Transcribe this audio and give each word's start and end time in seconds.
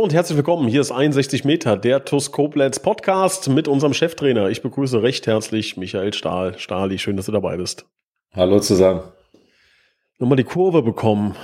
Hallo 0.00 0.06
und 0.06 0.14
herzlich 0.14 0.38
willkommen. 0.38 0.66
Hier 0.66 0.80
ist 0.80 0.92
61 0.92 1.44
Meter, 1.44 1.76
der 1.76 2.06
TUS 2.06 2.32
Koblenz 2.32 2.80
Podcast 2.80 3.50
mit 3.50 3.68
unserem 3.68 3.92
Cheftrainer. 3.92 4.48
Ich 4.48 4.62
begrüße 4.62 5.02
recht 5.02 5.26
herzlich 5.26 5.76
Michael 5.76 6.14
Stahl. 6.14 6.58
Stahli, 6.58 6.98
schön, 6.98 7.18
dass 7.18 7.26
du 7.26 7.32
dabei 7.32 7.58
bist. 7.58 7.84
Hallo 8.32 8.60
zusammen. 8.60 9.02
Nochmal 10.18 10.36
die 10.36 10.44
Kurve 10.44 10.80
bekommen 10.80 11.36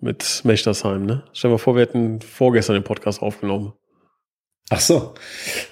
mit 0.00 0.40
Mechtersheim, 0.42 1.06
ne? 1.06 1.22
Stell 1.32 1.48
dir 1.48 1.52
mal 1.52 1.58
vor, 1.58 1.76
wir 1.76 1.82
hätten 1.82 2.20
vorgestern 2.22 2.74
den 2.74 2.82
Podcast 2.82 3.22
aufgenommen. 3.22 3.72
Ach 4.68 4.80
so. 4.80 5.14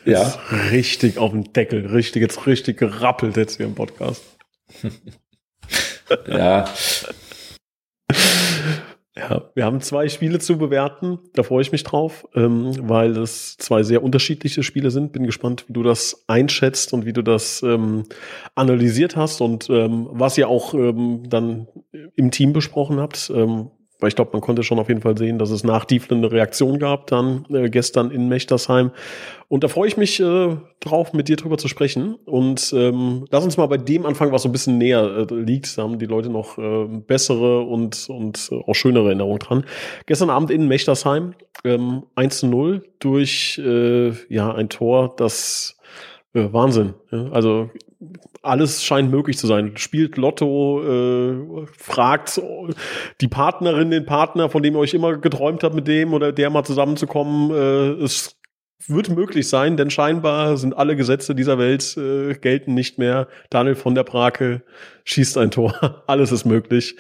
Ja. 0.05 0.39
Richtig 0.71 1.19
auf 1.19 1.33
dem 1.33 1.53
Deckel, 1.53 1.85
richtig, 1.85 2.23
jetzt 2.23 2.47
richtig 2.47 2.79
gerappelt 2.79 3.37
jetzt 3.37 3.57
hier 3.57 3.67
im 3.67 3.75
Podcast. 3.75 4.23
ja. 6.29 6.69
Ja, 9.17 9.49
wir 9.55 9.65
haben 9.65 9.81
zwei 9.81 10.09
Spiele 10.09 10.41
zu 10.41 10.59
bewerten. 10.59 11.21
Da 11.35 11.45
freue 11.45 11.63
ich 11.63 11.71
mich 11.71 11.85
drauf, 11.85 12.27
ähm, 12.35 12.73
weil 12.89 13.17
es 13.17 13.57
zwei 13.59 13.85
sehr 13.85 14.03
unterschiedliche 14.03 14.65
Spiele 14.65 14.91
sind. 14.91 15.13
Bin 15.13 15.25
gespannt, 15.25 15.67
wie 15.69 15.73
du 15.73 15.85
das 15.85 16.25
einschätzt 16.27 16.93
und 16.93 17.07
wie 17.07 17.13
du 17.13 17.23
das 17.23 17.63
ähm, 17.63 18.07
analysiert 18.57 19.15
hast 19.15 19.41
und 19.41 19.71
ähm, 19.71 20.09
was 20.11 20.37
ihr 20.37 20.49
auch 20.49 20.75
ähm, 20.75 21.29
dann 21.29 21.69
im 22.17 22.33
Team 22.33 22.53
besprochen 22.53 22.99
habt. 22.99 23.31
Weil 24.01 24.09
ich 24.09 24.17
glaube, 24.17 24.31
man 24.33 24.41
konnte 24.41 24.63
schon 24.63 24.79
auf 24.79 24.89
jeden 24.89 25.01
Fall 25.01 25.17
sehen, 25.17 25.39
dass 25.39 25.51
es 25.51 25.63
nach 25.63 25.85
Dieflen 25.85 26.19
eine 26.19 26.33
Reaktion 26.33 26.79
gab, 26.79 27.07
dann 27.07 27.47
äh, 27.51 27.71
gestern 27.71 28.11
in 28.11 28.29
Mechtersheim. 28.29 28.91
Und 29.49 29.63
da 29.63 29.69
freue 29.69 29.87
ich 29.87 29.97
mich 29.97 30.19
äh, 30.21 30.57
drauf, 30.81 31.13
mit 31.13 31.29
dir 31.29 31.37
drüber 31.37 31.59
zu 31.59 31.69
sprechen. 31.69 32.17
Und 32.25 32.73
ähm, 32.77 33.27
lass 33.31 33.45
uns 33.45 33.57
mal 33.57 33.67
bei 33.67 33.77
dem 33.77 34.05
anfangen, 34.05 34.33
was 34.33 34.43
so 34.43 34.49
ein 34.49 34.53
bisschen 34.53 34.79
näher 34.79 35.27
äh, 35.31 35.35
liegt. 35.35 35.79
Da 35.79 35.83
haben 35.83 35.99
die 35.99 36.07
Leute 36.07 36.29
noch 36.29 36.59
äh, 36.59 36.87
bessere 36.87 37.61
und, 37.61 38.09
und 38.09 38.49
äh, 38.51 38.57
auch 38.67 38.75
schönere 38.75 39.07
Erinnerungen 39.07 39.39
dran. 39.39 39.65
Gestern 40.07 40.31
Abend 40.31 40.51
in 40.51 40.67
Mechtersheim 40.67 41.35
ähm, 41.65 42.03
1 42.17 42.41
zu 42.41 42.47
0 42.49 42.83
durch 42.99 43.59
äh, 43.65 44.11
ja, 44.29 44.53
ein 44.53 44.69
Tor, 44.69 45.15
das 45.17 45.79
äh, 46.35 46.53
Wahnsinn. 46.53 46.95
Also 47.31 47.71
alles 48.45 48.85
scheint 48.85 49.11
möglich 49.11 49.39
zu 49.39 49.47
sein. 49.47 49.77
Spielt 49.77 50.17
Lotto, 50.17 50.83
äh, 50.83 51.67
fragt 51.79 52.41
die 53.21 53.29
Partnerin, 53.29 53.91
den 53.91 54.07
Partner, 54.07 54.49
von 54.49 54.63
dem 54.63 54.75
ihr 54.75 54.81
euch 54.81 54.95
immer 54.95 55.17
geträumt 55.17 55.65
habt, 55.65 55.75
mit 55.75 55.89
dem 55.89 56.13
oder 56.13 56.33
der 56.33 56.51
mal 56.51 56.65
zusammenzukommen. 56.65 57.51
Äh, 57.51 58.05
es 58.05 58.37
wird 58.87 59.09
möglich 59.09 59.49
sein, 59.49 59.77
denn 59.77 59.91
scheinbar 59.91 60.57
sind 60.57 60.77
alle 60.77 60.97
Gesetze 60.97 61.35
dieser 61.35 61.59
Welt 61.59 61.97
äh, 61.97 62.35
gelten 62.35 62.75
nicht 62.75 62.99
mehr. 62.99 63.29
Daniel 63.51 63.77
von 63.77 63.95
der 63.95 64.05
Brake 64.05 64.63
schießt 65.05 65.39
ein 65.39 65.51
Tor. 65.51 66.03
Alles 66.07 66.33
ist 66.33 66.45
möglich. 66.45 66.97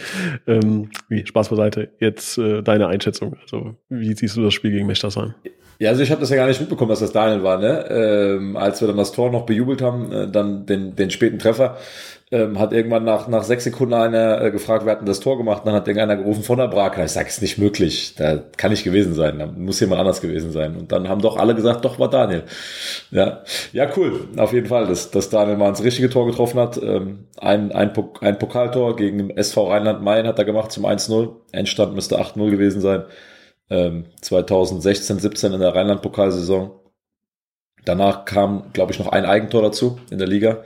Ähm, 0.46 0.90
wie, 1.08 1.26
Spaß 1.26 1.50
beiseite. 1.50 1.90
Jetzt 2.00 2.38
äh, 2.38 2.62
deine 2.62 2.86
Einschätzung. 2.86 3.36
Also, 3.42 3.76
wie 3.88 4.14
siehst 4.14 4.36
du 4.36 4.42
das 4.42 4.54
Spiel 4.54 4.70
gegen 4.70 4.86
Mechtersheim? 4.86 5.34
Ja, 5.78 5.90
also 5.90 6.02
ich 6.02 6.10
habe 6.10 6.20
das 6.20 6.30
ja 6.30 6.36
gar 6.36 6.46
nicht 6.46 6.60
mitbekommen, 6.60 6.90
dass 6.90 7.00
das 7.00 7.12
Daniel 7.12 7.42
war, 7.42 7.58
ne? 7.58 7.86
Ähm, 7.90 8.56
als 8.56 8.80
wir 8.80 8.88
dann 8.88 8.96
das 8.96 9.12
Tor 9.12 9.30
noch 9.30 9.46
bejubelt 9.46 9.82
haben, 9.82 10.12
äh, 10.12 10.28
dann 10.28 10.66
den, 10.66 10.94
den 10.96 11.10
späten 11.10 11.38
Treffer, 11.38 11.76
ähm, 12.34 12.58
hat 12.58 12.72
irgendwann 12.72 13.04
nach, 13.04 13.28
nach 13.28 13.44
sechs 13.44 13.64
Sekunden 13.64 13.94
einer 13.94 14.40
äh, 14.40 14.50
gefragt, 14.50 14.84
wer 14.84 14.92
hat 14.92 15.00
denn 15.00 15.06
das 15.06 15.20
Tor 15.20 15.36
gemacht? 15.36 15.62
dann 15.64 15.74
hat 15.74 15.86
irgendeiner 15.86 16.16
gerufen 16.16 16.42
von 16.42 16.58
der 16.58 16.68
Brake. 16.68 17.04
Ich 17.04 17.12
sage, 17.12 17.28
ist 17.28 17.42
nicht 17.42 17.58
möglich. 17.58 18.14
Da 18.16 18.38
kann 18.56 18.70
nicht 18.70 18.82
gewesen 18.82 19.14
sein. 19.14 19.38
Da 19.38 19.46
muss 19.46 19.78
jemand 19.80 20.00
anders 20.00 20.20
gewesen 20.20 20.50
sein. 20.50 20.76
Und 20.76 20.90
dann 20.90 21.08
haben 21.08 21.22
doch 21.22 21.36
alle 21.36 21.54
gesagt, 21.54 21.84
doch 21.84 21.98
war 21.98 22.10
Daniel. 22.10 22.42
Ja, 23.10 23.42
ja 23.72 23.88
cool. 23.96 24.26
Auf 24.36 24.52
jeden 24.52 24.66
Fall, 24.66 24.86
dass, 24.86 25.10
dass 25.10 25.30
Daniel 25.30 25.56
mal 25.56 25.68
ins 25.68 25.84
richtige 25.84 26.10
Tor 26.10 26.26
getroffen 26.26 26.58
hat. 26.58 26.80
Ähm, 26.82 27.26
ein, 27.38 27.72
ein, 27.72 27.92
ein 28.20 28.38
Pokaltor 28.38 28.96
gegen 28.96 29.30
SV 29.30 29.70
Rheinland-Main 29.70 30.26
hat 30.26 30.38
er 30.38 30.44
gemacht 30.44 30.72
zum 30.72 30.86
1-0. 30.86 31.28
Endstand 31.52 31.94
müsste 31.94 32.18
8-0 32.18 32.50
gewesen 32.50 32.80
sein 32.80 33.04
ähm, 33.70 34.06
2016, 34.20 35.18
17 35.18 35.52
in 35.52 35.60
der 35.60 35.74
Rheinland-Pokalsaison. 35.74 36.72
Danach 37.84 38.24
kam, 38.24 38.72
glaube 38.72 38.92
ich, 38.92 38.98
noch 38.98 39.08
ein 39.08 39.26
Eigentor 39.26 39.62
dazu 39.62 39.98
in 40.10 40.18
der 40.18 40.26
Liga. 40.28 40.64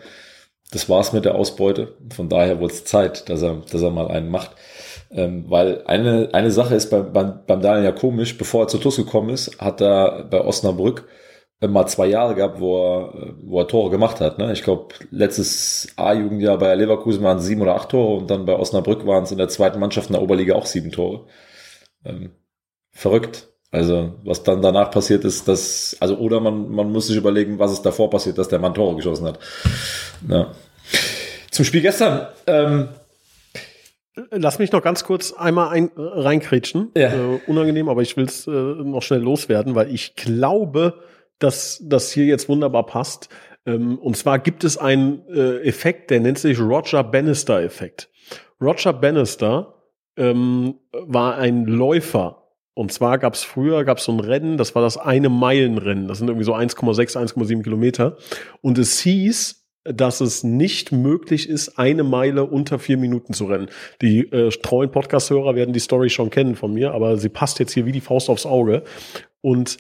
Das 0.71 0.89
war's 0.89 1.13
mit 1.13 1.25
der 1.25 1.35
Ausbeute. 1.35 1.97
Von 2.15 2.29
daher 2.29 2.61
wurde 2.61 2.75
es 2.75 2.85
Zeit, 2.85 3.29
dass 3.29 3.43
er, 3.43 3.63
dass 3.71 3.83
er 3.83 3.91
mal 3.91 4.09
einen 4.09 4.31
macht. 4.31 4.53
Ähm, 5.11 5.47
weil 5.49 5.85
eine, 5.87 6.29
eine 6.33 6.51
Sache 6.51 6.75
ist 6.75 6.91
beim, 6.91 7.13
beim, 7.13 7.41
beim 7.47 7.63
Daniel 7.63 7.85
ja 7.85 7.93
komisch, 7.93 8.37
bevor 8.37 8.65
er 8.65 8.69
zu 8.69 8.79
TUS 8.79 8.97
gekommen 8.97 9.31
ist, 9.31 9.59
hat 9.59 9.81
er 9.81 10.25
bei 10.25 10.45
Osnabrück 10.45 11.09
mal 11.67 11.87
zwei 11.87 12.07
Jahre 12.07 12.37
gehabt, 12.37 12.61
wo 12.61 12.77
er, 12.77 13.35
wo 13.43 13.59
er 13.59 13.67
Tore 13.67 13.91
gemacht 13.91 14.21
hat. 14.21 14.39
Ne? 14.39 14.53
Ich 14.53 14.63
glaube, 14.63 14.95
letztes 15.11 15.89
A-Jugendjahr 15.97 16.57
bei 16.59 16.73
Leverkusen 16.75 17.25
waren 17.25 17.39
es 17.39 17.47
sieben 17.47 17.63
oder 17.63 17.75
acht 17.75 17.89
Tore 17.89 18.19
und 18.19 18.31
dann 18.31 18.45
bei 18.45 18.57
Osnabrück 18.57 19.05
waren 19.07 19.25
es 19.25 19.33
in 19.33 19.39
der 19.39 19.49
zweiten 19.49 19.81
Mannschaft 19.81 20.09
in 20.09 20.13
der 20.13 20.23
Oberliga 20.23 20.55
auch 20.55 20.67
sieben 20.67 20.93
Tore. 20.93 21.27
Ähm, 22.05 22.31
verrückt. 22.99 23.49
Also, 23.71 24.15
was 24.25 24.43
dann 24.43 24.63
danach 24.63 24.91
passiert 24.91 25.25
ist, 25.25 25.47
dass, 25.47 25.97
also, 26.01 26.17
oder 26.17 26.41
man, 26.41 26.71
man 26.71 26.91
muss 26.91 27.07
sich 27.07 27.17
überlegen, 27.17 27.59
was 27.59 27.73
ist 27.73 27.83
davor 27.83 28.09
passiert, 28.11 28.39
dass 28.39 28.49
der 28.49 28.59
Mann 28.59 28.75
Tore 28.75 28.97
geschossen 28.97 29.27
hat. 29.27 29.39
Ja. 30.27 30.53
Zum 31.51 31.65
Spiel 31.65 31.83
gestern, 31.83 32.29
ähm, 32.47 32.89
Lass 34.33 34.59
mich 34.59 34.73
noch 34.73 34.83
ganz 34.83 35.05
kurz 35.05 35.33
einmal 35.33 35.69
ein, 35.69 35.91
reinkrätschen. 35.97 36.91
Ja. 36.97 37.13
Äh, 37.13 37.41
unangenehm, 37.47 37.89
aber 37.89 38.03
ich 38.03 38.17
will 38.17 38.25
es 38.25 38.49
äh, 38.49 38.51
noch 38.51 39.03
schnell 39.03 39.21
loswerden, 39.21 39.77
weil 39.77 39.95
ich 39.95 40.17
glaube, 40.17 40.95
dass 41.39 41.81
das 41.85 42.11
hier 42.11 42.25
jetzt 42.25 42.49
wunderbar 42.49 42.85
passt. 42.87 43.29
Ähm, 43.65 43.97
und 43.99 44.17
zwar 44.17 44.41
gibt 44.41 44.65
es 44.65 44.77
einen 44.77 45.23
äh, 45.29 45.59
Effekt, 45.61 46.11
der 46.11 46.19
nennt 46.19 46.39
sich 46.39 46.59
Roger 46.59 47.05
Bannister-Effekt. 47.05 48.11
Roger 48.61 48.93
Bannister 48.93 49.75
ähm, 50.17 50.75
war 50.93 51.37
ein 51.37 51.67
Läufer 51.67 52.38
und 52.79 52.93
zwar 52.93 53.19
gab 53.19 53.35
es 53.35 53.43
früher 53.43 53.83
gab 53.83 53.99
es 53.99 54.05
so 54.05 54.13
ein 54.13 54.21
Rennen, 54.21 54.57
das 54.57 54.77
war 54.77 54.83
das 54.83 54.97
eine 54.99 55.29
Meilenrennen. 55.29 56.07
Das 56.07 56.19
sind 56.19 56.29
irgendwie 56.29 56.45
so 56.45 56.55
1,6, 56.55 57.17
1,7 57.17 57.65
Kilometer. 57.65 58.19
Und 58.61 58.79
es 58.79 59.01
hieß, 59.01 59.67
dass 59.83 60.21
es 60.21 60.45
nicht 60.45 60.93
möglich 60.93 61.49
ist, 61.49 61.77
eine 61.77 62.05
Meile 62.05 62.45
unter 62.45 62.79
vier 62.79 62.97
Minuten 62.97 63.33
zu 63.33 63.47
rennen. 63.47 63.69
Die 64.01 64.21
äh, 64.21 64.51
treuen 64.51 64.93
Podcast-Hörer 64.93 65.57
werden 65.57 65.73
die 65.73 65.81
Story 65.81 66.09
schon 66.09 66.31
kennen 66.31 66.55
von 66.55 66.73
mir, 66.73 66.93
aber 66.93 67.17
sie 67.17 67.31
passt 67.31 67.59
jetzt 67.59 67.73
hier 67.73 67.85
wie 67.85 67.91
die 67.91 68.01
Faust 68.01 68.31
aufs 68.31 68.47
Auge. 68.47 68.85
Und 69.41 69.79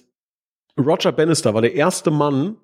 Roger 0.77 1.13
Bannister 1.13 1.55
war 1.55 1.63
der 1.63 1.77
erste 1.77 2.11
Mann, 2.11 2.57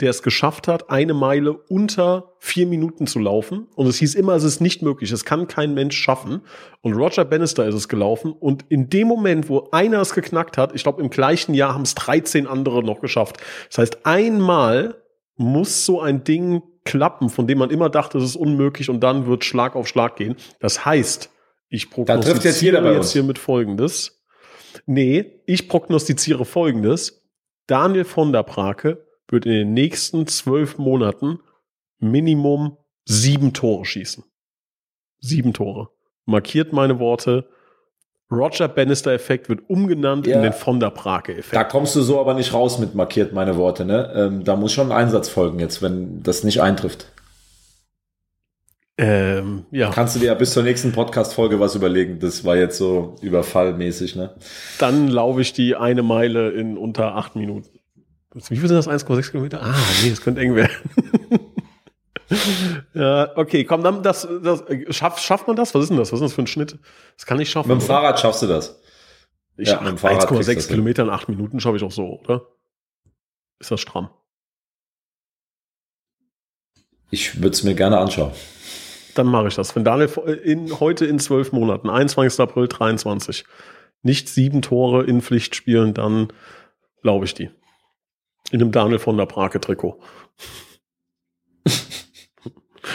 der 0.00 0.10
es 0.10 0.22
geschafft 0.22 0.68
hat, 0.68 0.90
eine 0.90 1.12
Meile 1.12 1.52
unter 1.52 2.34
vier 2.38 2.66
Minuten 2.66 3.06
zu 3.06 3.18
laufen. 3.18 3.66
Und 3.74 3.86
es 3.88 3.96
hieß 3.98 4.14
immer, 4.14 4.34
es 4.34 4.44
ist 4.44 4.60
nicht 4.60 4.80
möglich, 4.80 5.10
es 5.10 5.24
kann 5.24 5.48
kein 5.48 5.74
Mensch 5.74 5.96
schaffen. 5.96 6.42
Und 6.82 6.92
Roger 6.92 7.24
Bannister 7.24 7.66
ist 7.66 7.74
es 7.74 7.88
gelaufen. 7.88 8.32
Und 8.32 8.64
in 8.68 8.88
dem 8.90 9.08
Moment, 9.08 9.48
wo 9.48 9.68
einer 9.72 10.00
es 10.00 10.14
geknackt 10.14 10.56
hat, 10.56 10.74
ich 10.74 10.84
glaube, 10.84 11.02
im 11.02 11.10
gleichen 11.10 11.52
Jahr 11.52 11.74
haben 11.74 11.82
es 11.82 11.96
13 11.96 12.46
andere 12.46 12.84
noch 12.84 13.00
geschafft. 13.00 13.38
Das 13.68 13.78
heißt, 13.78 14.06
einmal 14.06 15.02
muss 15.36 15.84
so 15.84 16.00
ein 16.00 16.22
Ding 16.22 16.62
klappen, 16.84 17.28
von 17.28 17.46
dem 17.46 17.58
man 17.58 17.70
immer 17.70 17.90
dachte, 17.90 18.18
es 18.18 18.24
ist 18.24 18.36
unmöglich 18.36 18.90
und 18.90 19.00
dann 19.00 19.26
wird 19.26 19.44
Schlag 19.44 19.74
auf 19.74 19.88
Schlag 19.88 20.16
gehen. 20.16 20.36
Das 20.60 20.84
heißt, 20.84 21.30
ich 21.68 21.90
prognostiziere 21.90 22.44
jetzt, 22.44 22.62
jeder 22.62 22.82
bei 22.82 22.92
jetzt 22.94 23.12
hier 23.12 23.24
mit 23.24 23.38
Folgendes. 23.38 24.24
Nee, 24.86 25.42
ich 25.46 25.68
prognostiziere 25.68 26.44
Folgendes. 26.44 27.28
Daniel 27.66 28.04
von 28.04 28.32
der 28.32 28.44
Brake 28.44 29.07
wird 29.28 29.46
in 29.46 29.52
den 29.52 29.74
nächsten 29.74 30.26
zwölf 30.26 30.78
Monaten 30.78 31.40
Minimum 32.00 32.76
sieben 33.04 33.52
Tore 33.52 33.84
schießen. 33.84 34.24
Sieben 35.20 35.52
Tore. 35.52 35.88
Markiert 36.24 36.72
meine 36.72 36.98
Worte. 36.98 37.48
Roger 38.30 38.68
Bannister-Effekt 38.68 39.48
wird 39.48 39.68
umgenannt 39.68 40.26
ja. 40.26 40.36
in 40.36 40.42
den 40.42 40.52
Von 40.52 40.80
der 40.80 40.90
Brake-Effekt. 40.90 41.54
Da 41.54 41.64
kommst 41.64 41.96
du 41.96 42.02
so 42.02 42.20
aber 42.20 42.34
nicht 42.34 42.52
raus 42.52 42.78
mit 42.78 42.94
markiert 42.94 43.32
meine 43.32 43.56
Worte. 43.56 43.86
Ne? 43.86 44.12
Ähm, 44.14 44.44
da 44.44 44.54
muss 44.54 44.72
schon 44.72 44.92
ein 44.92 44.98
Einsatz 45.04 45.28
folgen 45.28 45.58
jetzt, 45.60 45.80
wenn 45.80 46.22
das 46.22 46.44
nicht 46.44 46.60
eintrifft. 46.60 47.10
Ähm, 48.98 49.64
ja. 49.70 49.90
Kannst 49.90 50.16
du 50.16 50.20
dir 50.20 50.26
ja 50.26 50.34
bis 50.34 50.52
zur 50.52 50.64
nächsten 50.64 50.92
Podcast-Folge 50.92 51.60
was 51.60 51.74
überlegen. 51.74 52.18
Das 52.18 52.44
war 52.44 52.56
jetzt 52.56 52.76
so 52.76 53.14
überfallmäßig, 53.22 54.16
ne? 54.16 54.34
Dann 54.78 55.08
laufe 55.08 55.40
ich 55.40 55.52
die 55.52 55.76
eine 55.76 56.02
Meile 56.02 56.50
in 56.50 56.76
unter 56.76 57.14
acht 57.14 57.36
Minuten. 57.36 57.77
Wie 58.48 58.56
viel 58.56 58.68
sind 58.68 58.76
das? 58.76 58.88
1,6 58.88 59.30
Kilometer? 59.30 59.62
Ah, 59.62 59.74
nee, 60.02 60.10
das 60.10 60.20
könnte 60.20 60.40
eng 60.40 60.54
werden. 60.54 60.74
ja, 62.94 63.36
okay, 63.36 63.64
komm, 63.64 63.82
dann 63.82 64.02
das, 64.02 64.28
das 64.42 64.64
schafft, 64.90 65.20
schafft 65.20 65.46
man 65.46 65.56
das? 65.56 65.74
Was 65.74 65.84
ist 65.84 65.88
denn 65.88 65.96
das? 65.96 66.12
Was 66.12 66.20
ist 66.20 66.24
das 66.24 66.32
für 66.34 66.42
ein 66.42 66.46
Schnitt? 66.46 66.78
Das 67.16 67.26
kann 67.26 67.40
ich 67.40 67.50
schaffen. 67.50 67.68
Mit 67.68 67.78
dem 67.80 67.84
oder? 67.84 67.86
Fahrrad 67.86 68.20
schaffst 68.20 68.42
du 68.42 68.46
das. 68.46 68.80
Ich, 69.56 69.68
ja, 69.68 69.80
1,6 69.80 70.68
Kilometer 70.68 71.02
in 71.02 71.10
8 71.10 71.28
Minuten 71.28 71.58
schaffe 71.58 71.76
ich 71.76 71.82
auch 71.82 71.90
so, 71.90 72.20
oder? 72.20 72.42
Ist 73.58 73.70
das 73.70 73.80
stramm? 73.80 74.10
Ich 77.10 77.36
würde 77.36 77.50
es 77.50 77.64
mir 77.64 77.74
gerne 77.74 77.98
anschauen. 77.98 78.32
dann 79.14 79.26
mache 79.26 79.48
ich 79.48 79.54
das. 79.54 79.74
Wenn 79.74 79.84
Daniel 79.84 80.08
in, 80.44 80.78
heute 80.78 81.06
in 81.06 81.18
zwölf 81.18 81.52
Monaten, 81.52 81.90
21. 81.90 82.38
April 82.40 82.68
23, 82.68 83.44
nicht 84.02 84.28
sieben 84.28 84.62
Tore 84.62 85.04
in 85.04 85.22
Pflicht 85.22 85.56
spielen, 85.56 85.94
dann 85.94 86.28
glaube 87.02 87.24
ich 87.24 87.34
die. 87.34 87.50
In 88.50 88.60
einem 88.60 88.72
Daniel 88.72 88.98
von 88.98 89.16
der 89.16 89.26
Brake 89.26 89.60
Trikot. 89.60 89.98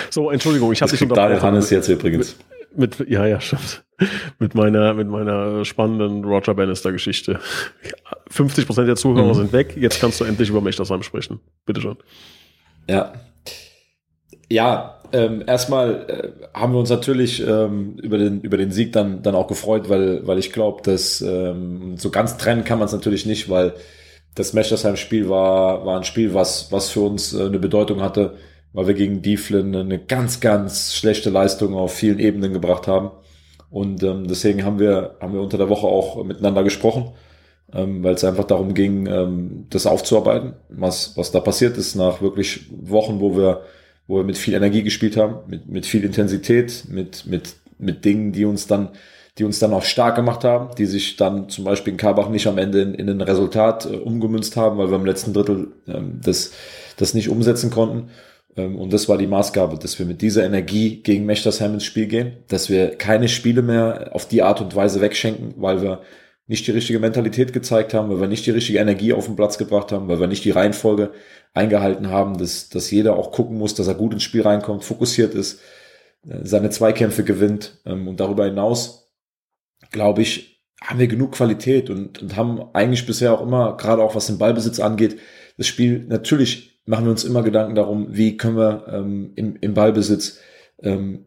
so, 0.09 0.31
Entschuldigung, 0.31 0.71
ich 0.71 0.81
habe 0.81 0.91
dich 0.91 1.01
unterbrochen. 1.01 1.29
Daniel 1.29 1.41
Hannes 1.41 1.69
jetzt 1.69 1.87
übrigens. 1.89 2.35
Mit, 2.75 2.99
mit, 2.99 3.09
ja, 3.09 3.25
ja, 3.25 3.39
stimmt. 3.39 3.83
Mit 4.39 4.55
meiner, 4.55 4.93
mit 4.95 5.07
meiner 5.07 5.63
spannenden 5.63 6.25
Roger 6.25 6.55
Bannister-Geschichte. 6.55 7.39
50 8.29 8.65
Prozent 8.65 8.87
der 8.87 8.95
Zuhörer 8.95 9.27
mhm. 9.27 9.33
sind 9.35 9.53
weg. 9.53 9.75
Jetzt 9.77 10.01
kannst 10.01 10.19
du 10.19 10.25
endlich 10.25 10.49
über 10.49 10.61
Mechtersheim 10.61 11.03
sprechen. 11.03 11.39
Bitte 11.65 11.81
schön. 11.81 11.97
Ja. 12.89 13.13
Ja, 14.49 15.01
ähm, 15.13 15.43
erstmal 15.45 16.09
äh, 16.09 16.59
haben 16.59 16.73
wir 16.73 16.79
uns 16.79 16.89
natürlich 16.89 17.45
ähm, 17.47 17.97
über, 18.01 18.17
den, 18.17 18.41
über 18.41 18.57
den 18.57 18.71
Sieg 18.71 18.91
dann, 18.93 19.21
dann 19.21 19.35
auch 19.35 19.47
gefreut, 19.47 19.87
weil, 19.87 20.25
weil 20.25 20.39
ich 20.39 20.51
glaube, 20.51 20.81
dass 20.81 21.21
ähm, 21.21 21.97
so 21.97 22.09
ganz 22.09 22.37
trennen 22.37 22.63
kann 22.63 22.79
man 22.79 22.87
es 22.87 22.93
natürlich 22.93 23.27
nicht, 23.27 23.49
weil 23.49 23.73
das 24.35 24.53
Mechtersheim-Spiel 24.53 25.29
war, 25.29 25.85
war 25.85 25.97
ein 25.97 26.03
Spiel, 26.03 26.33
was, 26.33 26.71
was 26.71 26.89
für 26.89 27.01
uns 27.01 27.33
äh, 27.33 27.45
eine 27.45 27.59
Bedeutung 27.59 28.01
hatte, 28.01 28.37
weil 28.73 28.87
wir 28.87 28.93
gegen 28.95 29.21
Dieflin 29.21 29.75
eine 29.75 29.99
ganz, 29.99 30.39
ganz 30.39 30.95
schlechte 30.95 31.29
Leistung 31.29 31.75
auf 31.75 31.93
vielen 31.93 32.19
Ebenen 32.19 32.53
gebracht 32.53 32.87
haben. 32.87 33.11
Und 33.69 34.03
ähm, 34.03 34.27
deswegen 34.27 34.65
haben 34.65 34.79
wir, 34.79 35.15
haben 35.19 35.33
wir 35.33 35.41
unter 35.41 35.57
der 35.57 35.69
Woche 35.69 35.87
auch 35.87 36.23
miteinander 36.23 36.63
gesprochen, 36.63 37.11
ähm, 37.73 38.03
weil 38.03 38.15
es 38.15 38.23
einfach 38.23 38.45
darum 38.45 38.73
ging, 38.73 39.07
ähm, 39.07 39.65
das 39.69 39.85
aufzuarbeiten, 39.85 40.53
was, 40.69 41.17
was 41.17 41.31
da 41.31 41.39
passiert 41.39 41.77
ist 41.77 41.95
nach 41.95 42.21
wirklich 42.21 42.67
Wochen, 42.71 43.19
wo 43.19 43.35
wir, 43.35 43.61
wo 44.07 44.17
wir 44.17 44.23
mit 44.23 44.37
viel 44.37 44.53
Energie 44.53 44.83
gespielt 44.83 45.17
haben, 45.17 45.37
mit, 45.47 45.67
mit 45.67 45.85
viel 45.85 46.03
Intensität, 46.03 46.85
mit, 46.87 47.25
mit, 47.25 47.55
mit 47.77 48.05
Dingen, 48.05 48.31
die 48.31 48.45
uns 48.45 48.67
dann 48.67 48.89
die 49.37 49.43
uns 49.43 49.59
dann 49.59 49.73
auch 49.73 49.83
stark 49.83 50.15
gemacht 50.15 50.43
haben, 50.43 50.75
die 50.75 50.85
sich 50.85 51.15
dann 51.15 51.49
zum 51.49 51.63
Beispiel 51.63 51.93
in 51.93 51.97
Karbach 51.97 52.29
nicht 52.29 52.45
am 52.47 52.57
Ende 52.57 52.81
in, 52.81 52.93
in 52.93 53.09
ein 53.09 53.21
Resultat 53.21 53.85
äh, 53.85 53.97
umgemünzt 53.97 54.55
haben, 54.55 54.77
weil 54.77 54.89
wir 54.89 54.97
im 54.97 55.05
letzten 55.05 55.33
Drittel 55.33 55.71
ähm, 55.87 56.19
das, 56.23 56.51
das 56.97 57.13
nicht 57.13 57.29
umsetzen 57.29 57.71
konnten. 57.71 58.09
Ähm, 58.55 58.77
und 58.77 58.93
das 58.93 59.09
war 59.09 59.17
die 59.17 59.27
Maßgabe, 59.27 59.77
dass 59.79 59.97
wir 59.97 60.05
mit 60.05 60.21
dieser 60.21 60.45
Energie 60.45 61.01
gegen 61.01 61.25
Mechtersheim 61.25 61.73
ins 61.73 61.85
Spiel 61.85 62.05
gehen, 62.07 62.37
dass 62.47 62.69
wir 62.69 62.95
keine 62.95 63.27
Spiele 63.27 63.63
mehr 63.63 64.11
auf 64.13 64.27
die 64.27 64.43
Art 64.43 64.61
und 64.61 64.75
Weise 64.75 65.01
wegschenken, 65.01 65.55
weil 65.57 65.81
wir 65.81 66.01
nicht 66.45 66.67
die 66.67 66.71
richtige 66.71 66.99
Mentalität 66.99 67.53
gezeigt 67.53 67.93
haben, 67.93 68.09
weil 68.09 68.19
wir 68.19 68.27
nicht 68.27 68.45
die 68.45 68.51
richtige 68.51 68.79
Energie 68.79 69.13
auf 69.13 69.25
den 69.25 69.35
Platz 69.35 69.57
gebracht 69.57 69.91
haben, 69.91 70.07
weil 70.09 70.19
wir 70.19 70.27
nicht 70.27 70.43
die 70.45 70.51
Reihenfolge 70.51 71.11
eingehalten 71.53 72.09
haben, 72.09 72.37
dass, 72.37 72.69
dass 72.69 72.91
jeder 72.91 73.15
auch 73.15 73.31
gucken 73.31 73.57
muss, 73.57 73.73
dass 73.75 73.87
er 73.87 73.95
gut 73.95 74.13
ins 74.13 74.23
Spiel 74.23 74.41
reinkommt, 74.41 74.83
fokussiert 74.83 75.33
ist, 75.33 75.61
äh, 76.27 76.39
seine 76.43 76.69
Zweikämpfe 76.69 77.23
gewinnt 77.23 77.79
ähm, 77.85 78.07
und 78.07 78.19
darüber 78.19 78.45
hinaus 78.45 79.02
glaube 79.93 80.21
ich, 80.21 80.61
haben 80.81 80.99
wir 80.99 81.07
genug 81.07 81.31
Qualität 81.31 81.89
und, 81.89 82.21
und 82.21 82.35
haben 82.35 82.61
eigentlich 82.73 83.05
bisher 83.05 83.33
auch 83.33 83.41
immer, 83.41 83.77
gerade 83.77 84.03
auch 84.03 84.15
was 84.15 84.27
den 84.27 84.37
Ballbesitz 84.37 84.81
angeht, 84.81 85.17
das 85.57 85.67
Spiel, 85.67 86.05
natürlich 86.09 86.81
machen 86.85 87.05
wir 87.05 87.11
uns 87.11 87.23
immer 87.23 87.43
Gedanken 87.43 87.75
darum, 87.75 88.07
wie 88.09 88.35
können 88.35 88.57
wir 88.57 88.85
ähm, 88.91 89.31
im, 89.35 89.55
im 89.55 89.73
Ballbesitz 89.73 90.39
ähm, 90.81 91.25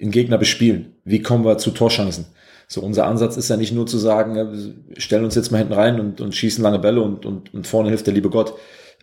den 0.00 0.10
Gegner 0.10 0.38
bespielen, 0.38 0.96
wie 1.04 1.22
kommen 1.22 1.44
wir 1.44 1.58
zu 1.58 1.70
Torchancen. 1.70 2.26
So, 2.68 2.80
unser 2.80 3.06
Ansatz 3.06 3.36
ist 3.36 3.48
ja 3.48 3.56
nicht 3.56 3.72
nur 3.72 3.86
zu 3.86 3.96
sagen, 3.96 4.84
stellen 4.96 5.24
uns 5.24 5.36
jetzt 5.36 5.52
mal 5.52 5.58
hinten 5.58 5.74
rein 5.74 6.00
und, 6.00 6.20
und 6.20 6.34
schießen 6.34 6.64
lange 6.64 6.80
Bälle 6.80 7.00
und, 7.00 7.24
und, 7.24 7.54
und 7.54 7.66
vorne 7.66 7.90
hilft 7.90 8.08
der 8.08 8.14
liebe 8.14 8.30
Gott. 8.30 8.54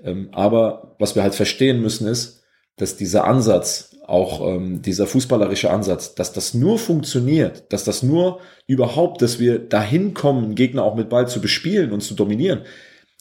Ähm, 0.04 0.28
aber 0.34 0.96
was 1.00 1.16
wir 1.16 1.24
halt 1.24 1.36
verstehen 1.36 1.82
müssen 1.82 2.08
ist, 2.08 2.43
dass 2.78 2.98
dieser 2.98 3.26
Ansatz 3.26 3.96
auch 4.06 4.46
ähm, 4.48 4.82
dieser 4.82 5.08
fußballerische 5.08 5.72
Ansatz, 5.72 6.16
dass 6.16 6.34
das 6.34 6.54
nur 6.54 6.78
funktioniert, 6.78 7.72
dass 7.72 7.84
das 7.84 8.04
nur 8.04 8.40
überhaupt, 8.68 9.22
dass 9.22 9.40
wir 9.40 9.60
dahin 9.60 10.14
kommen, 10.14 10.56
Gegner 10.56 10.84
auch 10.84 10.96
mit 10.96 11.10
Ball 11.10 11.28
zu 11.28 11.40
bespielen 11.40 11.92
und 11.92 12.02
zu 12.02 12.14
dominieren, 12.14 12.62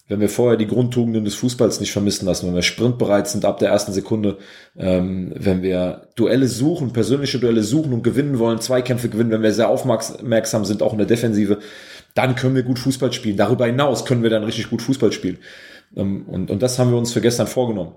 wenn 0.09 0.21
wir 0.21 0.29
vorher 0.29 0.59
die 0.59 0.67
Grundtugenden 0.67 1.25
des 1.25 1.37
Fußballs 1.37 1.81
nicht 1.81 1.93
vermissen 1.93 2.27
lassen, 2.27 2.49
wenn 2.49 2.55
wir 2.55 2.63
sprintbereit 2.63 3.29
sind 3.29 3.45
ab 3.45 3.59
der 3.59 3.71
ersten 3.71 3.93
Sekunde, 3.93 4.39
ähm, 4.77 5.33
wenn 5.37 5.63
wir 5.63 6.09
Duelle 6.17 6.49
suchen, 6.49 6.93
persönliche 6.93 7.39
Duelle 7.39 7.63
suchen 7.63 7.93
und 7.93 8.03
gewinnen 8.03 8.39
wollen, 8.39 8.61
Zweikämpfe 8.61 9.09
gewinnen, 9.09 9.31
wenn 9.31 9.43
wir 9.43 9.55
sehr 9.55 9.69
aufmerksam 9.69 10.65
sind, 10.65 10.83
auch 10.83 10.93
in 10.93 10.99
der 10.99 11.07
Defensive, 11.07 11.61
dann 12.15 12.35
können 12.35 12.57
wir 12.57 12.65
gut 12.65 12.81
Fußball 12.81 13.13
spielen. 13.13 13.37
Darüber 13.37 13.67
hinaus 13.67 14.05
können 14.05 14.23
wir 14.23 14.31
dann 14.31 14.45
richtig 14.45 14.69
gut 14.69 14.83
Fußball 14.83 15.13
spielen. 15.13 15.39
Ähm, 15.97 16.27
und, 16.27 16.51
und 16.51 16.61
das 16.61 16.79
haben 16.79 16.91
wir 16.91 16.99
uns 16.99 17.13
für 17.13 17.21
gestern 17.21 17.47
vorgenommen. 17.47 17.95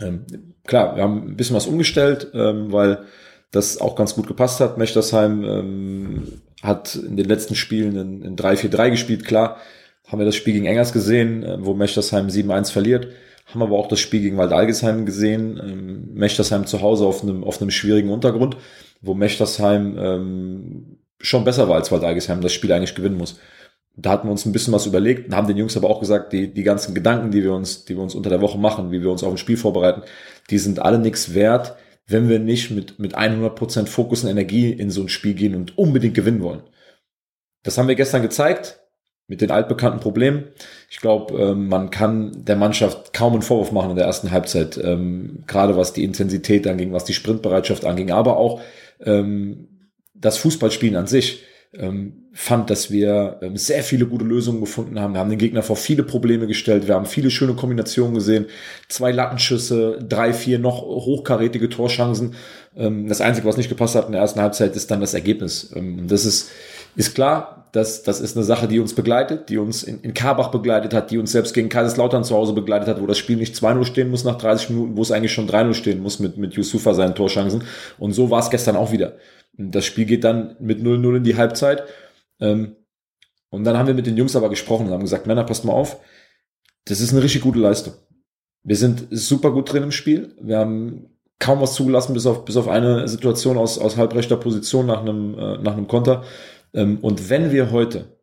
Ähm, 0.00 0.24
klar, 0.64 0.96
wir 0.96 1.02
haben 1.02 1.28
ein 1.28 1.36
bisschen 1.36 1.56
was 1.56 1.66
umgestellt, 1.66 2.28
ähm, 2.34 2.72
weil 2.72 3.04
das 3.50 3.80
auch 3.80 3.96
ganz 3.96 4.14
gut 4.14 4.26
gepasst 4.26 4.60
hat. 4.60 4.78
Mechtersheim 4.78 5.44
ähm, 5.44 6.22
hat 6.62 6.94
in 6.94 7.16
den 7.16 7.28
letzten 7.28 7.54
Spielen 7.54 7.96
in, 7.96 8.22
in 8.22 8.36
3-4-3 8.36 8.90
gespielt. 8.90 9.24
Klar, 9.24 9.58
haben 10.06 10.18
wir 10.18 10.26
das 10.26 10.36
Spiel 10.36 10.54
gegen 10.54 10.66
Engers 10.66 10.92
gesehen, 10.92 11.42
äh, 11.42 11.56
wo 11.60 11.74
Mechtersheim 11.74 12.28
7-1 12.28 12.72
verliert. 12.72 13.08
Haben 13.46 13.62
aber 13.62 13.76
auch 13.76 13.88
das 13.88 14.00
Spiel 14.00 14.22
gegen 14.22 14.38
Waldalgesheim 14.38 15.04
gesehen. 15.04 15.60
Ähm, 15.62 16.14
Mechtersheim 16.14 16.66
zu 16.66 16.80
Hause 16.80 17.04
auf 17.04 17.22
einem, 17.22 17.44
auf 17.44 17.60
einem 17.60 17.70
schwierigen 17.70 18.10
Untergrund, 18.10 18.56
wo 19.02 19.14
Mechtersheim 19.14 19.98
ähm, 19.98 20.98
schon 21.20 21.44
besser 21.44 21.68
war 21.68 21.76
als 21.76 21.92
Waldalgesheim, 21.92 22.40
das 22.40 22.52
Spiel 22.52 22.72
eigentlich 22.72 22.94
gewinnen 22.94 23.18
muss. 23.18 23.38
Da 23.94 24.10
hatten 24.10 24.26
wir 24.26 24.32
uns 24.32 24.46
ein 24.46 24.52
bisschen 24.52 24.72
was 24.72 24.86
überlegt 24.86 25.26
und 25.26 25.36
haben 25.36 25.46
den 25.46 25.56
Jungs 25.56 25.76
aber 25.76 25.90
auch 25.90 26.00
gesagt, 26.00 26.32
die, 26.32 26.52
die 26.52 26.62
ganzen 26.62 26.94
Gedanken, 26.94 27.30
die 27.30 27.42
wir 27.42 27.52
uns, 27.52 27.84
die 27.84 27.94
wir 27.94 28.02
uns 28.02 28.14
unter 28.14 28.30
der 28.30 28.40
Woche 28.40 28.58
machen, 28.58 28.90
wie 28.90 29.02
wir 29.02 29.10
uns 29.10 29.22
auf 29.22 29.32
ein 29.32 29.38
Spiel 29.38 29.56
vorbereiten, 29.56 30.02
die 30.50 30.58
sind 30.58 30.80
alle 30.80 30.98
nichts 30.98 31.34
wert, 31.34 31.76
wenn 32.06 32.28
wir 32.28 32.38
nicht 32.38 32.70
mit, 32.70 32.98
mit 32.98 33.16
100% 33.16 33.86
Fokus 33.86 34.24
und 34.24 34.30
Energie 34.30 34.72
in 34.72 34.90
so 34.90 35.02
ein 35.02 35.08
Spiel 35.08 35.34
gehen 35.34 35.54
und 35.54 35.76
unbedingt 35.76 36.14
gewinnen 36.14 36.42
wollen. 36.42 36.62
Das 37.62 37.78
haben 37.78 37.88
wir 37.88 37.94
gestern 37.94 38.22
gezeigt 38.22 38.80
mit 39.28 39.40
den 39.40 39.50
altbekannten 39.50 40.00
Problemen. 40.00 40.44
Ich 40.90 41.00
glaube, 41.00 41.40
ähm, 41.40 41.68
man 41.68 41.90
kann 41.90 42.44
der 42.44 42.56
Mannschaft 42.56 43.12
kaum 43.12 43.34
einen 43.34 43.42
Vorwurf 43.42 43.72
machen 43.72 43.90
in 43.90 43.96
der 43.96 44.06
ersten 44.06 44.30
Halbzeit, 44.30 44.78
ähm, 44.78 45.44
gerade 45.46 45.76
was 45.76 45.92
die 45.92 46.04
Intensität 46.04 46.66
anging, 46.66 46.92
was 46.92 47.04
die 47.04 47.14
Sprintbereitschaft 47.14 47.84
anging, 47.84 48.10
aber 48.10 48.36
auch 48.36 48.60
ähm, 49.00 49.90
das 50.14 50.38
Fußballspielen 50.38 50.96
an 50.96 51.06
sich 51.06 51.44
ähm, 51.78 52.24
fand, 52.34 52.70
dass 52.70 52.90
wir 52.90 53.38
ähm, 53.42 53.56
sehr 53.56 53.82
viele 53.82 54.06
gute 54.06 54.24
Lösungen 54.24 54.60
gefunden 54.60 55.00
haben. 55.00 55.14
Wir 55.14 55.20
haben 55.20 55.30
den 55.30 55.38
Gegner 55.38 55.62
vor 55.62 55.76
viele 55.76 56.02
Probleme 56.02 56.46
gestellt. 56.46 56.86
Wir 56.86 56.94
haben 56.94 57.06
viele 57.06 57.30
schöne 57.30 57.54
Kombinationen 57.54 58.14
gesehen. 58.14 58.46
Zwei 58.88 59.10
Lattenschüsse, 59.10 59.98
drei, 60.06 60.32
vier 60.32 60.58
noch 60.58 60.82
hochkarätige 60.82 61.68
Torchancen. 61.68 62.34
Ähm, 62.76 63.08
das 63.08 63.20
Einzige, 63.20 63.46
was 63.46 63.56
nicht 63.56 63.70
gepasst 63.70 63.94
hat 63.94 64.06
in 64.06 64.12
der 64.12 64.20
ersten 64.20 64.40
Halbzeit, 64.40 64.76
ist 64.76 64.90
dann 64.90 65.00
das 65.00 65.14
Ergebnis. 65.14 65.72
Ähm, 65.74 66.08
das 66.08 66.26
ist, 66.26 66.50
ist 66.94 67.14
klar, 67.14 67.68
dass 67.72 68.02
das 68.02 68.20
ist 68.20 68.36
eine 68.36 68.44
Sache, 68.44 68.68
die 68.68 68.78
uns 68.78 68.94
begleitet, 68.94 69.48
die 69.48 69.56
uns 69.56 69.82
in, 69.82 70.00
in 70.00 70.12
Karbach 70.12 70.50
begleitet 70.50 70.92
hat, 70.92 71.10
die 71.10 71.16
uns 71.16 71.32
selbst 71.32 71.54
gegen 71.54 71.70
Kaiserslautern 71.70 72.22
zu 72.22 72.34
Hause 72.34 72.52
begleitet 72.52 72.88
hat, 72.88 73.00
wo 73.00 73.06
das 73.06 73.16
Spiel 73.16 73.38
nicht 73.38 73.54
2-0 73.54 73.86
stehen 73.86 74.10
muss 74.10 74.24
nach 74.24 74.36
30 74.36 74.70
Minuten, 74.70 74.96
wo 74.96 75.02
es 75.02 75.10
eigentlich 75.10 75.32
schon 75.32 75.48
3-0 75.48 75.72
stehen 75.72 76.02
muss 76.02 76.18
mit, 76.18 76.36
mit 76.36 76.52
Yusufa 76.52 76.92
seinen 76.92 77.14
Torchancen. 77.14 77.62
Und 77.98 78.12
so 78.12 78.30
war 78.30 78.40
es 78.40 78.50
gestern 78.50 78.76
auch 78.76 78.92
wieder. 78.92 79.14
Das 79.52 79.84
Spiel 79.84 80.06
geht 80.06 80.24
dann 80.24 80.56
mit 80.60 80.80
0-0 80.80 81.16
in 81.16 81.24
die 81.24 81.36
Halbzeit. 81.36 81.84
Ähm, 82.40 82.76
und 83.50 83.64
dann 83.64 83.76
haben 83.76 83.86
wir 83.86 83.94
mit 83.94 84.06
den 84.06 84.16
Jungs 84.16 84.34
aber 84.34 84.48
gesprochen 84.48 84.86
und 84.86 84.92
haben 84.92 85.02
gesagt, 85.02 85.26
Männer, 85.26 85.44
passt 85.44 85.64
mal 85.64 85.72
auf, 85.72 86.00
das 86.86 87.00
ist 87.00 87.12
eine 87.12 87.22
richtig 87.22 87.42
gute 87.42 87.58
Leistung. 87.58 87.94
Wir 88.64 88.76
sind 88.76 89.08
super 89.10 89.50
gut 89.50 89.72
drin 89.72 89.82
im 89.82 89.92
Spiel. 89.92 90.34
Wir 90.40 90.58
haben 90.58 91.10
kaum 91.38 91.60
was 91.60 91.74
zugelassen, 91.74 92.14
bis 92.14 92.26
auf, 92.26 92.44
bis 92.44 92.56
auf 92.56 92.68
eine 92.68 93.08
Situation 93.08 93.58
aus, 93.58 93.78
aus 93.78 93.96
halbrechter 93.96 94.36
Position 94.36 94.86
nach 94.86 95.00
einem, 95.00 95.38
äh, 95.38 95.58
nach 95.58 95.72
einem 95.72 95.88
Konter. 95.88 96.24
Ähm, 96.72 96.98
und 97.00 97.28
wenn 97.28 97.52
wir 97.52 97.72
heute 97.72 98.16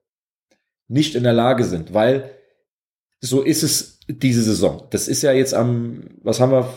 nicht 0.88 1.16
in 1.16 1.24
der 1.24 1.34
Lage 1.34 1.66
sind, 1.66 1.94
weil 1.94 2.32
so 3.22 3.42
ist 3.42 3.64
es 3.64 4.00
diese 4.08 4.42
Saison. 4.44 4.88
Das 4.90 5.08
ist 5.08 5.22
ja 5.22 5.32
jetzt 5.32 5.54
am, 5.54 6.06
was 6.24 6.40
haben 6.40 6.52
wir, 6.52 6.74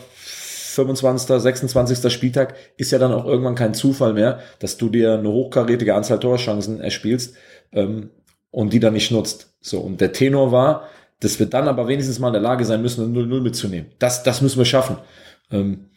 25., 0.73 1.41
26. 1.41 2.11
Spieltag 2.11 2.55
ist 2.77 2.91
ja 2.91 2.99
dann 2.99 3.13
auch 3.13 3.25
irgendwann 3.25 3.55
kein 3.55 3.73
Zufall 3.73 4.13
mehr, 4.13 4.39
dass 4.59 4.77
du 4.77 4.89
dir 4.89 5.13
eine 5.13 5.29
hochkarätige 5.29 5.95
Anzahl 5.95 6.19
Torchancen 6.19 6.79
erspielst 6.81 7.35
ähm, 7.71 8.09
und 8.51 8.73
die 8.73 8.79
dann 8.79 8.93
nicht 8.93 9.11
nutzt. 9.11 9.55
So, 9.61 9.79
und 9.79 10.01
der 10.01 10.13
Tenor 10.13 10.51
war, 10.51 10.89
dass 11.19 11.39
wir 11.39 11.45
dann 11.45 11.67
aber 11.67 11.87
wenigstens 11.87 12.19
mal 12.19 12.27
in 12.27 12.33
der 12.33 12.41
Lage 12.41 12.65
sein 12.65 12.81
müssen, 12.81 13.03
ein 13.03 13.15
0-0 13.15 13.41
mitzunehmen. 13.41 13.91
Das, 13.99 14.23
das 14.23 14.41
müssen 14.41 14.57
wir 14.57 14.65
schaffen. 14.65 14.97
Ähm, 15.51 15.89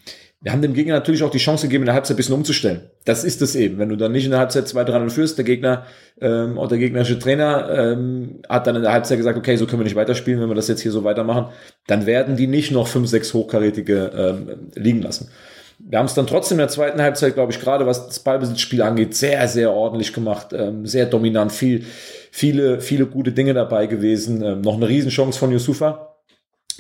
wir 0.47 0.53
haben 0.53 0.63
dem 0.63 0.75
Gegner 0.75 0.95
natürlich 0.95 1.25
auch 1.25 1.31
die 1.31 1.39
Chance 1.39 1.67
gegeben, 1.67 1.83
in 1.83 1.87
der 1.87 1.97
Halbzeit 1.97 2.15
ein 2.15 2.19
bisschen 2.19 2.37
umzustellen. 2.37 2.83
Das 3.05 3.25
ist 3.25 3.43
es 3.43 3.57
eben. 3.57 3.79
Wenn 3.79 3.89
du 3.89 3.97
dann 3.97 4.13
nicht 4.13 4.27
in 4.27 4.31
der 4.31 4.39
Halbzeit 4.39 4.67
2-3 4.67 5.11
führst, 5.11 5.39
der 5.39 5.45
Gegner 5.45 5.87
ähm, 6.21 6.57
oder 6.57 6.69
der 6.69 6.79
gegnerische 6.79 7.19
Trainer 7.19 7.69
ähm, 7.69 8.43
hat 8.49 8.69
dann 8.69 8.77
in 8.77 8.83
der 8.83 8.93
Halbzeit 8.93 9.19
gesagt, 9.19 9.37
okay, 9.37 9.57
so 9.57 9.67
können 9.67 9.81
wir 9.81 9.85
nicht 9.85 9.97
weiterspielen, 9.97 10.41
wenn 10.41 10.49
wir 10.49 10.55
das 10.55 10.69
jetzt 10.69 10.83
hier 10.83 10.93
so 10.93 11.03
weitermachen, 11.03 11.47
dann 11.89 12.07
werden 12.07 12.37
die 12.37 12.47
nicht 12.47 12.71
noch 12.71 12.87
5, 12.87 13.09
6 13.09 13.35
hochkarätige 13.35 14.13
ähm, 14.17 14.71
liegen 14.77 15.03
lassen. 15.03 15.33
Wir 15.81 15.99
haben 15.99 16.07
es 16.07 16.15
dann 16.15 16.29
trotzdem 16.29 16.59
in 16.59 16.61
der 16.61 16.69
zweiten 16.69 17.03
Halbzeit, 17.03 17.35
glaube 17.35 17.51
ich, 17.51 17.59
gerade 17.59 17.85
was 17.85 18.07
das 18.07 18.21
Ballbesitzspiel 18.21 18.83
angeht, 18.83 19.17
sehr, 19.17 19.49
sehr 19.49 19.73
ordentlich 19.73 20.13
gemacht, 20.13 20.53
ähm, 20.53 20.87
sehr 20.87 21.07
dominant, 21.07 21.51
viel, 21.51 21.83
viele, 22.31 22.81
viele 22.81 23.07
gute 23.07 23.33
Dinge 23.33 23.53
dabei 23.53 23.87
gewesen. 23.87 24.45
Ähm, 24.45 24.61
noch 24.61 24.77
eine 24.77 24.89
Riesenchance 24.89 25.41
von 25.41 25.51
Yusufa 25.51 26.16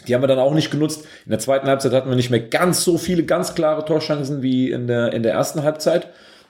Die 0.06 0.14
haben 0.14 0.22
wir 0.22 0.28
dann 0.28 0.38
auch 0.38 0.54
nicht 0.54 0.70
genutzt. 0.70 1.06
In 1.24 1.30
der 1.30 1.38
zweiten 1.38 1.66
Halbzeit 1.66 1.92
hatten 1.92 2.08
wir 2.08 2.16
nicht 2.16 2.30
mehr 2.30 2.40
ganz 2.40 2.84
so 2.84 2.98
viele 2.98 3.24
ganz 3.24 3.54
klare 3.54 3.84
Torchancen 3.84 4.42
wie 4.42 4.70
in 4.70 4.86
der, 4.86 5.12
in 5.12 5.22
der 5.22 5.32
ersten 5.32 5.62
Halbzeit. 5.62 6.08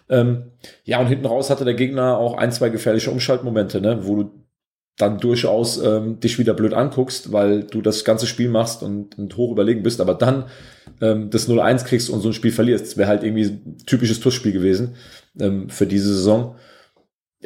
Ähm, 0.08 0.52
ja, 0.84 1.00
und 1.00 1.08
hinten 1.08 1.26
raus 1.26 1.50
hatte 1.50 1.64
der 1.64 1.74
Gegner 1.74 2.18
auch 2.18 2.36
ein, 2.36 2.52
zwei 2.52 2.68
gefährliche 2.68 3.10
Umschaltmomente, 3.10 3.80
ne, 3.80 4.00
wo 4.02 4.16
du 4.16 4.30
dann 4.96 5.18
durchaus 5.18 5.78
ähm, 5.78 6.20
dich 6.20 6.38
wieder 6.38 6.54
blöd 6.54 6.72
anguckst, 6.72 7.32
weil 7.32 7.64
du 7.64 7.82
das 7.82 8.04
ganze 8.04 8.26
Spiel 8.26 8.48
machst 8.48 8.82
und, 8.82 9.18
und 9.18 9.36
hoch 9.36 9.52
überlegen 9.52 9.82
bist, 9.82 10.00
aber 10.00 10.14
dann 10.14 10.46
ähm, 11.02 11.28
das 11.28 11.48
0-1 11.48 11.84
kriegst 11.84 12.08
und 12.08 12.20
so 12.20 12.28
ein 12.28 12.34
Spiel 12.34 12.52
verlierst. 12.52 12.86
Das 12.86 12.96
wäre 12.96 13.08
halt 13.08 13.22
irgendwie 13.22 13.44
ein 13.44 13.76
typisches 13.84 14.20
Tussspiel 14.20 14.52
gewesen 14.52 14.94
ähm, 15.38 15.68
für 15.68 15.86
diese 15.86 16.14
Saison. 16.14 16.56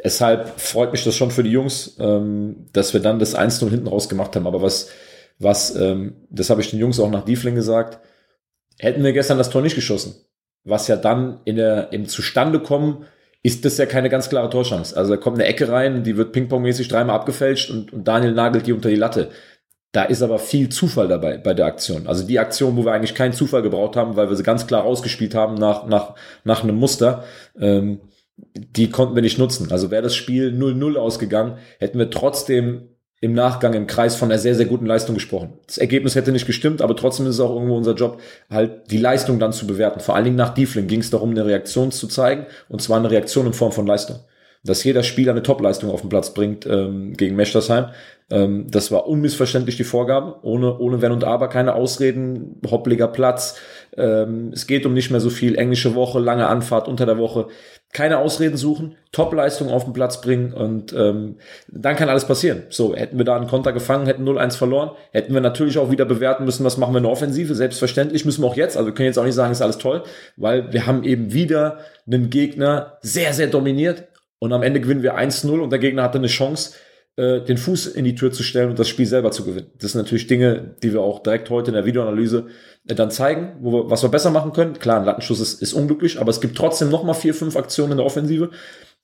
Deshalb 0.01 0.59
freut 0.59 0.93
mich 0.93 1.03
das 1.03 1.15
schon 1.15 1.31
für 1.31 1.43
die 1.43 1.51
Jungs, 1.51 1.97
ähm, 1.99 2.67
dass 2.71 2.93
wir 2.93 3.01
dann 3.01 3.19
das 3.19 3.37
1-0 3.37 3.69
hinten 3.69 3.87
raus 3.87 4.07
gemacht 4.07 4.35
haben. 4.35 4.47
Aber 4.47 4.61
was, 4.61 4.89
was, 5.41 5.75
ähm, 5.75 6.15
das 6.29 6.49
habe 6.49 6.61
ich 6.61 6.69
den 6.69 6.79
Jungs 6.79 6.99
auch 6.99 7.09
nach 7.09 7.25
Diefling 7.25 7.55
gesagt, 7.55 7.99
hätten 8.79 9.03
wir 9.03 9.13
gestern 9.13 9.37
das 9.37 9.49
Tor 9.49 9.61
nicht 9.61 9.75
geschossen, 9.75 10.15
was 10.63 10.87
ja 10.87 10.95
dann 10.95 11.39
in 11.45 11.55
der, 11.55 11.91
im 11.93 12.07
Zustandekommen 12.07 13.05
ist 13.43 13.65
das 13.65 13.77
ja 13.77 13.87
keine 13.87 14.09
ganz 14.09 14.29
klare 14.29 14.49
Torchance. 14.49 14.95
Also 14.95 15.15
da 15.15 15.17
kommt 15.17 15.37
eine 15.37 15.45
Ecke 15.45 15.69
rein, 15.69 16.03
die 16.03 16.15
wird 16.15 16.31
pingpongmäßig 16.31 16.87
dreimal 16.87 17.15
abgefälscht 17.15 17.71
und, 17.71 17.91
und 17.91 18.07
Daniel 18.07 18.33
nagelt 18.33 18.67
die 18.67 18.73
unter 18.73 18.89
die 18.89 18.95
Latte. 18.95 19.29
Da 19.93 20.03
ist 20.03 20.21
aber 20.21 20.39
viel 20.39 20.69
Zufall 20.69 21.07
dabei 21.07 21.37
bei 21.37 21.53
der 21.53 21.65
Aktion. 21.65 22.07
Also 22.07 22.25
die 22.25 22.39
Aktion, 22.39 22.77
wo 22.77 22.85
wir 22.85 22.93
eigentlich 22.93 23.15
keinen 23.15 23.33
Zufall 23.33 23.61
gebraucht 23.61 23.95
haben, 23.95 24.15
weil 24.15 24.29
wir 24.29 24.37
sie 24.37 24.43
ganz 24.43 24.67
klar 24.67 24.83
rausgespielt 24.83 25.35
haben 25.35 25.55
nach, 25.55 25.85
nach, 25.87 26.15
nach 26.43 26.63
einem 26.63 26.75
Muster, 26.75 27.23
ähm, 27.59 27.99
die 28.37 28.89
konnten 28.89 29.15
wir 29.15 29.21
nicht 29.21 29.37
nutzen. 29.37 29.71
Also 29.71 29.91
wäre 29.91 30.03
das 30.03 30.15
Spiel 30.15 30.55
0-0 30.57 30.95
ausgegangen, 30.95 31.57
hätten 31.79 31.99
wir 31.99 32.09
trotzdem 32.09 32.90
im 33.21 33.33
Nachgang 33.33 33.73
im 33.73 33.85
Kreis 33.85 34.15
von 34.15 34.31
einer 34.31 34.39
sehr, 34.39 34.55
sehr 34.55 34.65
guten 34.65 34.87
Leistung 34.87 35.13
gesprochen. 35.13 35.53
Das 35.67 35.77
Ergebnis 35.77 36.15
hätte 36.15 36.31
nicht 36.31 36.47
gestimmt, 36.47 36.81
aber 36.81 36.95
trotzdem 36.95 37.27
ist 37.27 37.35
es 37.35 37.39
auch 37.39 37.53
irgendwo 37.53 37.77
unser 37.77 37.93
Job, 37.93 38.19
halt 38.49 38.89
die 38.89 38.97
Leistung 38.97 39.39
dann 39.39 39.53
zu 39.53 39.67
bewerten. 39.67 39.99
Vor 39.99 40.15
allen 40.15 40.25
Dingen 40.25 40.35
nach 40.35 40.55
Diefling 40.55 40.87
ging 40.87 41.01
es 41.01 41.11
darum, 41.11 41.29
eine 41.29 41.45
Reaktion 41.45 41.91
zu 41.91 42.07
zeigen, 42.07 42.47
und 42.67 42.81
zwar 42.81 42.97
eine 42.97 43.11
Reaktion 43.11 43.45
in 43.45 43.53
Form 43.53 43.71
von 43.71 43.85
Leistung. 43.85 44.17
Dass 44.63 44.83
jeder 44.83 45.03
Spieler 45.03 45.31
eine 45.31 45.43
Topleistung 45.43 45.89
auf 45.89 46.01
den 46.01 46.09
Platz 46.09 46.33
bringt 46.33 46.65
ähm, 46.65 47.13
gegen 47.13 47.35
Mechtersheim. 47.35 47.87
Ähm, 48.29 48.67
das 48.69 48.91
war 48.91 49.07
unmissverständlich 49.07 49.77
die 49.77 49.83
Vorgabe, 49.83 50.35
ohne, 50.43 50.77
ohne 50.77 51.01
Wenn 51.01 51.11
und 51.11 51.23
Aber, 51.23 51.49
keine 51.49 51.73
Ausreden, 51.73 52.61
hoppliger 52.69 53.07
Platz. 53.07 53.59
Ähm, 53.97 54.51
es 54.53 54.67
geht 54.67 54.85
um 54.85 54.93
nicht 54.93 55.09
mehr 55.09 55.19
so 55.19 55.29
viel, 55.29 55.55
englische 55.55 55.95
Woche, 55.95 56.19
lange 56.19 56.47
Anfahrt 56.47 56.87
unter 56.87 57.05
der 57.05 57.17
Woche 57.17 57.47
keine 57.93 58.19
Ausreden 58.19 58.55
suchen, 58.55 58.95
Top-Leistung 59.11 59.69
auf 59.69 59.83
den 59.83 59.93
Platz 59.93 60.21
bringen 60.21 60.53
und 60.53 60.93
ähm, 60.93 61.37
dann 61.67 61.97
kann 61.97 62.07
alles 62.07 62.25
passieren. 62.25 62.63
So, 62.69 62.95
hätten 62.95 63.17
wir 63.17 63.25
da 63.25 63.35
einen 63.35 63.47
Konter 63.47 63.73
gefangen, 63.73 64.05
hätten 64.05 64.27
0-1 64.27 64.57
verloren, 64.57 64.91
hätten 65.11 65.33
wir 65.33 65.41
natürlich 65.41 65.77
auch 65.77 65.91
wieder 65.91 66.05
bewerten 66.05 66.45
müssen, 66.45 66.63
was 66.63 66.77
machen 66.77 66.93
wir 66.93 66.99
in 66.99 67.03
der 67.03 67.11
Offensive. 67.11 67.53
Selbstverständlich 67.53 68.23
müssen 68.23 68.43
wir 68.43 68.47
auch 68.47 68.55
jetzt, 68.55 68.77
also 68.77 68.87
wir 68.87 68.93
können 68.93 69.07
jetzt 69.07 69.19
auch 69.19 69.25
nicht 69.25 69.35
sagen, 69.35 69.51
ist 69.51 69.61
alles 69.61 69.77
toll, 69.77 70.03
weil 70.37 70.71
wir 70.71 70.87
haben 70.87 71.03
eben 71.03 71.33
wieder 71.33 71.79
einen 72.07 72.29
Gegner 72.29 72.97
sehr, 73.01 73.33
sehr 73.33 73.47
dominiert 73.47 74.07
und 74.41 74.53
am 74.53 74.63
Ende 74.63 74.81
gewinnen 74.81 75.03
wir 75.03 75.17
1-0 75.17 75.59
und 75.59 75.69
der 75.69 75.77
Gegner 75.77 76.01
hatte 76.01 76.17
eine 76.17 76.27
Chance, 76.27 76.73
äh, 77.15 77.41
den 77.41 77.57
Fuß 77.57 77.85
in 77.87 78.05
die 78.05 78.15
Tür 78.15 78.31
zu 78.31 78.41
stellen 78.41 78.71
und 78.71 78.79
das 78.79 78.89
Spiel 78.89 79.05
selber 79.05 79.29
zu 79.29 79.45
gewinnen. 79.45 79.67
Das 79.79 79.91
sind 79.91 80.01
natürlich 80.01 80.25
Dinge, 80.25 80.75
die 80.81 80.93
wir 80.93 81.01
auch 81.01 81.19
direkt 81.19 81.51
heute 81.51 81.69
in 81.69 81.75
der 81.75 81.85
Videoanalyse 81.85 82.47
äh, 82.87 82.95
dann 82.95 83.11
zeigen, 83.11 83.57
wo 83.61 83.71
wir, 83.71 83.89
was 83.91 84.01
wir 84.01 84.09
besser 84.09 84.31
machen 84.31 84.51
können. 84.51 84.79
Klar, 84.79 84.99
ein 84.99 85.05
Lattenschuss 85.05 85.39
ist, 85.39 85.61
ist 85.61 85.73
unglücklich, 85.73 86.19
aber 86.19 86.31
es 86.31 86.41
gibt 86.41 86.57
trotzdem 86.57 86.89
noch 86.89 87.03
mal 87.03 87.13
vier, 87.13 87.35
fünf 87.35 87.55
Aktionen 87.55 87.91
in 87.91 87.97
der 87.97 88.05
Offensive, 88.05 88.49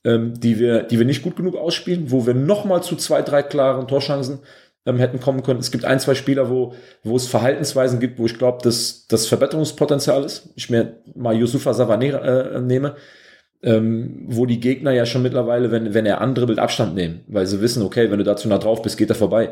ähm, 0.04 0.34
die 0.40 0.58
wir, 0.58 0.84
die 0.84 0.98
wir 0.98 1.06
nicht 1.06 1.22
gut 1.22 1.36
genug 1.36 1.56
ausspielen, 1.56 2.10
wo 2.10 2.26
wir 2.26 2.34
noch 2.34 2.66
mal 2.66 2.82
zu 2.82 2.96
zwei, 2.96 3.22
drei 3.22 3.44
klaren 3.44 3.88
Torchancen 3.88 4.40
ähm, 4.88 4.98
hätten 4.98 5.20
kommen 5.20 5.44
können. 5.44 5.60
Es 5.60 5.70
gibt 5.70 5.86
ein, 5.86 6.00
zwei 6.00 6.16
Spieler, 6.16 6.50
wo, 6.50 6.74
wo 7.04 7.16
es 7.16 7.28
Verhaltensweisen 7.28 8.00
gibt, 8.00 8.18
wo 8.18 8.26
ich 8.26 8.40
glaube, 8.40 8.64
dass 8.64 9.06
das 9.08 9.28
Verbesserungspotenzial 9.28 10.24
ist. 10.24 10.50
Ich 10.56 10.72
mir 10.72 11.04
mal 11.14 11.36
Yusufa 11.36 11.72
Savané 11.72 12.18
äh, 12.18 12.60
nehme 12.60 12.96
ähm, 13.64 14.26
wo 14.28 14.46
die 14.46 14.60
Gegner 14.60 14.92
ja 14.92 15.06
schon 15.06 15.24
mittlerweile, 15.24 15.72
wenn, 15.72 15.94
wenn 15.94 16.06
er 16.06 16.22
andribbelt, 16.22 16.60
Abstand 16.60 16.96
nehmen, 16.96 17.22
weil 17.28 17.48
sie 17.48 17.62
wissen, 17.62 17.84
okay, 17.84 18.12
wenn 18.12 18.20
du 18.20 18.24
da 18.24 18.36
zu 18.36 18.48
nah 18.48 18.58
drauf 18.58 18.82
bist, 18.82 18.98
geht 18.98 19.10
er 19.10 19.16
vorbei. 19.16 19.52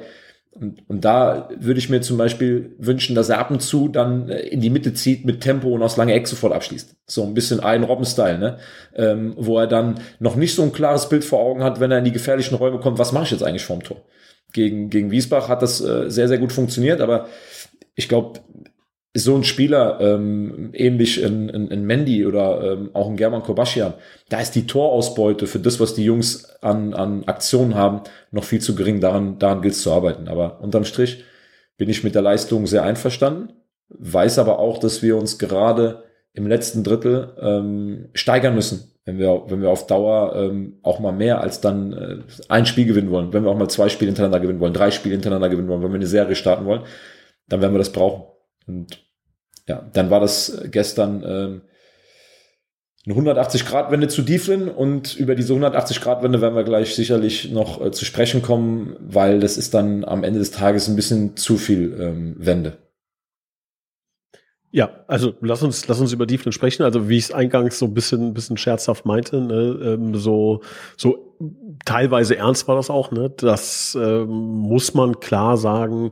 Und, 0.58 0.88
und 0.88 1.04
da 1.04 1.50
würde 1.60 1.80
ich 1.80 1.90
mir 1.90 2.00
zum 2.00 2.18
Beispiel 2.18 2.76
wünschen, 2.78 3.14
dass 3.14 3.28
er 3.28 3.40
ab 3.40 3.52
und 3.52 3.62
zu 3.62 3.90
dann 3.90 4.30
äh, 4.30 4.40
in 4.40 4.62
die 4.62 4.70
Mitte 4.70 4.94
zieht 4.94 5.26
mit 5.26 5.42
Tempo 5.42 5.70
und 5.70 5.84
aus 5.84 5.98
lange 5.98 6.14
Eck 6.14 6.28
sofort 6.28 6.54
abschließt. 6.54 6.96
So 7.08 7.24
ein 7.24 7.34
bisschen 7.34 7.60
ein 7.60 7.84
Robben-Style, 7.84 8.38
ne? 8.38 8.58
Ähm, 8.96 9.34
wo 9.36 9.60
er 9.60 9.68
dann 9.68 10.00
noch 10.20 10.38
nicht 10.38 10.56
so 10.56 10.64
ein 10.64 10.72
klares 10.72 11.10
Bild 11.10 11.26
vor 11.26 11.40
Augen 11.40 11.62
hat, 11.62 11.82
wenn 11.82 11.92
er 11.92 11.98
in 11.98 12.06
die 12.06 12.14
gefährlichen 12.14 12.56
Räume 12.56 12.80
kommt, 12.80 13.00
was 13.00 13.12
mache 13.12 13.26
ich 13.26 13.32
jetzt 13.32 13.44
eigentlich 13.44 13.66
vorm 13.66 13.84
Tor? 13.84 14.04
Gegen, 14.54 14.90
gegen 14.90 15.12
Wiesbach 15.12 15.50
hat 15.50 15.62
das 15.62 15.82
äh, 15.82 16.10
sehr, 16.10 16.30
sehr 16.30 16.38
gut 16.38 16.54
funktioniert, 16.54 17.02
aber 17.02 17.28
ich 17.96 18.08
glaube, 18.08 18.40
so 19.18 19.34
ein 19.34 19.46
Spieler, 19.46 20.00
ähm, 20.02 20.72
ähnlich 20.74 21.24
in, 21.24 21.48
in, 21.48 21.70
in 21.70 21.86
Mendy 21.86 22.26
oder 22.26 22.74
ähm, 22.74 22.90
auch 22.94 23.10
in 23.10 23.16
German 23.16 23.44
Kobaschian, 23.44 23.94
da 24.28 24.42
ist 24.42 24.52
die 24.52 24.68
Torausbeute 24.68 25.48
für 25.48 25.60
das, 25.60 25.80
was 25.80 25.96
die 25.96 26.04
Jungs 26.04 26.50
an, 26.62 26.94
an 26.94 27.24
Aktionen 27.24 27.76
haben, 27.76 28.02
noch 28.32 28.44
viel 28.44 28.60
zu 28.60 28.76
gering. 28.76 29.00
Daran, 29.00 29.40
daran 29.40 29.62
gilt 29.62 29.76
es 29.76 29.82
zu 29.82 29.94
arbeiten. 29.94 30.28
Aber 30.28 30.60
unterm 30.60 30.84
Strich 30.84 31.24
bin 31.78 31.90
ich 31.90 32.04
mit 32.04 32.14
der 32.14 32.24
Leistung 32.24 32.68
sehr 32.68 32.84
einverstanden, 32.84 33.54
weiß 33.88 34.38
aber 34.38 34.60
auch, 34.60 34.80
dass 34.80 35.02
wir 35.02 35.16
uns 35.16 35.40
gerade 35.40 36.04
im 36.34 36.46
letzten 36.46 36.84
Drittel 36.84 37.38
ähm, 37.40 38.10
steigern 38.14 38.54
müssen, 38.54 38.92
wenn 39.06 39.18
wir, 39.18 39.44
wenn 39.48 39.62
wir 39.62 39.70
auf 39.70 39.88
Dauer 39.88 40.36
ähm, 40.36 40.80
auch 40.84 41.00
mal 41.00 41.14
mehr 41.14 41.40
als 41.40 41.62
dann 41.62 41.94
äh, 41.94 42.18
ein 42.50 42.66
Spiel 42.66 42.86
gewinnen 42.86 43.12
wollen, 43.12 43.32
wenn 43.32 43.46
wir 43.46 43.52
auch 43.52 43.58
mal 43.58 43.70
zwei 43.70 43.88
Spiele 43.88 44.10
hintereinander 44.10 44.42
gewinnen 44.42 44.60
wollen, 44.60 44.74
drei 44.74 44.92
Spiele 44.92 45.16
hintereinander 45.16 45.48
gewinnen 45.48 45.70
wollen, 45.70 45.84
wenn 45.84 45.92
wir 45.92 45.96
eine 45.96 46.08
Serie 46.08 46.36
starten 46.36 46.66
wollen, 46.66 46.82
dann 47.48 47.62
werden 47.62 47.74
wir 47.74 47.80
das 47.80 47.94
brauchen. 47.94 48.35
Und 48.68 49.06
ja, 49.68 49.90
dann 49.94 50.10
war 50.10 50.20
das 50.20 50.62
gestern 50.72 51.24
ähm, 51.26 51.62
eine 53.06 53.16
180-Grad-Wende 53.16 54.08
zu 54.08 54.24
Dieflin 54.24 54.68
und 54.68 55.16
über 55.16 55.36
diese 55.36 55.54
180-Grad-Wende 55.54 56.42
werden 56.42 56.56
wir 56.56 56.64
gleich 56.64 56.96
sicherlich 56.96 57.52
noch 57.52 57.84
äh, 57.84 57.92
zu 57.92 58.04
sprechen 58.04 58.42
kommen, 58.42 58.96
weil 59.00 59.40
das 59.40 59.58
ist 59.58 59.74
dann 59.74 60.04
am 60.04 60.24
Ende 60.24 60.40
des 60.40 60.52
Tages 60.52 60.88
ein 60.88 60.96
bisschen 60.96 61.38
zu 61.38 61.58
viel 61.58 61.96
ähm, 62.00 62.36
Wende. 62.40 62.78
Ja, 64.72 64.90
also 65.08 65.36
lass 65.40 65.64
uns, 65.64 65.88
lass 65.88 66.02
uns 66.02 66.12
über 66.12 66.26
Dieflin 66.26 66.52
sprechen. 66.52 66.84
Also 66.84 67.08
wie 67.08 67.18
ich 67.18 67.26
es 67.26 67.32
eingangs 67.32 67.80
so 67.80 67.86
ein 67.86 67.94
bisschen, 67.94 68.34
bisschen 68.34 68.58
scherzhaft 68.58 69.06
meinte, 69.06 69.40
ne, 69.40 69.80
ähm, 69.82 70.16
so, 70.16 70.64
so 70.98 71.38
teilweise 71.86 72.36
ernst 72.36 72.68
war 72.68 72.76
das 72.76 72.90
auch, 72.90 73.12
ne? 73.12 73.30
Das 73.38 73.98
ähm, 74.00 74.28
muss 74.28 74.94
man 74.94 75.22
klar 75.22 75.56
sagen, 75.56 76.12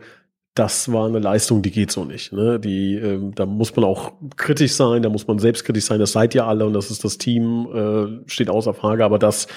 das 0.56 0.92
war 0.92 1.08
eine 1.08 1.18
Leistung, 1.18 1.64
die 1.64 1.72
geht 1.72 1.92
so 1.92 2.06
nicht. 2.06 2.32
Ne? 2.32 2.60
Die, 2.60 2.94
ähm, 2.94 3.34
da 3.34 3.48
muss 3.48 3.76
man 3.76 3.86
auch 3.86 4.12
kritisch 4.38 4.74
sein, 4.74 5.02
da 5.02 5.10
muss 5.10 5.26
man 5.26 5.40
selbstkritisch 5.40 5.86
sein. 5.86 6.00
Das 6.00 6.12
seid 6.12 6.36
ihr 6.36 6.46
alle 6.46 6.68
und 6.68 6.74
das 6.74 6.92
ist 6.92 7.04
das 7.04 7.18
Team, 7.18 7.68
äh, 7.74 8.30
steht 8.30 8.52
außer 8.52 8.76
Frage. 8.76 9.04
Aber 9.04 9.18
das 9.18 9.48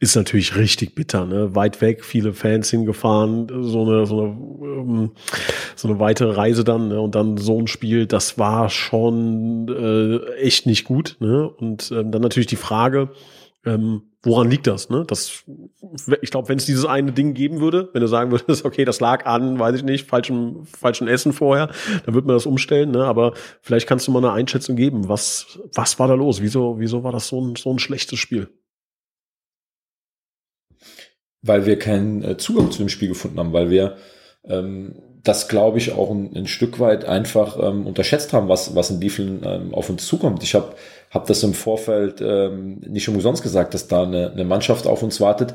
ist 0.00 0.16
natürlich 0.16 0.56
richtig 0.56 0.94
bitter. 0.94 1.26
Ne? 1.26 1.54
Weit 1.54 1.82
weg, 1.82 2.06
viele 2.06 2.32
Fans 2.32 2.70
hingefahren, 2.70 3.48
so 3.64 3.82
eine 3.82 4.06
so 4.06 4.20
eine 4.22 4.30
ähm, 4.30 5.10
so 5.74 5.88
eine 5.88 5.98
weitere 6.00 6.32
Reise 6.32 6.64
dann 6.64 6.88
ne? 6.88 7.02
und 7.02 7.14
dann 7.14 7.36
so 7.36 7.58
ein 7.58 7.66
Spiel. 7.66 8.06
Das 8.06 8.38
war 8.38 8.70
schon 8.70 9.68
äh, 9.68 10.36
echt 10.40 10.64
nicht 10.64 10.84
gut. 10.84 11.16
Ne? 11.20 11.50
Und 11.50 11.92
ähm, 11.92 12.10
dann 12.10 12.22
natürlich 12.22 12.46
die 12.48 12.56
Frage. 12.56 13.10
Ähm, 13.66 14.12
woran 14.22 14.48
liegt 14.48 14.68
das? 14.68 14.90
Ne? 14.90 15.04
das 15.06 15.44
ich 16.22 16.30
glaube, 16.30 16.48
wenn 16.48 16.58
es 16.58 16.66
dieses 16.66 16.84
eine 16.84 17.10
Ding 17.10 17.34
geben 17.34 17.60
würde, 17.60 17.90
wenn 17.92 18.00
du 18.00 18.06
sagen 18.06 18.30
würdest, 18.30 18.64
okay, 18.64 18.84
das 18.84 19.00
lag 19.00 19.26
an, 19.26 19.58
weiß 19.58 19.76
ich 19.76 19.82
nicht, 19.82 20.08
falschem, 20.08 20.64
falschen 20.66 21.08
Essen 21.08 21.32
vorher, 21.32 21.68
dann 22.04 22.14
würde 22.14 22.28
man 22.28 22.36
das 22.36 22.46
umstellen. 22.46 22.92
Ne? 22.92 23.04
Aber 23.04 23.34
vielleicht 23.60 23.88
kannst 23.88 24.06
du 24.06 24.12
mal 24.12 24.20
eine 24.24 24.32
Einschätzung 24.32 24.76
geben. 24.76 25.08
Was, 25.08 25.58
was 25.74 25.98
war 25.98 26.06
da 26.06 26.14
los? 26.14 26.40
Wieso, 26.40 26.78
wieso 26.78 27.02
war 27.02 27.12
das 27.12 27.26
so 27.26 27.40
ein, 27.40 27.56
so 27.56 27.72
ein 27.72 27.80
schlechtes 27.80 28.20
Spiel? 28.20 28.48
Weil 31.42 31.66
wir 31.66 31.78
keinen 31.78 32.22
äh, 32.22 32.36
Zugang 32.36 32.70
zu 32.70 32.78
dem 32.78 32.88
Spiel 32.88 33.08
gefunden 33.08 33.38
haben, 33.38 33.52
weil 33.52 33.70
wir 33.70 33.96
ähm, 34.44 34.94
das, 35.24 35.48
glaube 35.48 35.78
ich, 35.78 35.92
auch 35.92 36.10
ein, 36.10 36.34
ein, 36.36 36.46
Stück 36.46 36.78
weit 36.78 37.04
einfach 37.04 37.58
ähm, 37.60 37.84
unterschätzt 37.86 38.32
haben, 38.32 38.48
was, 38.48 38.76
was 38.76 38.90
in 38.90 39.00
Diefeln 39.00 39.42
ähm, 39.44 39.74
auf 39.74 39.90
uns 39.90 40.06
zukommt. 40.06 40.44
Ich 40.44 40.54
habe 40.54 40.76
hab 41.10 41.26
das 41.26 41.42
im 41.42 41.54
Vorfeld 41.54 42.20
ähm, 42.20 42.80
nicht 42.86 43.08
umsonst 43.08 43.42
gesagt, 43.42 43.74
dass 43.74 43.88
da 43.88 44.02
eine, 44.02 44.32
eine 44.32 44.44
Mannschaft 44.44 44.86
auf 44.86 45.02
uns 45.02 45.20
wartet, 45.20 45.54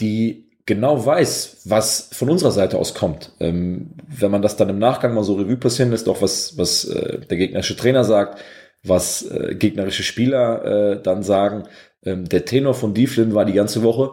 die 0.00 0.50
genau 0.66 1.04
weiß, 1.04 1.62
was 1.64 2.10
von 2.12 2.30
unserer 2.30 2.52
Seite 2.52 2.78
aus 2.78 2.94
kommt. 2.94 3.32
Ähm, 3.40 3.92
wenn 4.06 4.30
man 4.30 4.42
das 4.42 4.56
dann 4.56 4.68
im 4.68 4.78
Nachgang 4.78 5.14
mal 5.14 5.24
so 5.24 5.34
Revue 5.34 5.56
passieren 5.56 5.90
lässt, 5.90 6.08
auch 6.08 6.22
was, 6.22 6.56
was 6.56 6.84
äh, 6.84 7.20
der 7.20 7.36
gegnerische 7.36 7.76
Trainer 7.76 8.04
sagt, 8.04 8.40
was 8.84 9.22
äh, 9.22 9.54
gegnerische 9.56 10.02
Spieler 10.02 10.64
äh, 10.64 11.02
dann 11.02 11.22
sagen, 11.22 11.64
ähm, 12.04 12.28
der 12.28 12.44
Tenor 12.44 12.74
von 12.74 12.94
Dieflin 12.94 13.34
war 13.34 13.44
die 13.44 13.52
ganze 13.52 13.82
Woche, 13.82 14.12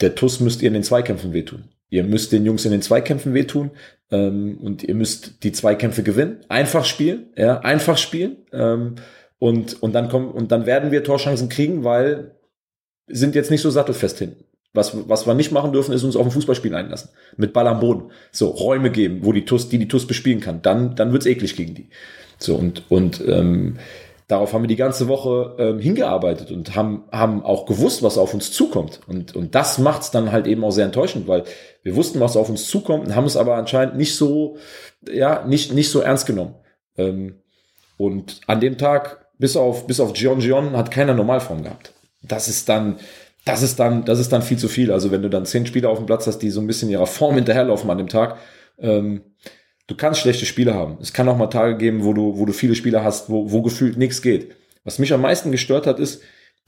der 0.00 0.14
TUS 0.14 0.40
müsst 0.40 0.62
ihr 0.62 0.68
in 0.68 0.74
den 0.74 0.82
Zweikämpfen 0.82 1.32
wehtun. 1.32 1.70
Ihr 1.88 2.02
müsst 2.02 2.32
den 2.32 2.44
Jungs 2.44 2.64
in 2.64 2.72
den 2.72 2.82
Zweikämpfen 2.82 3.34
wehtun 3.34 3.70
ähm, 4.10 4.58
und 4.60 4.82
ihr 4.82 4.94
müsst 4.94 5.44
die 5.44 5.52
Zweikämpfe 5.52 6.02
gewinnen. 6.02 6.40
Einfach 6.48 6.84
spielen, 6.84 7.32
ja, 7.36 7.60
einfach 7.60 7.98
spielen. 7.98 8.38
Ähm, 8.52 8.96
und, 9.44 9.82
und 9.82 9.92
dann 9.92 10.08
kommen, 10.08 10.30
und 10.30 10.52
dann 10.52 10.64
werden 10.64 10.90
wir 10.90 11.04
Torchancen 11.04 11.50
kriegen, 11.50 11.84
weil 11.84 12.30
sind 13.06 13.34
jetzt 13.34 13.50
nicht 13.50 13.60
so 13.60 13.68
sattelfest 13.68 14.18
hinten. 14.18 14.44
Was, 14.72 15.06
was 15.06 15.26
wir 15.26 15.34
nicht 15.34 15.52
machen 15.52 15.70
dürfen, 15.70 15.92
ist 15.92 16.02
uns 16.02 16.16
auf 16.16 16.24
ein 16.24 16.30
Fußballspiel 16.30 16.74
einlassen. 16.74 17.10
Mit 17.36 17.52
Ball 17.52 17.68
am 17.68 17.78
Boden. 17.78 18.10
So, 18.32 18.48
Räume 18.48 18.90
geben, 18.90 19.18
wo 19.20 19.32
die 19.32 19.44
TUS, 19.44 19.68
die 19.68 19.76
die 19.76 19.86
TUS 19.86 20.06
bespielen 20.06 20.40
kann. 20.40 20.62
Dann, 20.62 20.96
dann 20.96 21.12
wird's 21.12 21.26
eklig 21.26 21.56
gegen 21.56 21.74
die. 21.74 21.90
So, 22.38 22.56
und, 22.56 22.90
und 22.90 23.22
ähm, 23.28 23.76
darauf 24.28 24.54
haben 24.54 24.62
wir 24.62 24.68
die 24.68 24.76
ganze 24.76 25.08
Woche 25.08 25.56
ähm, 25.58 25.78
hingearbeitet 25.78 26.50
und 26.50 26.74
haben, 26.74 27.04
haben 27.12 27.44
auch 27.44 27.66
gewusst, 27.66 28.02
was 28.02 28.16
auf 28.16 28.32
uns 28.32 28.50
zukommt. 28.50 29.00
Und, 29.06 29.36
und 29.36 29.54
das 29.54 29.76
macht's 29.76 30.10
dann 30.10 30.32
halt 30.32 30.46
eben 30.46 30.64
auch 30.64 30.72
sehr 30.72 30.86
enttäuschend, 30.86 31.28
weil 31.28 31.44
wir 31.82 31.96
wussten, 31.96 32.18
was 32.18 32.38
auf 32.38 32.48
uns 32.48 32.66
zukommt 32.66 33.08
und 33.08 33.14
haben 33.14 33.26
es 33.26 33.36
aber 33.36 33.56
anscheinend 33.56 33.98
nicht 33.98 34.16
so, 34.16 34.56
ja, 35.06 35.44
nicht, 35.44 35.74
nicht 35.74 35.90
so 35.90 36.00
ernst 36.00 36.24
genommen. 36.24 36.54
Ähm, 36.96 37.42
und 37.98 38.40
an 38.46 38.60
dem 38.60 38.78
Tag, 38.78 39.23
bis 39.38 39.56
auf, 39.56 39.86
bis 39.86 40.00
auf 40.00 40.12
Gion 40.12 40.40
Gion, 40.40 40.76
hat 40.76 40.90
keiner 40.90 41.14
Normalform 41.14 41.62
gehabt. 41.62 41.92
Das 42.22 42.48
ist 42.48 42.68
dann, 42.68 42.96
das 43.44 43.62
ist 43.62 43.78
dann, 43.78 44.04
das 44.04 44.18
ist 44.18 44.32
dann 44.32 44.42
viel 44.42 44.58
zu 44.58 44.68
viel. 44.68 44.90
Also 44.90 45.10
wenn 45.10 45.22
du 45.22 45.30
dann 45.30 45.46
zehn 45.46 45.66
Spieler 45.66 45.90
auf 45.90 45.98
dem 45.98 46.06
Platz 46.06 46.26
hast, 46.26 46.38
die 46.38 46.50
so 46.50 46.60
ein 46.60 46.66
bisschen 46.66 46.90
ihrer 46.90 47.06
Form 47.06 47.34
hinterherlaufen 47.34 47.90
an 47.90 47.98
dem 47.98 48.08
Tag, 48.08 48.38
ähm, 48.78 49.22
du 49.86 49.94
kannst 49.94 50.20
schlechte 50.20 50.46
Spiele 50.46 50.74
haben. 50.74 50.98
Es 51.00 51.12
kann 51.12 51.28
auch 51.28 51.36
mal 51.36 51.48
Tage 51.48 51.76
geben, 51.76 52.04
wo 52.04 52.12
du, 52.12 52.38
wo 52.38 52.46
du 52.46 52.52
viele 52.52 52.74
Spieler 52.74 53.04
hast, 53.04 53.28
wo, 53.28 53.50
wo 53.50 53.62
gefühlt 53.62 53.98
nichts 53.98 54.22
geht. 54.22 54.54
Was 54.84 54.98
mich 54.98 55.12
am 55.12 55.20
meisten 55.20 55.50
gestört 55.50 55.86
hat, 55.86 55.98
ist, 55.98 56.22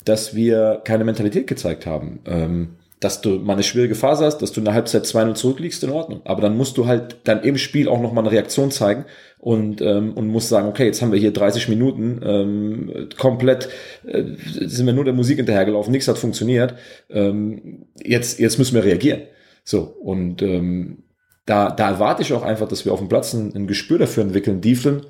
dass 0.05 0.35
wir 0.35 0.83
keine 0.85 1.05
Mentalität 1.05 1.47
gezeigt 1.47 1.87
haben. 1.87 2.21
Ähm, 2.27 2.77
dass 3.01 3.21
du 3.21 3.39
mal 3.39 3.53
eine 3.53 3.63
schwierige 3.63 3.95
Phase 3.95 4.25
hast, 4.25 4.39
dass 4.39 4.53
du 4.53 4.61
in 4.61 4.65
der 4.65 4.75
Halbzeit 4.75 5.05
2-0 5.05 5.35
zurückliegst, 5.35 5.85
in 5.85 5.91
Ordnung. 5.91 6.23
Aber 6.25 6.41
dann 6.41 6.57
musst 6.57 6.79
du 6.79 6.87
halt 6.87 7.17
dann 7.25 7.43
im 7.43 7.59
Spiel 7.59 7.89
auch 7.89 8.01
nochmal 8.01 8.25
eine 8.25 8.33
Reaktion 8.33 8.71
zeigen 8.71 9.05
und, 9.39 9.83
ähm, 9.83 10.15
und 10.15 10.29
musst 10.29 10.49
sagen, 10.49 10.69
okay, 10.69 10.87
jetzt 10.87 11.03
haben 11.03 11.13
wir 11.13 11.19
hier 11.19 11.33
30 11.33 11.69
Minuten 11.69 12.21
ähm, 12.25 13.09
komplett, 13.19 13.69
äh, 14.07 14.25
sind 14.39 14.87
wir 14.87 14.95
nur 14.95 15.05
der 15.05 15.13
Musik 15.13 15.37
hinterhergelaufen, 15.37 15.93
nichts 15.93 16.09
hat 16.09 16.17
funktioniert. 16.17 16.75
Ähm, 17.11 17.87
jetzt, 18.03 18.39
jetzt 18.39 18.59
müssen 18.59 18.75
wir 18.75 18.85
reagieren. 18.85 19.23
So, 19.63 19.83
und 19.83 20.41
ähm, 20.41 21.05
da, 21.45 21.71
da 21.71 21.91
erwarte 21.91 22.23
ich 22.23 22.33
auch 22.33 22.43
einfach, 22.43 22.67
dass 22.67 22.87
wir 22.87 22.93
auf 22.93 22.99
dem 22.99 23.09
Platz 23.09 23.35
ein, 23.35 23.55
ein 23.55 23.67
Gespür 23.67 23.99
dafür 23.99 24.23
entwickeln. 24.23 24.63
Dieflin 24.63 25.03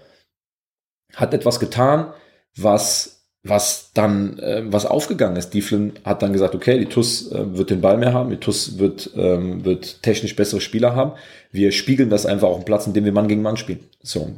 hat 1.14 1.34
etwas 1.34 1.60
getan, 1.60 2.12
was 2.56 3.15
was 3.48 3.90
dann, 3.94 4.38
äh, 4.38 4.62
was 4.66 4.86
aufgegangen 4.86 5.36
ist. 5.36 5.50
Dieflin 5.50 5.92
hat 6.04 6.22
dann 6.22 6.32
gesagt, 6.32 6.54
okay, 6.54 6.78
die 6.78 6.86
TUS 6.86 7.30
äh, 7.32 7.56
wird 7.56 7.70
den 7.70 7.80
Ball 7.80 7.96
mehr 7.96 8.12
haben, 8.12 8.30
die 8.30 8.36
TUS 8.36 8.78
wird, 8.78 9.10
ähm, 9.16 9.64
wird 9.64 10.02
technisch 10.02 10.36
bessere 10.36 10.60
Spieler 10.60 10.94
haben. 10.94 11.12
Wir 11.52 11.72
spiegeln 11.72 12.10
das 12.10 12.26
einfach 12.26 12.48
auf 12.48 12.58
dem 12.58 12.64
Platz, 12.64 12.86
indem 12.86 13.04
wir 13.04 13.12
Mann 13.12 13.28
gegen 13.28 13.42
Mann 13.42 13.56
spielen. 13.56 13.80
So. 14.02 14.32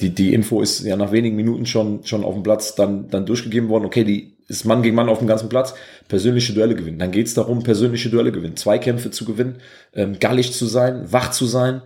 Die, 0.00 0.10
die 0.10 0.34
Info 0.34 0.60
ist 0.60 0.84
ja 0.84 0.96
nach 0.96 1.12
wenigen 1.12 1.36
Minuten 1.36 1.64
schon, 1.64 2.04
schon 2.04 2.24
auf 2.24 2.34
dem 2.34 2.42
Platz 2.42 2.74
dann, 2.74 3.08
dann 3.08 3.24
durchgegeben 3.24 3.68
worden. 3.70 3.86
Okay, 3.86 4.04
die 4.04 4.36
ist 4.48 4.64
Mann 4.64 4.82
gegen 4.82 4.94
Mann 4.94 5.08
auf 5.08 5.18
dem 5.18 5.26
ganzen 5.26 5.48
Platz, 5.48 5.74
persönliche 6.08 6.52
Duelle 6.52 6.74
gewinnen. 6.74 6.98
Dann 6.98 7.10
geht's 7.10 7.34
darum, 7.34 7.62
persönliche 7.62 8.10
Duelle 8.10 8.30
gewinnen, 8.30 8.56
Zweikämpfe 8.56 9.10
zu 9.10 9.24
gewinnen, 9.24 9.56
ähm, 9.94 10.18
gallig 10.20 10.52
zu 10.52 10.66
sein, 10.66 11.10
wach 11.10 11.30
zu 11.30 11.46
sein. 11.46 11.82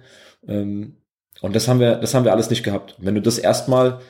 Ähm, 0.47 0.97
und 1.41 1.57
das 1.57 1.69
haben 1.69 1.81
wir, 1.81 1.97
das 1.97 2.15
haben 2.15 2.25
wir 2.25 2.33
alles 2.33 2.51
nicht 2.51 2.65
gehabt. 2.65 2.97
Wenn 2.99 3.15
du 3.15 3.23
das 3.23 3.39
erstmal 3.39 4.01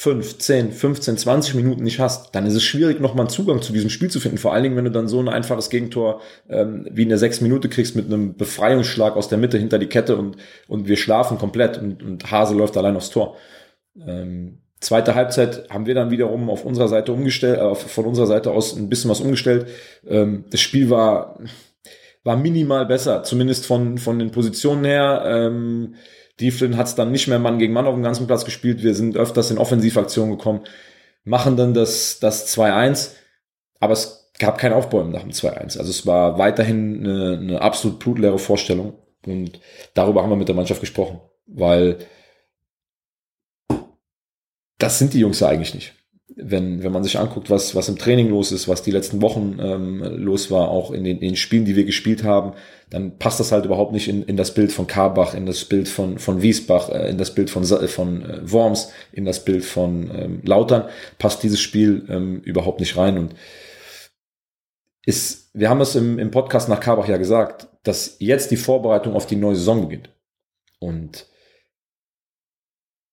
5, 0.00 0.38
10, 0.38 0.70
15, 0.70 1.16
20 1.18 1.54
Minuten 1.56 1.82
nicht 1.82 1.98
hast, 1.98 2.32
dann 2.32 2.46
ist 2.46 2.54
es 2.54 2.62
schwierig, 2.62 3.00
nochmal 3.00 3.22
einen 3.22 3.30
Zugang 3.30 3.62
zu 3.62 3.72
diesem 3.72 3.90
Spiel 3.90 4.08
zu 4.08 4.20
finden. 4.20 4.38
Vor 4.38 4.52
allen 4.52 4.62
Dingen, 4.62 4.76
wenn 4.76 4.84
du 4.84 4.92
dann 4.92 5.08
so 5.08 5.18
ein 5.18 5.28
einfaches 5.28 5.70
Gegentor 5.70 6.20
ähm, 6.48 6.86
wie 6.92 7.02
in 7.02 7.08
der 7.08 7.18
sechs 7.18 7.40
Minute 7.40 7.68
kriegst 7.68 7.96
mit 7.96 8.06
einem 8.06 8.36
Befreiungsschlag 8.36 9.16
aus 9.16 9.28
der 9.28 9.38
Mitte 9.38 9.58
hinter 9.58 9.80
die 9.80 9.88
Kette 9.88 10.16
und, 10.16 10.36
und 10.68 10.86
wir 10.86 10.96
schlafen 10.96 11.36
komplett 11.36 11.78
und, 11.78 12.04
und 12.04 12.30
Hase 12.30 12.54
läuft 12.54 12.76
allein 12.76 12.94
aufs 12.94 13.10
Tor. 13.10 13.38
Ähm, 14.06 14.58
zweite 14.78 15.16
Halbzeit 15.16 15.68
haben 15.68 15.86
wir 15.86 15.96
dann 15.96 16.12
wiederum 16.12 16.48
auf 16.48 16.64
unserer 16.64 16.86
Seite 16.86 17.12
umgestellt, 17.12 17.58
äh, 17.58 17.74
von 17.74 18.04
unserer 18.04 18.28
Seite 18.28 18.52
aus 18.52 18.76
ein 18.76 18.88
bisschen 18.88 19.10
was 19.10 19.20
umgestellt. 19.20 19.66
Ähm, 20.06 20.44
das 20.52 20.60
Spiel 20.60 20.90
war, 20.90 21.40
war 22.22 22.36
minimal 22.36 22.86
besser, 22.86 23.24
zumindest 23.24 23.66
von, 23.66 23.98
von 23.98 24.20
den 24.20 24.30
Positionen 24.30 24.84
her. 24.84 25.24
Ähm, 25.26 25.96
Dieflin 26.40 26.76
hat 26.76 26.86
es 26.86 26.94
dann 26.94 27.10
nicht 27.10 27.28
mehr 27.28 27.38
Mann 27.38 27.58
gegen 27.58 27.72
Mann 27.72 27.86
auf 27.86 27.94
dem 27.94 28.02
ganzen 28.02 28.26
Platz 28.26 28.44
gespielt. 28.44 28.82
Wir 28.82 28.94
sind 28.94 29.16
öfters 29.16 29.50
in 29.50 29.58
Offensivaktionen 29.58 30.36
gekommen, 30.36 30.60
machen 31.24 31.56
dann 31.56 31.74
das, 31.74 32.18
das 32.20 32.56
2-1, 32.56 33.12
aber 33.80 33.92
es 33.92 34.32
gab 34.38 34.58
kein 34.58 34.72
Aufbäumen 34.72 35.12
nach 35.12 35.22
dem 35.22 35.32
2-1. 35.32 35.78
Also 35.78 35.90
es 35.90 36.06
war 36.06 36.38
weiterhin 36.38 37.04
eine, 37.04 37.38
eine 37.38 37.60
absolut 37.62 37.98
blutleere 37.98 38.38
Vorstellung 38.38 38.94
und 39.26 39.60
darüber 39.94 40.22
haben 40.22 40.30
wir 40.30 40.36
mit 40.36 40.48
der 40.48 40.54
Mannschaft 40.54 40.80
gesprochen, 40.80 41.20
weil 41.46 41.98
das 44.78 44.98
sind 44.98 45.12
die 45.12 45.20
Jungs 45.20 45.40
ja 45.40 45.48
eigentlich 45.48 45.74
nicht 45.74 45.97
wenn, 46.36 46.82
wenn 46.82 46.92
man 46.92 47.02
sich 47.02 47.18
anguckt, 47.18 47.48
was, 47.48 47.74
was 47.74 47.88
im 47.88 47.96
Training 47.96 48.28
los 48.28 48.52
ist, 48.52 48.68
was 48.68 48.82
die 48.82 48.90
letzten 48.90 49.22
Wochen 49.22 49.58
ähm, 49.60 50.02
los 50.02 50.50
war, 50.50 50.68
auch 50.68 50.90
in 50.90 51.04
den, 51.04 51.16
in 51.16 51.30
den 51.30 51.36
Spielen, 51.36 51.64
die 51.64 51.74
wir 51.74 51.84
gespielt 51.84 52.22
haben, 52.22 52.52
dann 52.90 53.18
passt 53.18 53.40
das 53.40 53.50
halt 53.50 53.64
überhaupt 53.64 53.92
nicht 53.92 54.08
in, 54.08 54.22
in 54.22 54.36
das 54.36 54.52
Bild 54.52 54.70
von 54.70 54.86
Karbach, 54.86 55.34
in 55.34 55.46
das 55.46 55.64
Bild 55.64 55.88
von, 55.88 56.18
von 56.18 56.42
Wiesbach, 56.42 56.90
äh, 56.90 57.08
in 57.08 57.16
das 57.16 57.34
Bild 57.34 57.48
von, 57.48 57.64
von 57.64 58.22
äh, 58.22 58.52
Worms, 58.52 58.92
in 59.12 59.24
das 59.24 59.44
Bild 59.44 59.64
von 59.64 60.10
ähm, 60.14 60.40
Lautern, 60.44 60.84
passt 61.18 61.42
dieses 61.42 61.60
Spiel 61.60 62.06
ähm, 62.10 62.40
überhaupt 62.40 62.80
nicht 62.80 62.96
rein. 62.96 63.16
Und 63.16 63.34
ist, 65.06 65.50
wir 65.54 65.70
haben 65.70 65.80
es 65.80 65.96
im, 65.96 66.18
im 66.18 66.30
Podcast 66.30 66.68
nach 66.68 66.80
Karbach 66.80 67.08
ja 67.08 67.16
gesagt, 67.16 67.68
dass 67.84 68.16
jetzt 68.18 68.50
die 68.50 68.58
Vorbereitung 68.58 69.14
auf 69.14 69.26
die 69.26 69.36
neue 69.36 69.56
Saison 69.56 69.88
beginnt. 69.88 70.10
Und 70.78 71.26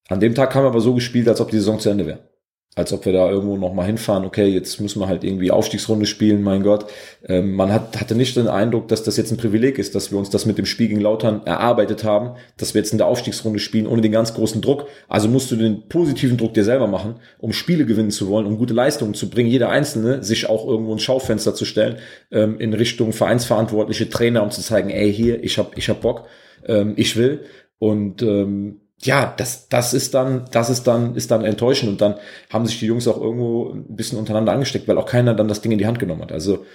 an 0.10 0.20
dem 0.20 0.36
Tag 0.36 0.54
haben 0.54 0.64
wir 0.64 0.70
aber 0.70 0.82
so 0.82 0.94
gespielt, 0.94 1.30
als 1.30 1.40
ob 1.40 1.50
die 1.50 1.58
Saison 1.58 1.80
zu 1.80 1.90
Ende 1.90 2.06
wäre 2.06 2.35
als 2.76 2.92
ob 2.92 3.06
wir 3.06 3.14
da 3.14 3.30
irgendwo 3.30 3.56
noch 3.56 3.74
mal 3.74 3.86
hinfahren, 3.86 4.26
okay, 4.26 4.48
jetzt 4.48 4.82
müssen 4.82 5.00
wir 5.00 5.08
halt 5.08 5.24
irgendwie 5.24 5.50
Aufstiegsrunde 5.50 6.06
spielen, 6.06 6.44
mein 6.44 6.62
Gott. 6.62 6.88
Ähm, 7.26 7.54
man 7.54 7.72
hat, 7.72 8.02
hatte 8.02 8.16
nicht 8.16 8.36
den 8.36 8.50
Eindruck, 8.50 8.90
dass 8.90 9.02
das 9.02 9.16
jetzt 9.16 9.32
ein 9.32 9.38
Privileg 9.38 9.80
ist, 9.80 9.96
dass 9.96 10.12
wir 10.12 10.20
uns 10.20 10.30
das 10.30 10.46
mit 10.46 10.58
dem 10.58 10.66
Spiel 10.66 10.90
gegen 10.90 11.00
Lautern 11.00 11.42
erarbeitet 11.46 12.04
haben, 12.04 12.36
dass 12.58 12.74
wir 12.74 12.82
jetzt 12.82 12.92
in 12.92 12.98
der 12.98 13.08
Aufstiegsrunde 13.08 13.60
spielen, 13.60 13.88
ohne 13.88 14.02
den 14.02 14.12
ganz 14.12 14.34
großen 14.34 14.62
Druck. 14.62 14.88
Also 15.08 15.30
musst 15.30 15.52
du 15.52 15.56
den 15.56 15.88
positiven 15.88 16.38
Druck 16.38 16.54
dir 16.54 16.66
selber 16.66 16.88
machen, 16.88 17.16
um 17.40 17.54
Spiele 17.54 17.86
gewinnen 17.86 18.12
zu 18.12 18.28
wollen, 18.28 18.46
um 18.46 18.58
gute 18.58 18.74
Leistungen 18.74 19.14
zu 19.14 19.30
bringen. 19.30 19.50
Jeder 19.50 19.70
Einzelne 19.70 20.22
sich 20.22 20.50
auch 20.50 20.68
irgendwo 20.68 20.92
ins 20.92 21.04
Schaufenster 21.04 21.56
zu 21.56 21.64
stellen, 21.64 21.96
ähm, 22.32 22.60
in 22.60 22.74
Richtung 22.74 23.14
Vereinsverantwortliche 23.14 24.10
Trainer, 24.10 24.44
um 24.44 24.52
zu 24.52 24.62
zeigen, 24.62 24.90
ey, 24.90 25.14
hier, 25.14 25.42
ich 25.42 25.58
hab, 25.58 25.78
ich 25.78 25.88
hab 25.88 26.02
Bock, 26.02 26.26
ähm, 26.68 26.94
ich 26.98 27.16
will. 27.16 27.46
Und 27.80 28.22
ähm, 28.22 28.82
ja, 29.02 29.34
das, 29.38 29.68
das 29.70 29.94
ist 29.94 30.14
dann, 30.14 30.46
das 30.52 30.70
ist 30.70 30.88
dann, 30.88 31.16
ist 31.16 31.32
dann 31.32 31.44
enttäuschend 31.44 31.92
und 31.92 32.02
dann 32.02 32.16
haben 32.50 32.66
sich 32.66 32.80
die 32.80 32.86
Jungs 32.86 33.08
auch 33.08 33.20
irgendwo 33.20 33.72
ein 33.72 33.96
bisschen 33.96 34.18
untereinander 34.18 34.54
angesteckt, 34.54 34.88
weil 34.88 34.98
auch 34.98 35.06
keiner 35.06 35.34
dann 35.34 35.48
das 35.48 35.62
Ding 35.62 35.72
in 35.72 35.78
die 35.78 35.86
Hand 35.86 36.00
genommen 36.00 36.22
hat. 36.22 36.32
Also 36.32 36.66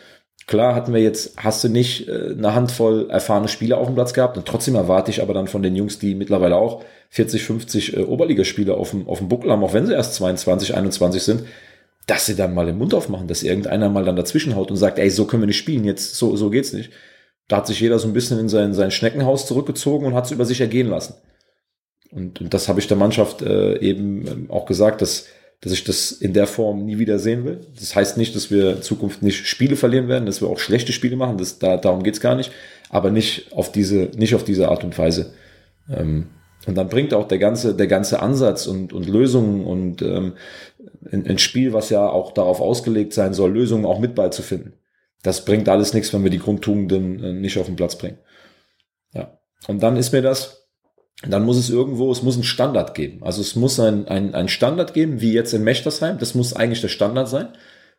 klar 0.47 0.75
hatten 0.75 0.93
wir 0.93 1.01
jetzt, 1.01 1.37
hast 1.37 1.65
du 1.65 1.69
nicht 1.69 2.09
äh, 2.09 2.35
eine 2.37 2.55
Handvoll 2.55 3.09
erfahrene 3.11 3.49
Spieler 3.49 3.79
auf 3.79 3.87
dem 3.87 3.95
Platz 3.95 4.13
gehabt 4.13 4.37
und 4.37 4.47
trotzdem 4.47 4.75
erwarte 4.75 5.11
ich 5.11 5.23
aber 5.23 5.35
dann 5.35 5.49
von 5.49 5.63
den 5.63 5.77
Jungs, 5.77 5.99
die 5.99 6.15
mittlerweile 6.15 6.57
auch 6.57 6.85
40, 7.09 7.43
50 7.43 7.97
äh, 7.97 8.01
Oberligaspieler 8.03 8.77
auf 8.77 8.91
dem, 8.91 9.09
auf 9.09 9.19
dem 9.19 9.29
Buckel 9.29 9.51
haben, 9.51 9.65
auch 9.65 9.73
wenn 9.73 9.87
sie 9.87 9.95
erst 9.95 10.15
22, 10.15 10.75
21 10.75 11.23
sind, 11.23 11.45
dass 12.07 12.27
sie 12.27 12.37
dann 12.37 12.55
mal 12.55 12.67
den 12.67 12.79
Mund 12.79 12.95
aufmachen, 12.95 13.29
dass 13.29 13.43
irgendeiner 13.43 13.89
mal 13.89 14.05
dann 14.05 14.17
dazwischen 14.17 14.57
haut 14.57 14.71
und 14.71 14.77
sagt, 14.77 14.99
ey, 14.99 15.11
so 15.11 15.27
können 15.27 15.43
wir 15.43 15.47
nicht 15.47 15.59
spielen, 15.59 15.85
jetzt, 15.85 16.17
so, 16.17 16.37
so 16.37 16.51
geht's 16.51 16.73
nicht. 16.73 16.91
Da 17.49 17.59
hat 17.59 17.67
sich 17.67 17.81
jeder 17.81 17.99
so 17.99 18.07
ein 18.07 18.13
bisschen 18.13 18.39
in 18.39 18.49
sein, 18.49 18.75
sein 18.75 18.91
Schneckenhaus 18.91 19.47
zurückgezogen 19.47 20.07
und 20.07 20.15
hat 20.15 20.27
es 20.27 20.31
über 20.31 20.45
sich 20.45 20.61
ergehen 20.61 20.89
lassen. 20.89 21.15
Und, 22.11 22.41
und 22.41 22.53
das 22.55 22.69
habe 22.69 22.81
ich 22.81 22.89
der 22.89 22.97
Mannschaft 22.97 23.43
äh, 23.43 23.79
eben 23.79 24.27
ähm, 24.27 24.51
auch 24.51 24.67
gesagt, 24.67 25.01
dass, 25.01 25.27
dass 25.61 25.73
ich 25.73 25.85
das 25.85 26.13
in 26.13 26.33
der 26.33 26.47
Form 26.47 26.85
nie 26.85 26.99
wieder 26.99 27.19
sehen 27.19 27.45
will. 27.45 27.61
Das 27.79 27.95
heißt 27.95 28.17
nicht, 28.17 28.35
dass 28.35 28.51
wir 28.51 28.77
in 28.77 28.83
Zukunft 28.83 29.23
nicht 29.23 29.47
Spiele 29.47 29.77
verlieren 29.77 30.09
werden, 30.09 30.27
dass 30.27 30.41
wir 30.41 30.49
auch 30.49 30.59
schlechte 30.59 30.93
Spiele 30.93 31.17
machen. 31.17 31.39
Das, 31.39 31.59
da, 31.59 31.77
darum 31.77 32.03
geht's 32.03 32.21
gar 32.21 32.35
nicht. 32.35 32.51
Aber 32.89 33.11
nicht 33.11 33.53
auf 33.53 33.71
diese, 33.71 34.11
nicht 34.17 34.35
auf 34.35 34.43
diese 34.43 34.69
Art 34.69 34.83
und 34.83 34.99
Weise. 34.99 35.33
Ähm, 35.89 36.27
und 36.67 36.77
dann 36.77 36.89
bringt 36.89 37.15
auch 37.15 37.27
der 37.27 37.39
ganze, 37.39 37.75
der 37.75 37.87
ganze 37.87 38.21
Ansatz 38.21 38.67
und, 38.67 38.93
und 38.93 39.09
Lösungen 39.09 39.65
und 39.65 40.03
ähm, 40.03 40.35
ein, 41.11 41.27
ein 41.27 41.39
Spiel, 41.39 41.73
was 41.73 41.91
ja 41.91 42.09
auch 42.09 42.33
darauf 42.33 42.61
ausgelegt 42.61 43.13
sein 43.13 43.33
soll, 43.33 43.53
Lösungen 43.53 43.87
auch 43.87 43.99
mit 43.99 44.15
beizufinden. 44.15 44.75
Das 45.23 45.45
bringt 45.45 45.69
alles 45.69 45.95
nichts, 45.95 46.13
wenn 46.13 46.25
wir 46.25 46.31
die 46.31 46.39
Grundtugenden 46.39 47.23
äh, 47.23 47.33
nicht 47.33 47.59
auf 47.59 47.67
den 47.67 47.77
Platz 47.77 47.97
bringen. 47.97 48.19
Ja. 49.15 49.39
Und 49.69 49.83
dann 49.83 49.97
ist 49.97 50.13
mir 50.13 50.23
das, 50.23 50.60
dann 51.27 51.45
muss 51.45 51.59
es 51.59 51.69
irgendwo, 51.69 52.11
es 52.11 52.23
muss 52.23 52.35
einen 52.35 52.45
Standard 52.45 52.95
geben. 52.95 53.23
Also 53.23 53.43
es 53.43 53.55
muss 53.55 53.79
ein, 53.79 54.09
ein, 54.09 54.35
ein 54.35 54.49
Standard 54.49 54.95
geben, 54.95 55.21
wie 55.21 55.33
jetzt 55.33 55.53
in 55.53 55.63
Mechtersheim. 55.63 56.19
Das 56.19 56.35
muss 56.35 56.55
eigentlich 56.55 56.81
der 56.81 56.89
Standard 56.89 57.29
sein. 57.29 57.49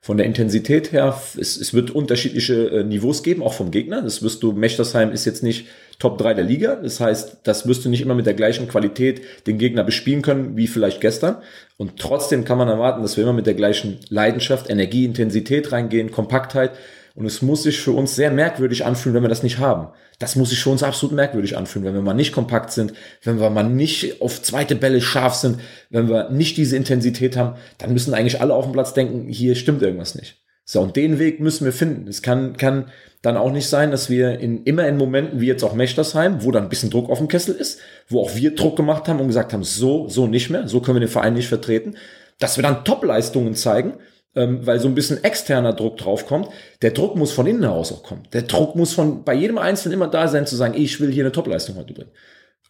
Von 0.03 0.17
der 0.17 0.25
Intensität 0.25 0.91
her, 0.91 1.15
es, 1.39 1.57
es 1.57 1.75
wird 1.75 1.91
unterschiedliche 1.91 2.69
äh, 2.71 2.83
Niveaus 2.83 3.21
geben, 3.21 3.43
auch 3.43 3.53
vom 3.53 3.69
Gegner. 3.69 4.01
Das 4.01 4.23
wirst 4.23 4.41
du, 4.41 4.51
Mechtersheim 4.51 5.11
ist 5.11 5.25
jetzt 5.25 5.43
nicht 5.43 5.67
Top 5.99 6.17
3 6.17 6.33
der 6.33 6.43
Liga. 6.43 6.77
Das 6.77 6.99
heißt, 6.99 7.41
das 7.43 7.67
wirst 7.67 7.85
du 7.85 7.89
nicht 7.89 8.01
immer 8.01 8.15
mit 8.15 8.25
der 8.25 8.33
gleichen 8.33 8.67
Qualität 8.67 9.21
den 9.45 9.59
Gegner 9.59 9.83
bespielen 9.83 10.23
können, 10.23 10.57
wie 10.57 10.65
vielleicht 10.65 11.01
gestern. 11.01 11.37
Und 11.77 11.99
trotzdem 11.99 12.43
kann 12.43 12.57
man 12.57 12.69
erwarten, 12.69 13.03
dass 13.03 13.17
wir 13.17 13.23
immer 13.23 13.33
mit 13.33 13.45
der 13.45 13.53
gleichen 13.53 13.99
Leidenschaft, 14.09 14.71
Energie, 14.71 15.05
Intensität 15.05 15.71
reingehen, 15.71 16.09
Kompaktheit 16.09 16.71
und 17.15 17.25
es 17.25 17.41
muss 17.41 17.63
sich 17.63 17.79
für 17.79 17.91
uns 17.91 18.15
sehr 18.15 18.31
merkwürdig 18.31 18.85
anfühlen, 18.85 19.15
wenn 19.15 19.23
wir 19.23 19.29
das 19.29 19.43
nicht 19.43 19.59
haben. 19.59 19.89
Das 20.19 20.35
muss 20.35 20.49
sich 20.49 20.59
für 20.59 20.69
uns 20.69 20.83
absolut 20.83 21.15
merkwürdig 21.15 21.57
anfühlen, 21.57 21.85
wenn 21.85 21.93
wir 21.93 22.01
mal 22.01 22.13
nicht 22.13 22.31
kompakt 22.31 22.71
sind, 22.71 22.93
wenn 23.23 23.39
wir 23.39 23.49
mal 23.49 23.63
nicht 23.63 24.21
auf 24.21 24.41
zweite 24.41 24.75
Bälle 24.75 25.01
scharf 25.01 25.35
sind, 25.35 25.59
wenn 25.89 26.09
wir 26.09 26.29
nicht 26.29 26.57
diese 26.57 26.77
Intensität 26.77 27.35
haben, 27.35 27.57
dann 27.77 27.93
müssen 27.93 28.13
eigentlich 28.13 28.39
alle 28.39 28.53
auf 28.53 28.65
dem 28.65 28.73
Platz 28.73 28.93
denken, 28.93 29.27
hier 29.27 29.55
stimmt 29.55 29.81
irgendwas 29.81 30.15
nicht. 30.15 30.37
So, 30.63 30.79
und 30.79 30.95
den 30.95 31.19
Weg 31.19 31.39
müssen 31.39 31.65
wir 31.65 31.73
finden. 31.73 32.07
Es 32.07 32.21
kann, 32.21 32.55
kann 32.55 32.85
dann 33.21 33.35
auch 33.35 33.51
nicht 33.51 33.67
sein, 33.67 33.91
dass 33.91 34.09
wir 34.09 34.39
in, 34.39 34.63
immer 34.63 34.87
in 34.87 34.95
Momenten 34.97 35.41
wie 35.41 35.47
jetzt 35.47 35.63
auch 35.63 35.73
Mechtersheim, 35.73 36.43
wo 36.43 36.51
dann 36.51 36.63
ein 36.63 36.69
bisschen 36.69 36.89
Druck 36.89 37.09
auf 37.09 37.17
dem 37.17 37.27
Kessel 37.27 37.55
ist, 37.55 37.79
wo 38.07 38.21
auch 38.21 38.35
wir 38.35 38.55
Druck 38.55 38.77
gemacht 38.77 39.07
haben 39.07 39.19
und 39.19 39.27
gesagt 39.27 39.53
haben, 39.53 39.63
so, 39.63 40.07
so 40.07 40.27
nicht 40.27 40.49
mehr, 40.49 40.67
so 40.67 40.79
können 40.79 40.95
wir 40.95 41.07
den 41.07 41.09
Verein 41.09 41.33
nicht 41.33 41.49
vertreten, 41.49 41.95
dass 42.39 42.57
wir 42.57 42.63
dann 42.63 42.85
Top-Leistungen 42.85 43.55
zeigen, 43.55 43.95
ähm, 44.35 44.65
weil 44.65 44.79
so 44.79 44.87
ein 44.87 44.95
bisschen 44.95 45.23
externer 45.23 45.73
Druck 45.73 45.97
draufkommt. 45.97 46.49
Der 46.81 46.91
Druck 46.91 47.15
muss 47.15 47.31
von 47.31 47.47
innen 47.47 47.63
heraus 47.63 47.91
auch 47.91 48.03
kommen. 48.03 48.23
Der 48.33 48.43
Druck 48.43 48.75
muss 48.75 48.93
von 48.93 49.23
bei 49.23 49.33
jedem 49.33 49.57
Einzelnen 49.57 49.93
immer 49.93 50.07
da 50.07 50.27
sein, 50.27 50.47
zu 50.47 50.55
sagen, 50.55 50.73
ich 50.77 50.99
will 50.99 51.11
hier 51.11 51.23
eine 51.23 51.31
Top-Leistung 51.31 51.75
heute 51.75 51.93
bringen. 51.93 52.11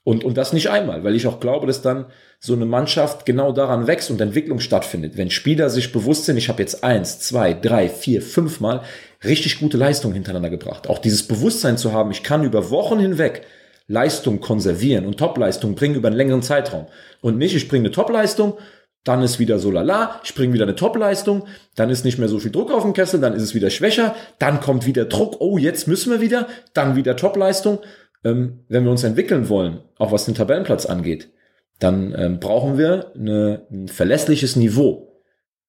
Und, 0.04 0.24
und 0.24 0.36
das 0.36 0.52
nicht 0.52 0.72
einmal, 0.72 1.04
weil 1.04 1.16
ich 1.16 1.28
auch 1.28 1.40
glaube, 1.40 1.68
dass 1.68 1.84
dann 1.84 2.08
so 2.40 2.54
eine 2.54 2.66
Mannschaft 2.66 3.28
genau 3.28 3.52
daran 3.52 3.86
wächst 3.86 4.10
und 4.10 4.20
Entwicklung 4.20 4.60
stattfindet. 4.60 5.16
Wenn 5.16 5.30
Spieler 5.30 5.70
sich 5.70 5.92
bewusst 5.92 6.26
sind, 6.26 6.38
ich 6.38 6.50
habe 6.50 6.64
jetzt 6.64 6.84
eins, 6.84 7.20
zwei, 7.20 7.54
drei, 7.54 7.88
vier, 7.88 8.24
fünf 8.24 8.60
Mal 8.60 8.82
richtig 9.24 9.60
gute 9.60 9.78
Leistungen 9.78 10.16
hintereinander 10.16 10.50
gebracht. 10.50 10.90
Auch 10.90 10.98
dieses 10.98 11.28
Bewusstsein 11.28 11.78
zu 11.78 11.94
haben, 11.94 12.10
ich 12.10 12.24
kann 12.24 12.44
über 12.44 12.72
Wochen 12.72 12.98
hinweg 12.98 13.44
Leistung 13.88 14.40
konservieren 14.40 15.06
und 15.06 15.18
Topleistung 15.18 15.76
bringen 15.76 15.96
über 15.96 16.08
einen 16.08 16.18
längeren 16.18 16.42
Zeitraum. 16.42 16.88
Und 17.22 17.38
nicht, 17.38 17.56
ich 17.56 17.68
bringe 17.68 17.86
eine 17.86 17.92
Topleistung, 17.92 18.58
dann 19.04 19.24
ist 19.24 19.40
wieder 19.40 19.58
so 19.60 19.72
lala, 19.72 20.20
ich 20.24 20.36
bringe 20.36 20.54
wieder 20.54 20.66
eine 20.66 20.76
Topleistung, 20.76 21.48
dann 21.76 21.90
ist 21.90 22.06
nicht 22.06 22.20
mehr 22.20 22.28
so 22.28 22.40
viel 22.40 22.52
Druck 22.52 22.72
auf 22.72 22.84
dem 22.84 22.94
Kessel, 22.94 23.20
dann 23.20 23.34
ist 23.34 23.42
es 23.42 23.56
wieder 23.56 23.70
schwächer, 23.70 24.16
dann 24.40 24.60
kommt 24.62 24.86
wieder 24.86 25.06
Druck, 25.06 25.38
oh, 25.40 25.58
jetzt 25.58 25.88
müssen 25.88 26.12
wir 26.12 26.22
wieder, 26.22 26.48
dann 26.74 26.96
wieder 26.96 27.16
Topleistung 27.16 27.80
ähm, 28.24 28.64
wenn 28.68 28.84
wir 28.84 28.92
uns 28.92 29.04
entwickeln 29.04 29.50
wollen, 29.50 29.82
auch 29.98 30.12
was 30.12 30.26
den 30.26 30.36
Tabellenplatz 30.36 30.86
angeht, 30.86 31.32
dann 31.80 32.14
ähm, 32.18 32.40
brauchen 32.40 32.78
wir 32.78 33.14
eine, 33.16 33.66
ein 33.72 33.88
verlässliches 33.88 34.56
Niveau, 34.56 35.24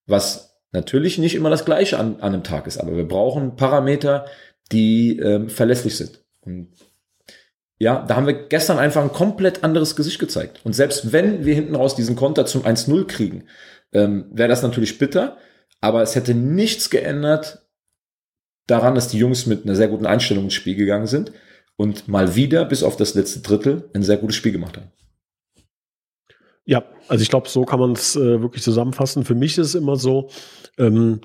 was 0.07 0.61
natürlich 0.73 1.19
nicht 1.19 1.35
immer 1.35 1.51
das 1.51 1.65
gleiche 1.65 1.99
an, 1.99 2.17
an 2.17 2.35
einem 2.35 2.45
Tag 2.45 2.67
ist, 2.67 2.79
aber 2.79 2.97
wir 2.97 3.09
brauchen 3.09 3.57
Parameter, 3.57 4.27
die 4.71 5.19
ähm, 5.19 5.49
verlässlich 5.49 5.97
sind. 5.97 6.23
Und 6.43 6.69
ja, 7.83 8.05
da 8.07 8.15
haben 8.15 8.29
wir 8.29 8.47
gestern 8.47 8.79
einfach 8.79 9.03
ein 9.03 9.13
komplett 9.13 9.65
anderes 9.65 9.97
Gesicht 9.97 10.21
gezeigt. 10.21 10.61
Und 10.63 10.73
selbst 10.73 11.11
wenn 11.11 11.45
wir 11.45 11.57
hinten 11.57 11.75
raus 11.75 11.97
diesen 11.97 12.15
Konter 12.15 12.47
zum 12.47 12.63
1-0 12.63 13.07
kriegen, 13.07 13.49
ähm, 13.93 14.27
wäre 14.31 14.49
das 14.49 14.63
natürlich 14.63 14.99
bitter, 14.99 15.37
aber 15.81 16.01
es 16.01 16.15
hätte 16.15 16.33
nichts 16.33 16.91
geändert 16.91 17.67
daran, 18.69 18.95
dass 18.95 19.09
die 19.09 19.19
Jungs 19.19 19.47
mit 19.47 19.65
einer 19.65 19.75
sehr 19.75 19.89
guten 19.89 20.07
Einstellung 20.07 20.45
ins 20.45 20.55
Spiel 20.55 20.77
gegangen 20.77 21.09
sind 21.09 21.33
und 21.75 22.07
mal 22.07 22.37
wieder, 22.37 22.67
bis 22.67 22.85
auf 22.85 22.95
das 22.95 23.15
letzte 23.15 23.41
Drittel, 23.41 23.91
ein 23.95 24.05
sehr 24.05 24.19
gutes 24.19 24.37
Spiel 24.37 24.53
gemacht 24.53 24.77
haben. 24.77 24.93
Ja, 26.65 26.85
also 27.09 27.21
ich 27.21 27.31
glaube, 27.31 27.49
so 27.49 27.65
kann 27.65 27.81
man 27.81 27.95
es 27.95 28.15
äh, 28.15 28.41
wirklich 28.41 28.63
zusammenfassen. 28.63 29.25
Für 29.25 29.35
mich 29.35 29.59
ist 29.59 29.67
es 29.67 29.75
immer 29.75 29.97
so, 29.97 30.31
ähm, 30.79 31.21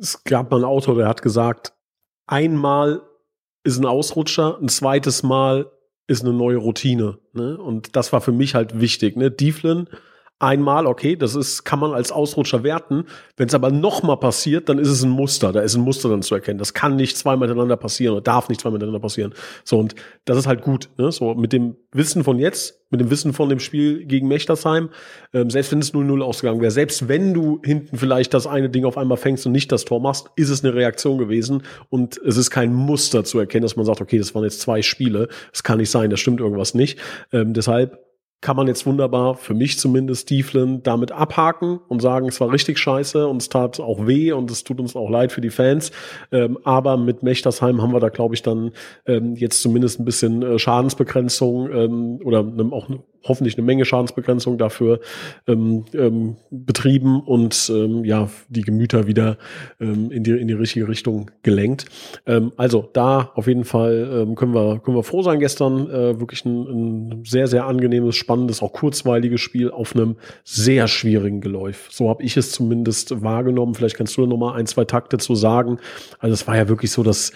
es 0.00 0.24
gab 0.24 0.50
mal 0.50 0.56
einen 0.56 0.64
Autor, 0.64 0.96
der 0.96 1.06
hat 1.06 1.20
gesagt, 1.20 1.74
einmal 2.26 3.02
ist 3.66 3.78
ein 3.78 3.84
Ausrutscher, 3.84 4.58
ein 4.60 4.68
zweites 4.68 5.22
Mal 5.22 5.70
ist 6.06 6.24
eine 6.24 6.32
neue 6.32 6.56
Routine. 6.56 7.18
Ne? 7.32 7.58
Und 7.58 7.96
das 7.96 8.12
war 8.12 8.20
für 8.20 8.32
mich 8.32 8.54
halt 8.54 8.80
wichtig. 8.80 9.16
Ne? 9.16 9.30
Dieflin 9.30 9.88
einmal, 10.38 10.86
okay, 10.86 11.16
das 11.16 11.34
ist, 11.34 11.64
kann 11.64 11.78
man 11.78 11.92
als 11.92 12.12
Ausrutscher 12.12 12.62
werten. 12.62 13.04
Wenn 13.36 13.48
es 13.48 13.54
aber 13.54 13.70
nochmal 13.70 14.18
passiert, 14.18 14.68
dann 14.68 14.78
ist 14.78 14.88
es 14.88 15.02
ein 15.02 15.10
Muster. 15.10 15.52
Da 15.52 15.60
ist 15.60 15.74
ein 15.74 15.80
Muster 15.80 16.08
dann 16.10 16.22
zu 16.22 16.34
erkennen. 16.34 16.58
Das 16.58 16.74
kann 16.74 16.96
nicht 16.96 17.16
zweimal 17.16 17.48
miteinander 17.48 17.76
passieren 17.76 18.12
oder 18.14 18.22
darf 18.22 18.48
nicht 18.48 18.60
zweimal 18.60 18.78
miteinander 18.78 19.00
passieren. 19.00 19.32
So, 19.64 19.78
und 19.78 19.94
das 20.26 20.36
ist 20.36 20.46
halt 20.46 20.62
gut. 20.62 20.90
Ne? 20.98 21.10
So, 21.10 21.34
mit 21.34 21.52
dem 21.52 21.76
Wissen 21.92 22.22
von 22.22 22.38
jetzt, 22.38 22.82
mit 22.90 23.00
dem 23.00 23.10
Wissen 23.10 23.32
von 23.32 23.48
dem 23.48 23.60
Spiel 23.60 24.04
gegen 24.04 24.28
Mechtersheim, 24.28 24.90
ähm, 25.32 25.48
selbst 25.48 25.72
wenn 25.72 25.78
es 25.78 25.94
0-0 25.94 26.20
ausgegangen 26.20 26.60
wäre, 26.60 26.70
selbst 26.70 27.08
wenn 27.08 27.32
du 27.32 27.60
hinten 27.64 27.96
vielleicht 27.96 28.34
das 28.34 28.46
eine 28.46 28.68
Ding 28.68 28.84
auf 28.84 28.98
einmal 28.98 29.16
fängst 29.16 29.46
und 29.46 29.52
nicht 29.52 29.72
das 29.72 29.86
Tor 29.86 30.00
machst, 30.00 30.30
ist 30.36 30.50
es 30.50 30.62
eine 30.62 30.74
Reaktion 30.74 31.18
gewesen 31.18 31.62
und 31.88 32.18
es 32.18 32.36
ist 32.36 32.50
kein 32.50 32.74
Muster 32.74 33.24
zu 33.24 33.38
erkennen, 33.38 33.62
dass 33.62 33.76
man 33.76 33.86
sagt, 33.86 34.02
okay, 34.02 34.18
das 34.18 34.34
waren 34.34 34.44
jetzt 34.44 34.60
zwei 34.60 34.82
Spiele. 34.82 35.28
Es 35.52 35.62
kann 35.62 35.78
nicht 35.78 35.90
sein, 35.90 36.10
da 36.10 36.16
stimmt 36.16 36.40
irgendwas 36.40 36.74
nicht. 36.74 36.98
Ähm, 37.32 37.54
deshalb 37.54 38.05
kann 38.40 38.56
man 38.56 38.66
jetzt 38.66 38.86
wunderbar, 38.86 39.34
für 39.34 39.54
mich 39.54 39.78
zumindest, 39.78 40.28
Tieflen 40.28 40.82
damit 40.82 41.10
abhaken 41.10 41.80
und 41.88 42.02
sagen, 42.02 42.28
es 42.28 42.40
war 42.40 42.52
richtig 42.52 42.78
scheiße 42.78 43.26
und 43.26 43.40
es 43.40 43.48
tat 43.48 43.80
auch 43.80 44.06
weh 44.06 44.32
und 44.32 44.50
es 44.50 44.62
tut 44.62 44.78
uns 44.78 44.94
auch 44.94 45.10
leid 45.10 45.32
für 45.32 45.40
die 45.40 45.50
Fans. 45.50 45.90
Ähm, 46.32 46.58
aber 46.64 46.96
mit 46.96 47.22
Mechtersheim 47.22 47.80
haben 47.80 47.92
wir 47.92 48.00
da, 48.00 48.08
glaube 48.08 48.34
ich, 48.34 48.42
dann 48.42 48.72
ähm, 49.06 49.36
jetzt 49.36 49.62
zumindest 49.62 50.00
ein 50.00 50.04
bisschen 50.04 50.42
äh, 50.42 50.58
Schadensbegrenzung 50.58 51.70
ähm, 51.72 52.20
oder 52.24 52.42
ne, 52.42 52.68
auch 52.72 52.88
hoffentlich 53.24 53.56
eine 53.56 53.66
Menge 53.66 53.84
Schadensbegrenzung 53.84 54.56
dafür 54.56 55.00
ähm, 55.48 55.84
ähm, 55.94 56.36
betrieben 56.50 57.20
und 57.20 57.72
ähm, 57.74 58.04
ja, 58.04 58.28
die 58.48 58.60
Gemüter 58.60 59.08
wieder 59.08 59.38
in, 59.80 60.22
die, 60.22 60.30
in 60.30 60.46
die 60.46 60.54
richtige 60.54 60.88
Richtung 60.88 61.30
gelenkt. 61.42 61.86
Also 62.56 62.88
da 62.92 63.32
auf 63.34 63.46
jeden 63.46 63.64
Fall 63.64 64.26
können, 64.36 64.54
wir, 64.54 64.78
können 64.78 64.96
wir 64.96 65.02
froh 65.02 65.22
sein 65.22 65.40
gestern. 65.40 65.90
Äh, 65.90 66.20
wirklich 66.20 66.44
ein, 66.44 66.66
ein 66.66 67.24
sehr, 67.24 67.46
sehr 67.46 67.66
angenehmes, 67.66 68.16
spannendes, 68.26 68.60
auch 68.60 68.72
kurzweiliges 68.72 69.40
Spiel 69.40 69.70
auf 69.70 69.94
einem 69.94 70.16
sehr 70.42 70.88
schwierigen 70.88 71.40
Geläuf. 71.40 71.88
So 71.92 72.08
habe 72.08 72.24
ich 72.24 72.36
es 72.36 72.50
zumindest 72.50 73.22
wahrgenommen. 73.22 73.74
Vielleicht 73.74 73.96
kannst 73.96 74.16
du 74.16 74.22
da 74.22 74.26
noch 74.26 74.36
mal 74.36 74.54
ein, 74.54 74.66
zwei 74.66 74.84
Takte 74.84 75.18
zu 75.18 75.36
sagen. 75.36 75.78
Also 76.18 76.34
es 76.34 76.46
war 76.48 76.56
ja 76.56 76.68
wirklich 76.68 76.90
so, 76.90 77.04
dass 77.04 77.30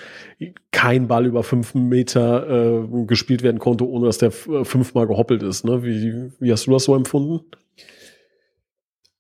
kein 0.73 1.07
Ball 1.07 1.27
über 1.27 1.45
fünf 1.45 1.75
Meter 1.75 2.83
äh, 2.83 3.05
gespielt 3.07 3.45
werden 3.45 3.61
konnte, 3.61 3.87
ohne 3.87 4.07
dass 4.07 4.19
der 4.19 4.33
äh, 4.49 4.65
fünfmal 4.65 5.07
gehoppelt 5.07 5.45
ist. 5.45 5.65
Ne? 5.65 5.85
Wie, 5.85 6.33
wie 6.41 6.53
hast 6.53 6.67
du 6.67 6.73
das 6.73 6.85
so 6.85 6.97
empfunden? 6.97 7.41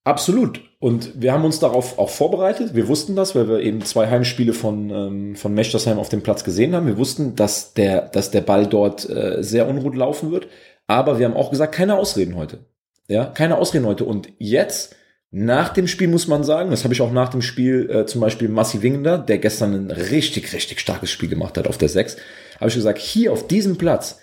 Absolut. 0.02 0.60
Und 0.80 1.20
wir 1.20 1.32
haben 1.32 1.44
uns 1.44 1.58
darauf 1.58 1.98
auch 1.98 2.08
vorbereitet. 2.08 2.74
Wir 2.74 2.88
wussten 2.88 3.14
das, 3.14 3.34
weil 3.34 3.48
wir 3.48 3.60
eben 3.60 3.82
zwei 3.82 4.08
Heimspiele 4.08 4.54
von, 4.54 4.88
ähm, 4.90 5.36
von 5.36 5.52
Mechtersheim 5.52 5.98
auf 5.98 6.08
dem 6.08 6.22
Platz 6.22 6.42
gesehen 6.42 6.74
haben. 6.74 6.86
Wir 6.86 6.96
wussten, 6.96 7.36
dass 7.36 7.74
der, 7.74 8.08
dass 8.08 8.30
der 8.30 8.40
Ball 8.40 8.66
dort 8.66 9.08
äh, 9.10 9.42
sehr 9.42 9.68
unruhig 9.68 9.94
laufen 9.94 10.30
wird. 10.30 10.48
Aber 10.90 11.20
wir 11.20 11.26
haben 11.26 11.36
auch 11.36 11.50
gesagt, 11.50 11.72
keine 11.72 11.96
Ausreden 11.96 12.34
heute. 12.34 12.64
Ja, 13.06 13.26
keine 13.26 13.58
Ausreden 13.58 13.86
heute. 13.86 14.04
Und 14.04 14.32
jetzt 14.38 14.96
nach 15.30 15.68
dem 15.68 15.86
Spiel 15.86 16.08
muss 16.08 16.26
man 16.26 16.42
sagen, 16.42 16.72
das 16.72 16.82
habe 16.82 16.92
ich 16.92 17.00
auch 17.00 17.12
nach 17.12 17.28
dem 17.28 17.42
Spiel 17.42 17.88
äh, 17.88 18.06
zum 18.06 18.20
Beispiel 18.20 18.48
Massi 18.48 18.82
Wingender, 18.82 19.16
der 19.16 19.38
gestern 19.38 19.72
ein 19.72 19.92
richtig, 19.92 20.52
richtig 20.52 20.80
starkes 20.80 21.12
Spiel 21.12 21.28
gemacht 21.28 21.56
hat 21.56 21.68
auf 21.68 21.78
der 21.78 21.88
6, 21.88 22.16
habe 22.58 22.70
ich 22.70 22.74
gesagt, 22.74 22.98
hier 22.98 23.32
auf 23.32 23.46
diesem 23.46 23.78
Platz 23.78 24.18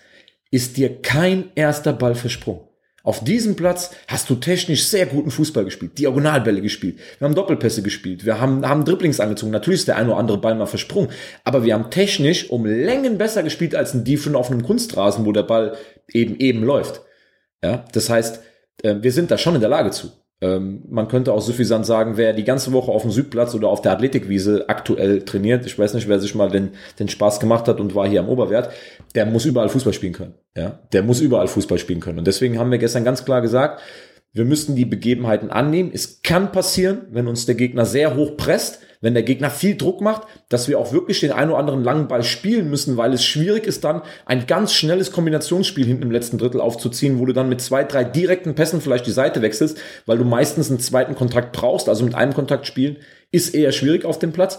ist 0.51 0.75
dir 0.75 1.01
kein 1.01 1.51
erster 1.55 1.93
Ball 1.93 2.15
versprungen. 2.15 2.67
Auf 3.07 3.23
diesem 3.23 3.55
Platz 3.55 3.91
hast 4.09 4.29
du 4.29 4.35
technisch 4.35 4.83
sehr 4.83 5.05
guten 5.05 5.31
Fußball 5.31 5.63
gespielt, 5.63 5.97
Diagonalbälle 5.97 6.59
gespielt, 6.59 6.99
wir 7.19 7.25
haben 7.25 7.35
Doppelpässe 7.35 7.81
gespielt, 7.81 8.25
wir 8.25 8.41
haben, 8.41 8.67
haben 8.67 8.83
Dribblings 8.83 9.21
angezogen, 9.21 9.53
natürlich 9.53 9.79
ist 9.79 9.87
der 9.87 9.95
ein 9.95 10.07
oder 10.07 10.17
andere 10.17 10.37
Ball 10.39 10.55
mal 10.55 10.65
versprungen, 10.65 11.09
aber 11.45 11.63
wir 11.63 11.73
haben 11.73 11.89
technisch 11.89 12.49
um 12.49 12.65
Längen 12.65 13.17
besser 13.17 13.43
gespielt 13.43 13.75
als 13.75 13.93
ein 13.93 14.03
Diefun 14.03 14.35
auf 14.35 14.51
einem 14.51 14.61
Kunstrasen, 14.61 15.25
wo 15.25 15.31
der 15.31 15.43
Ball 15.43 15.77
eben 16.11 16.35
eben 16.41 16.63
läuft. 16.63 16.99
Ja, 17.63 17.85
das 17.93 18.09
heißt, 18.09 18.41
äh, 18.83 18.95
wir 18.99 19.13
sind 19.13 19.31
da 19.31 19.37
schon 19.37 19.55
in 19.55 19.61
der 19.61 19.69
Lage 19.69 19.91
zu. 19.91 20.11
Ähm, 20.39 20.83
man 20.89 21.07
könnte 21.07 21.33
auch 21.33 21.41
suffisant 21.41 21.85
sagen, 21.85 22.15
wer 22.15 22.33
die 22.33 22.43
ganze 22.43 22.71
Woche 22.71 22.91
auf 22.91 23.01
dem 23.01 23.11
Südplatz 23.11 23.55
oder 23.55 23.69
auf 23.69 23.81
der 23.81 23.93
Athletikwiese 23.93 24.69
aktuell 24.69 25.23
trainiert, 25.23 25.65
ich 25.65 25.79
weiß 25.79 25.95
nicht, 25.95 26.07
wer 26.07 26.19
sich 26.19 26.35
mal 26.35 26.49
den, 26.49 26.71
den 26.99 27.09
Spaß 27.09 27.39
gemacht 27.39 27.67
hat 27.67 27.79
und 27.79 27.95
war 27.95 28.07
hier 28.07 28.19
am 28.19 28.29
Oberwert, 28.29 28.71
der 29.15 29.25
muss 29.25 29.45
überall 29.45 29.69
Fußball 29.69 29.93
spielen 29.93 30.13
können. 30.13 30.35
Ja, 30.55 30.79
der 30.93 31.01
muss 31.01 31.21
überall 31.21 31.47
Fußball 31.47 31.79
spielen 31.79 32.01
können. 32.01 32.19
Und 32.19 32.27
deswegen 32.27 32.59
haben 32.59 32.69
wir 32.69 32.77
gestern 32.77 33.03
ganz 33.03 33.25
klar 33.25 33.41
gesagt, 33.41 33.81
wir 34.33 34.45
müssten 34.45 34.75
die 34.75 34.85
Begebenheiten 34.85 35.49
annehmen. 35.49 35.89
Es 35.91 36.21
kann 36.21 36.51
passieren, 36.51 37.07
wenn 37.09 37.27
uns 37.27 37.47
der 37.47 37.55
Gegner 37.55 37.85
sehr 37.85 38.15
hoch 38.15 38.37
presst, 38.37 38.81
wenn 39.01 39.13
der 39.13 39.23
Gegner 39.23 39.49
viel 39.49 39.75
Druck 39.75 40.01
macht, 40.01 40.23
dass 40.49 40.67
wir 40.67 40.79
auch 40.79 40.91
wirklich 40.91 41.19
den 41.19 41.31
einen 41.31 41.51
oder 41.51 41.59
anderen 41.59 41.83
langen 41.83 42.07
Ball 42.07 42.23
spielen 42.23 42.69
müssen, 42.69 42.97
weil 42.97 43.13
es 43.13 43.23
schwierig 43.23 43.65
ist 43.65 43.83
dann 43.83 44.01
ein 44.25 44.47
ganz 44.47 44.73
schnelles 44.73 45.11
Kombinationsspiel 45.11 45.85
hinten 45.85 46.03
im 46.03 46.11
letzten 46.11 46.37
Drittel 46.37 46.61
aufzuziehen, 46.61 47.19
wo 47.19 47.25
du 47.25 47.33
dann 47.33 47.49
mit 47.49 47.61
zwei, 47.61 47.83
drei 47.83 48.03
direkten 48.03 48.55
Pässen 48.55 48.81
vielleicht 48.81 49.07
die 49.07 49.11
Seite 49.11 49.41
wechselst, 49.41 49.77
weil 50.05 50.17
du 50.17 50.23
meistens 50.23 50.69
einen 50.69 50.79
zweiten 50.79 51.15
Kontakt 51.15 51.51
brauchst, 51.53 51.89
also 51.89 52.03
mit 52.03 52.15
einem 52.15 52.33
Kontakt 52.33 52.67
spielen 52.67 52.97
ist 53.31 53.53
eher 53.53 53.71
schwierig 53.71 54.05
auf 54.05 54.19
dem 54.19 54.31
Platz. 54.31 54.57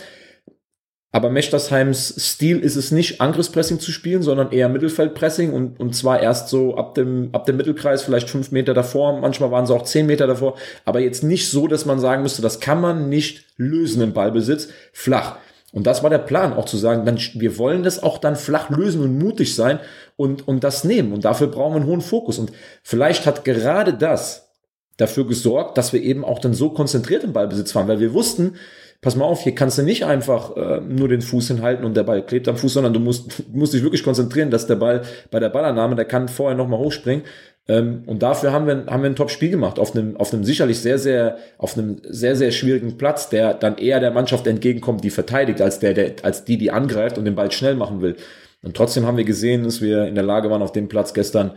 Aber 1.11 1.31
Mechtersheims 1.31 2.15
Stil 2.19 2.59
ist 2.59 2.77
es 2.77 2.91
nicht, 2.91 3.21
Angriffspressing 3.21 3.81
zu 3.81 3.93
spielen, 3.93 4.23
sondern 4.23 4.53
eher 4.53 4.69
Mittelfeldpressing 4.69 5.53
und, 5.53 5.81
und 5.81 5.95
zwar 5.95 6.21
erst 6.21 6.49
so 6.49 6.77
ab 6.77 6.95
dem, 6.95 7.31
ab 7.33 7.47
dem 7.47 7.57
Mittelkreis, 7.57 8.03
vielleicht 8.03 8.29
fünf 8.29 8.53
Meter 8.53 8.75
davor, 8.75 9.19
manchmal 9.19 9.51
waren 9.51 9.67
sie 9.67 9.75
auch 9.75 9.85
zehn 9.85 10.05
Meter 10.05 10.27
davor, 10.27 10.57
aber 10.85 11.01
jetzt 11.01 11.25
nicht 11.25 11.51
so, 11.51 11.67
dass 11.67 11.87
man 11.87 11.99
sagen 11.99 12.23
müsste, 12.23 12.43
das 12.43 12.61
kann 12.61 12.83
man 12.83 13.09
nicht 13.09 13.47
lösen 13.57 14.03
im 14.03 14.13
Ballbesitz, 14.13 14.69
flach. 14.93 15.37
Und 15.73 15.87
das 15.87 16.03
war 16.03 16.11
der 16.11 16.19
Plan, 16.19 16.53
auch 16.53 16.65
zu 16.65 16.77
sagen, 16.77 17.05
dann, 17.05 17.19
wir 17.35 17.59
wollen 17.59 17.83
das 17.83 18.03
auch 18.03 18.19
dann 18.19 18.37
flach 18.37 18.71
lösen 18.71 19.03
und 19.03 19.19
mutig 19.19 19.55
sein 19.55 19.81
und, 20.17 20.49
und 20.49 20.65
das 20.65 20.85
nehmen. 20.85 21.13
Und 21.13 21.25
dafür 21.25 21.49
brauchen 21.49 21.75
wir 21.75 21.81
einen 21.81 21.91
hohen 21.91 22.01
Fokus. 22.01 22.39
Und 22.39 22.53
vielleicht 22.83 23.27
hat 23.27 23.45
gerade 23.45 23.93
das 23.93 24.49
dafür 24.97 25.27
gesorgt, 25.27 25.77
dass 25.77 25.93
wir 25.93 26.03
eben 26.03 26.25
auch 26.25 26.39
dann 26.39 26.55
so 26.55 26.71
konzentriert 26.71 27.23
im 27.23 27.35
Ballbesitz 27.35 27.75
waren, 27.75 27.87
weil 27.87 28.01
wir 28.01 28.15
wussten, 28.15 28.55
pass 29.01 29.17
mal 29.17 29.25
auf, 29.25 29.43
hier 29.43 29.55
kannst 29.55 29.79
du 29.79 29.83
nicht 29.83 30.05
einfach 30.05 30.57
äh, 30.57 30.81
nur 30.81 31.09
den 31.09 31.23
Fuß 31.23 31.49
hinhalten 31.49 31.85
und 31.85 31.97
der 31.97 32.03
Ball 32.03 32.25
klebt 32.25 32.49
am 32.49 32.57
Fuß, 32.57 32.73
sondern 32.75 32.93
du 32.93 33.01
musst, 33.01 33.45
musst 33.53 33.75
dich 33.75 33.83
wirklich 33.83 34.03
konzentrieren, 34.03 34.51
dass 34.51 34.67
der 34.67 34.77
Ball 34.77 35.03
bei 35.31 35.41
der 35.41 35.51
Ballannahme, 35.51 35.97
der 35.97 36.05
kann 36.05 36.29
vorher 36.29 36.57
nochmal 36.57 36.81
hochspringen, 36.81 37.25
Ähm, 37.71 38.03
und 38.07 38.23
dafür 38.23 38.53
haben 38.53 38.67
wir, 38.67 38.87
haben 38.87 39.03
wir 39.03 39.11
ein 39.11 39.17
Top-Spiel 39.17 39.51
gemacht, 39.51 39.79
auf 39.79 39.95
einem, 39.95 40.17
auf 40.17 40.33
einem 40.33 40.43
sicherlich 40.43 40.81
sehr, 40.81 40.99
sehr, 40.99 41.37
auf 41.59 41.77
einem 41.77 42.01
sehr, 42.03 42.35
sehr 42.35 42.51
schwierigen 42.51 42.97
Platz, 42.97 43.29
der 43.29 43.53
dann 43.55 43.77
eher 43.77 44.01
der 44.01 44.11
Mannschaft 44.11 44.47
entgegenkommt, 44.47 45.05
die 45.05 45.11
verteidigt, 45.11 45.61
als 45.61 45.79
der, 45.79 45.93
der, 45.93 46.13
als 46.23 46.45
die, 46.45 46.57
die 46.57 46.71
angreift 46.71 47.19
und 47.19 47.27
den 47.27 47.35
Ball 47.35 47.53
schnell 47.53 47.75
machen 47.75 48.01
will. 48.01 48.17
Und 48.63 48.75
trotzdem 48.75 49.07
haben 49.07 49.19
wir 49.19 49.25
gesehen, 49.25 49.65
dass 49.65 49.81
wir 49.83 50.07
in 50.07 50.15
der 50.15 50.25
Lage 50.25 50.51
waren, 50.51 50.63
auf 50.63 50.73
dem 50.73 50.89
Platz 50.89 51.13
gestern 51.15 51.53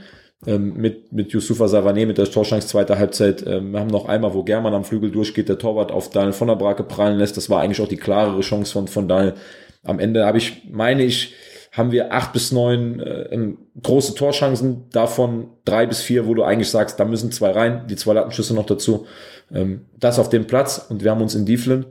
ähm, 0.46 0.74
mit, 0.76 1.12
mit 1.14 1.32
Yusufa 1.32 1.66
Savané, 1.66 2.06
mit 2.06 2.18
der 2.18 2.30
Torschance 2.30 2.68
zweiter 2.68 2.98
Halbzeit. 2.98 3.46
Ähm, 3.46 3.72
wir 3.72 3.80
haben 3.80 3.88
noch 3.88 4.08
einmal, 4.08 4.34
wo 4.34 4.44
German 4.44 4.74
am 4.74 4.84
Flügel 4.84 5.12
durchgeht, 5.12 5.50
der 5.50 5.60
Torwart 5.60 5.92
auf 5.92 6.10
Daniel 6.10 6.34
von 6.34 6.48
der 6.48 6.56
Brake 6.56 6.84
prallen 6.84 7.18
lässt. 7.18 7.38
Das 7.38 7.50
war 7.50 7.62
eigentlich 7.62 7.82
auch 7.82 7.88
die 7.88 7.98
klarere 7.98 8.42
Chance 8.42 8.72
von, 8.74 8.88
von 8.88 9.08
Daniel. 9.08 9.36
Am 9.84 10.00
Ende 10.00 10.26
habe 10.26 10.38
ich, 10.38 10.64
meine 10.70 11.04
ich, 11.04 11.34
haben 11.72 11.92
wir 11.92 12.12
acht 12.14 12.34
bis 12.34 12.52
neun 12.52 13.00
äh, 13.00 13.54
große 13.82 14.16
Torchancen, 14.16 14.90
davon 14.90 15.52
drei 15.64 15.86
bis 15.86 16.02
vier, 16.02 16.28
wo 16.28 16.34
du 16.34 16.44
eigentlich 16.44 16.70
sagst, 16.70 17.00
da 17.00 17.06
müssen 17.06 17.32
zwei 17.32 17.52
rein, 17.52 17.88
die 17.88 17.96
zwei 17.96 18.14
Lattenschüsse 18.14 18.54
noch 18.54 18.66
dazu. 18.66 19.08
Ähm, 19.52 19.86
das 19.98 20.20
auf 20.20 20.30
dem 20.30 20.48
Platz 20.48 20.86
und 20.90 21.04
wir 21.04 21.12
haben 21.12 21.22
uns 21.22 21.36
in 21.36 21.46
Dieflin 21.46 21.86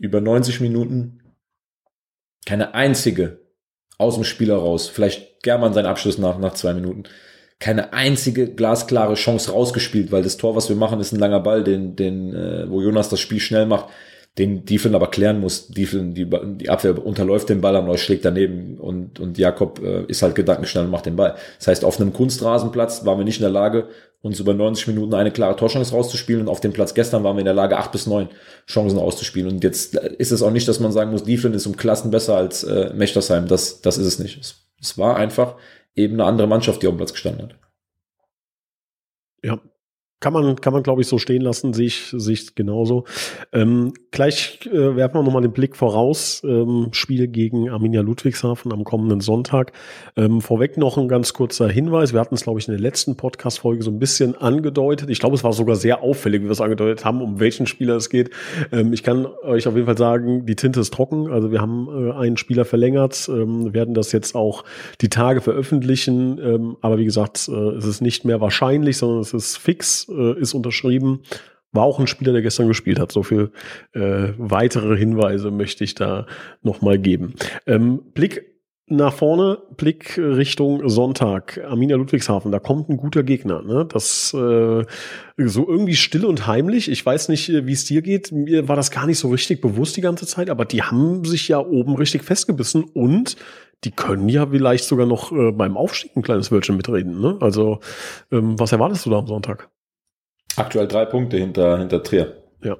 über 0.00 0.20
90 0.20 0.60
Minuten 0.60 1.20
keine 2.46 2.74
einzige 2.74 3.38
aus 3.98 4.14
dem 4.14 4.24
Spiel 4.24 4.48
heraus, 4.48 4.88
vielleicht 4.88 5.42
German 5.42 5.74
sein 5.74 5.86
Abschluss 5.86 6.18
nach, 6.18 6.38
nach 6.38 6.54
zwei 6.54 6.72
Minuten, 6.72 7.04
keine 7.60 7.92
einzige 7.92 8.48
glasklare 8.48 9.14
Chance 9.14 9.52
rausgespielt, 9.52 10.10
weil 10.10 10.22
das 10.22 10.38
Tor, 10.38 10.56
was 10.56 10.68
wir 10.68 10.76
machen, 10.76 10.98
ist 10.98 11.12
ein 11.12 11.20
langer 11.20 11.40
Ball, 11.40 11.62
den, 11.62 11.94
den, 11.94 12.34
äh, 12.34 12.68
wo 12.68 12.80
Jonas 12.80 13.08
das 13.08 13.20
Spiel 13.20 13.40
schnell 13.40 13.66
macht 13.66 13.86
den 14.38 14.64
Dieflin 14.64 14.94
aber 14.94 15.10
klären 15.10 15.40
muss. 15.40 15.68
Dieflin, 15.68 16.14
die, 16.14 16.28
die 16.56 16.70
Abwehr 16.70 17.04
unterläuft 17.04 17.48
den 17.48 17.60
Ball, 17.60 17.76
aber 17.76 17.98
schlägt 17.98 18.24
daneben 18.24 18.78
und, 18.78 19.18
und 19.18 19.38
Jakob 19.38 19.80
äh, 19.82 20.04
ist 20.04 20.22
halt 20.22 20.34
gedankenschnell 20.34 20.84
und 20.84 20.90
macht 20.90 21.06
den 21.06 21.16
Ball. 21.16 21.34
Das 21.58 21.66
heißt, 21.66 21.84
auf 21.84 22.00
einem 22.00 22.12
Kunstrasenplatz 22.12 23.04
waren 23.04 23.18
wir 23.18 23.24
nicht 23.24 23.38
in 23.38 23.42
der 23.42 23.50
Lage, 23.50 23.88
uns 24.22 24.38
über 24.38 24.54
90 24.54 24.88
Minuten 24.88 25.14
eine 25.14 25.30
klare 25.30 25.56
Torchance 25.56 25.92
rauszuspielen 25.92 26.42
und 26.42 26.48
auf 26.48 26.60
dem 26.60 26.72
Platz 26.72 26.94
gestern 26.94 27.24
waren 27.24 27.36
wir 27.36 27.40
in 27.40 27.46
der 27.46 27.54
Lage, 27.54 27.78
acht 27.78 27.90
bis 27.90 28.06
neun 28.06 28.28
Chancen 28.68 28.98
auszuspielen. 28.98 29.50
Und 29.50 29.64
jetzt 29.64 29.96
ist 29.96 30.30
es 30.30 30.42
auch 30.42 30.50
nicht, 30.50 30.68
dass 30.68 30.78
man 30.78 30.92
sagen 30.92 31.10
muss, 31.10 31.24
Dieflin 31.24 31.54
ist 31.54 31.66
um 31.66 31.76
Klassen 31.76 32.10
besser 32.10 32.36
als 32.36 32.62
äh, 32.62 32.92
Mechtersheim. 32.94 33.48
Das, 33.48 33.80
das 33.80 33.98
ist 33.98 34.06
es 34.06 34.18
nicht. 34.18 34.38
Es, 34.38 34.66
es 34.80 34.96
war 34.96 35.16
einfach 35.16 35.56
eben 36.00 36.14
eine 36.14 36.24
andere 36.24 36.46
Mannschaft, 36.46 36.82
die 36.82 36.86
auf 36.86 36.94
dem 36.94 36.98
Platz 36.98 37.12
gestanden 37.12 37.48
hat. 37.48 37.58
Ja, 39.42 39.60
kann 40.20 40.34
man, 40.34 40.60
kann 40.60 40.74
man 40.74 40.82
glaube 40.82 41.00
ich, 41.00 41.08
so 41.08 41.18
stehen 41.18 41.40
lassen, 41.40 41.72
sehe 41.72 41.86
ich, 41.86 42.14
sehe 42.14 42.34
ich 42.34 42.54
genauso. 42.54 43.04
Ähm, 43.52 43.94
gleich 44.10 44.60
äh, 44.66 44.96
werfen 44.96 45.14
wir 45.14 45.22
nochmal 45.22 45.40
den 45.40 45.52
Blick 45.52 45.76
voraus. 45.76 46.42
Ähm, 46.44 46.88
Spiel 46.92 47.26
gegen 47.26 47.70
Arminia 47.70 48.02
Ludwigshafen 48.02 48.70
am 48.70 48.84
kommenden 48.84 49.20
Sonntag. 49.20 49.72
Ähm, 50.16 50.42
vorweg 50.42 50.76
noch 50.76 50.98
ein 50.98 51.08
ganz 51.08 51.32
kurzer 51.32 51.68
Hinweis. 51.68 52.12
Wir 52.12 52.20
hatten 52.20 52.34
es, 52.34 52.42
glaube 52.42 52.60
ich, 52.60 52.68
in 52.68 52.72
der 52.72 52.80
letzten 52.80 53.16
Podcast-Folge 53.16 53.82
so 53.82 53.90
ein 53.90 53.98
bisschen 53.98 54.36
angedeutet. 54.36 55.08
Ich 55.08 55.20
glaube, 55.20 55.36
es 55.36 55.44
war 55.44 55.54
sogar 55.54 55.76
sehr 55.76 56.02
auffällig, 56.02 56.42
wie 56.42 56.46
wir 56.46 56.52
es 56.52 56.60
angedeutet 56.60 57.04
haben, 57.06 57.22
um 57.22 57.40
welchen 57.40 57.66
Spieler 57.66 57.96
es 57.96 58.10
geht. 58.10 58.30
Ähm, 58.72 58.92
ich 58.92 59.02
kann 59.02 59.26
euch 59.26 59.66
auf 59.66 59.74
jeden 59.74 59.86
Fall 59.86 59.98
sagen, 59.98 60.44
die 60.44 60.56
Tinte 60.56 60.80
ist 60.80 60.92
trocken. 60.92 61.30
Also 61.30 61.50
wir 61.50 61.62
haben 61.62 61.88
äh, 61.88 62.12
einen 62.12 62.36
Spieler 62.36 62.66
verlängert, 62.66 63.26
ähm, 63.32 63.72
werden 63.72 63.94
das 63.94 64.12
jetzt 64.12 64.34
auch 64.34 64.64
die 65.00 65.08
Tage 65.08 65.40
veröffentlichen. 65.40 66.38
Ähm, 66.38 66.76
aber 66.82 66.98
wie 66.98 67.06
gesagt, 67.06 67.48
äh, 67.48 67.52
es 67.52 67.86
ist 67.86 68.02
nicht 68.02 68.26
mehr 68.26 68.42
wahrscheinlich, 68.42 68.98
sondern 68.98 69.20
es 69.20 69.32
ist 69.32 69.56
fix 69.56 70.09
äh, 70.10 70.38
ist 70.40 70.54
unterschrieben. 70.54 71.22
War 71.72 71.84
auch 71.84 72.00
ein 72.00 72.08
Spieler, 72.08 72.32
der 72.32 72.42
gestern 72.42 72.68
gespielt 72.68 72.98
hat. 72.98 73.12
So 73.12 73.22
viel 73.22 73.52
äh, 73.92 74.32
weitere 74.38 74.96
Hinweise 74.96 75.50
möchte 75.50 75.84
ich 75.84 75.94
da 75.94 76.26
nochmal 76.62 76.98
geben. 76.98 77.34
Ähm, 77.66 78.00
Blick 78.12 78.50
nach 78.90 79.14
vorne, 79.14 79.58
Blick 79.76 80.18
Richtung 80.18 80.88
Sonntag, 80.88 81.60
Arminia 81.64 81.96
Ludwigshafen, 81.96 82.50
da 82.50 82.58
kommt 82.58 82.88
ein 82.88 82.96
guter 82.96 83.22
Gegner. 83.22 83.62
Ne? 83.62 83.86
Das 83.88 84.34
äh, 84.34 84.84
so 85.36 85.68
irgendwie 85.68 85.94
still 85.94 86.24
und 86.24 86.48
heimlich. 86.48 86.90
Ich 86.90 87.06
weiß 87.06 87.28
nicht, 87.28 87.48
wie 87.48 87.72
es 87.72 87.84
dir 87.84 88.02
geht. 88.02 88.32
Mir 88.32 88.68
war 88.68 88.74
das 88.74 88.90
gar 88.90 89.06
nicht 89.06 89.20
so 89.20 89.30
richtig 89.30 89.60
bewusst 89.60 89.96
die 89.96 90.00
ganze 90.00 90.26
Zeit, 90.26 90.50
aber 90.50 90.64
die 90.64 90.82
haben 90.82 91.24
sich 91.24 91.46
ja 91.46 91.60
oben 91.60 91.94
richtig 91.94 92.24
festgebissen 92.24 92.82
und 92.82 93.36
die 93.84 93.92
können 93.92 94.28
ja 94.28 94.48
vielleicht 94.48 94.84
sogar 94.84 95.06
noch 95.06 95.30
äh, 95.30 95.52
beim 95.52 95.76
Aufstieg 95.76 96.16
ein 96.16 96.22
kleines 96.22 96.50
Wörtchen 96.50 96.76
mitreden. 96.76 97.20
Ne? 97.20 97.38
Also, 97.40 97.78
ähm, 98.32 98.58
was 98.58 98.72
erwartest 98.72 99.06
du 99.06 99.10
da 99.10 99.18
am 99.18 99.26
Sonntag? 99.28 99.70
Aktuell 100.60 100.88
drei 100.88 101.06
Punkte 101.06 101.38
hinter, 101.38 101.78
hinter 101.78 102.02
Trier. 102.02 102.36
Ja. 102.62 102.76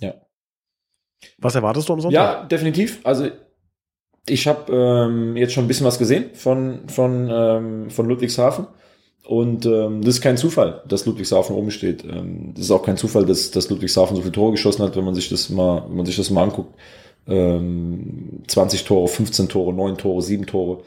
Ja. 0.00 0.14
Was 1.38 1.54
erwartest 1.54 1.88
du 1.88 1.92
am 1.92 2.00
Sonntag? 2.00 2.14
Ja, 2.14 2.44
definitiv. 2.44 3.00
Also 3.04 3.30
ich 4.28 4.48
habe 4.48 4.72
ähm, 4.72 5.36
jetzt 5.36 5.52
schon 5.52 5.64
ein 5.64 5.68
bisschen 5.68 5.86
was 5.86 5.98
gesehen 5.98 6.34
von, 6.34 6.88
von, 6.88 7.30
ähm, 7.30 7.90
von 7.90 8.06
Ludwigshafen. 8.06 8.66
Und 9.24 9.66
ähm, 9.66 10.02
das 10.02 10.16
ist 10.16 10.20
kein 10.20 10.36
Zufall, 10.36 10.82
dass 10.88 11.06
Ludwigshafen 11.06 11.54
oben 11.54 11.70
steht. 11.70 12.04
Ähm, 12.04 12.52
das 12.54 12.66
ist 12.66 12.70
auch 12.70 12.82
kein 12.82 12.96
Zufall, 12.96 13.24
dass, 13.26 13.50
dass 13.50 13.70
Ludwigshafen 13.70 14.16
so 14.16 14.22
viele 14.22 14.32
Tore 14.32 14.52
geschossen 14.52 14.82
hat, 14.82 14.96
wenn 14.96 15.04
man 15.04 15.14
sich 15.14 15.28
das 15.28 15.48
mal, 15.48 15.84
wenn 15.88 15.96
man 15.96 16.06
sich 16.06 16.16
das 16.16 16.30
mal 16.30 16.44
anguckt. 16.44 16.74
Ähm, 17.28 18.42
20 18.46 18.84
Tore, 18.84 19.08
15 19.08 19.48
Tore, 19.48 19.72
9 19.72 19.96
Tore, 19.98 20.22
7 20.22 20.46
Tore. 20.46 20.82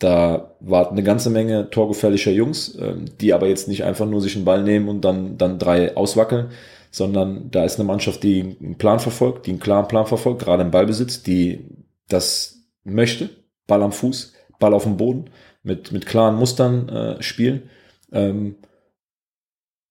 Da 0.00 0.56
war 0.60 0.90
eine 0.90 1.02
ganze 1.02 1.30
Menge 1.30 1.70
torgefährlicher 1.70 2.32
Jungs, 2.32 2.76
ähm, 2.80 3.04
die 3.20 3.32
aber 3.32 3.46
jetzt 3.46 3.68
nicht 3.68 3.84
einfach 3.84 4.06
nur 4.06 4.20
sich 4.20 4.34
einen 4.34 4.44
Ball 4.44 4.62
nehmen 4.64 4.88
und 4.88 5.02
dann, 5.02 5.38
dann 5.38 5.58
drei 5.58 5.96
auswackeln, 5.96 6.50
sondern 6.90 7.50
da 7.50 7.64
ist 7.64 7.78
eine 7.78 7.86
Mannschaft, 7.86 8.22
die 8.22 8.56
einen 8.60 8.78
Plan 8.78 8.98
verfolgt, 8.98 9.46
die 9.46 9.50
einen 9.50 9.60
klaren 9.60 9.86
Plan 9.86 10.06
verfolgt, 10.06 10.42
gerade 10.42 10.62
im 10.62 10.72
Ballbesitz, 10.72 11.22
die 11.22 11.66
das 12.08 12.62
möchte, 12.82 13.30
Ball 13.66 13.82
am 13.82 13.92
Fuß, 13.92 14.32
Ball 14.58 14.74
auf 14.74 14.84
dem 14.84 14.96
Boden, 14.96 15.26
mit, 15.62 15.92
mit 15.92 16.06
klaren 16.06 16.36
Mustern 16.36 16.88
äh, 16.88 17.22
spielen. 17.22 17.68
Ähm, 18.10 18.56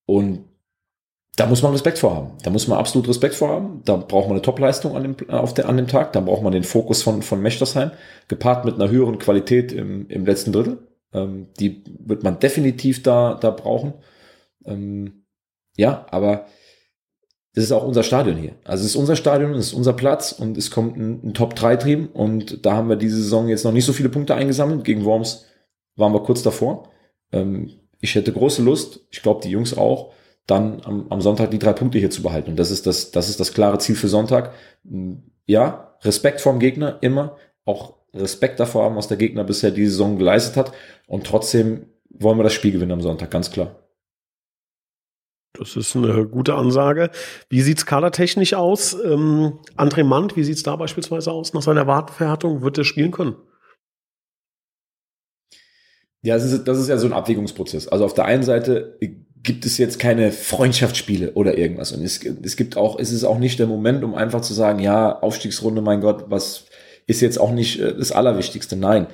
und 0.06 0.48
da 1.39 1.45
muss 1.45 1.62
man 1.62 1.71
Respekt 1.71 1.99
vorhaben. 1.99 2.34
Da 2.43 2.49
muss 2.49 2.67
man 2.67 2.78
absolut 2.78 3.08
Respekt 3.08 3.34
vorhaben. 3.34 3.82
Da 3.86 3.95
braucht 3.95 4.28
man 4.28 4.36
eine 4.36 4.41
Topleistung 4.41 4.97
an 4.97 5.04
dem, 5.04 5.30
auf 5.30 5.54
der, 5.54 5.69
an 5.69 5.78
dem 5.78 5.88
Tag. 5.88 6.12
Da 6.12 6.19
braucht 6.19 6.43
man 6.43 6.52
den 6.52 6.65
Fokus 6.65 7.02
von, 7.02 7.21
von 7.21 7.41
Mechtersheim, 7.41 7.91
gepaart 8.28 8.65
mit 8.65 8.75
einer 8.75 8.89
höheren 8.89 9.19
Qualität 9.19 9.71
im, 9.71 10.10
im 10.10 10.25
letzten 10.25 10.52
Drittel. 10.52 10.89
Ähm, 11.13 11.47
die 11.58 11.84
wird 11.97 12.23
man 12.23 12.39
definitiv 12.39 13.04
da, 13.04 13.36
da 13.36 13.52
brauchen. 13.52 13.93
Ähm, 14.65 15.23
ja, 15.78 16.06
aber 16.12 16.47
es 17.54 17.63
ist 17.63 17.71
auch 17.71 17.88
unser 17.88 18.04
Stadion 18.04 18.36
hier. 18.36 18.56
Also 18.65 18.84
es 18.84 18.91
ist 18.91 18.97
unser 18.97 19.15
Stadion, 19.15 19.54
es 19.54 19.67
ist 19.67 19.73
unser 19.73 19.93
Platz 19.93 20.34
und 20.34 20.58
es 20.58 20.71
kommt 20.71 20.97
ein, 20.97 21.21
ein 21.23 21.34
Top-3-Team 21.34 22.08
und 22.08 22.65
da 22.65 22.73
haben 22.73 22.89
wir 22.89 22.97
diese 22.97 23.15
Saison 23.15 23.47
jetzt 23.47 23.63
noch 23.63 23.71
nicht 23.71 23.86
so 23.86 23.93
viele 23.93 24.10
Punkte 24.10 24.36
eingesammelt. 24.36 24.84
Gegen 24.84 25.06
Worms 25.06 25.45
waren 25.95 26.13
wir 26.13 26.23
kurz 26.23 26.43
davor. 26.43 26.91
Ähm, 27.32 27.80
ich 28.02 28.15
hätte 28.15 28.34
große 28.34 28.62
Lust, 28.62 29.08
ich 29.10 29.21
glaube 29.21 29.41
die 29.41 29.52
Jungs 29.52 29.78
auch, 29.78 30.12
dann 30.47 30.82
am, 30.84 31.08
am 31.10 31.21
Sonntag 31.21 31.52
die 31.52 31.60
drei 31.60 31.73
Punkte 31.73 31.99
hier 31.99 32.10
zu 32.10 32.23
behalten. 32.23 32.52
Und 32.52 32.60
das 32.60 32.71
ist 32.71 32.88
das, 32.88 33.12
das 33.12 33.30
ist 33.30 33.39
das 33.39 33.54
klare 33.54 33.78
Ziel 33.78 33.95
für 33.95 34.08
Sonntag. 34.08 34.54
Ja, 35.45 35.97
Respekt 36.02 36.41
vorm 36.41 36.60
Gegner 36.60 36.97
immer, 37.02 37.38
auch 37.65 37.95
Respekt 38.13 38.60
davor 38.60 38.86
haben, 38.86 38.95
was 38.95 39.08
der 39.08 39.17
Gegner 39.17 39.43
bisher 39.43 39.71
die 39.71 39.86
Saison 39.86 40.17
geleistet 40.17 40.58
hat. 40.58 40.71
Und 41.08 41.25
trotzdem 41.25 41.86
wollen 42.10 42.38
wir 42.38 42.43
das 42.43 42.54
Spiel 42.54 42.71
gewinnen 42.71 42.91
am 42.91 43.02
Sonntag, 43.02 43.30
ganz 43.32 43.52
klar. 43.52 43.75
Das 45.54 45.75
ist 45.75 45.95
eine 45.95 46.28
gute 46.28 46.56
Ansage. 46.56 47.10
Wie 47.49 47.62
sieht's 47.62 47.86
kadertechnisch 47.86 48.54
aus? 48.54 48.93
Ähm, 48.93 49.60
André 49.75 50.04
Mand, 50.04 50.36
wie 50.36 50.43
sieht's 50.43 50.63
da 50.63 50.75
beispielsweise 50.75 51.32
aus 51.32 51.54
nach 51.54 51.62
seiner 51.62 51.88
Wartenverhärtung? 51.88 52.62
Wird 52.62 52.78
er 52.78 52.84
spielen 52.84 53.12
können? 53.12 53.36
Ja, 56.21 56.36
das 56.36 56.52
ist, 56.52 56.67
das 56.67 56.78
ist 56.78 56.89
ja 56.89 56.97
so 56.97 57.08
ein 57.08 57.13
Abwägungsprozess. 57.13 57.88
Also 57.88 58.06
auf 58.06 58.13
der 58.13 58.25
einen 58.25 58.43
Seite 58.43 58.97
gibt 59.43 59.65
es 59.65 59.78
jetzt 59.78 59.99
keine 59.99 60.32
Freundschaftsspiele 60.32 61.34
oder 61.34 61.58
irgendwas. 61.58 61.91
Und 61.91 62.04
es, 62.04 62.23
es 62.23 62.56
gibt 62.56 62.78
auch, 62.78 62.99
es 62.99 63.12
ist 63.12 63.23
auch 63.23 63.39
nicht 63.39 63.60
der 63.60 63.67
Moment, 63.67 64.04
um 64.04 64.15
einfach 64.15 64.41
zu 64.41 64.54
sagen, 64.54 64.80
ja, 64.80 65.17
Aufstiegsrunde, 65.19 65.82
mein 65.82 66.02
Gott, 66.02 66.25
was 66.28 66.65
ist 67.08 67.21
jetzt 67.21 67.39
auch 67.39 67.52
nicht 67.52 67.80
äh, 67.80 67.95
das 67.95 68.12
Allerwichtigste. 68.12 68.75
Nein. 68.75 69.08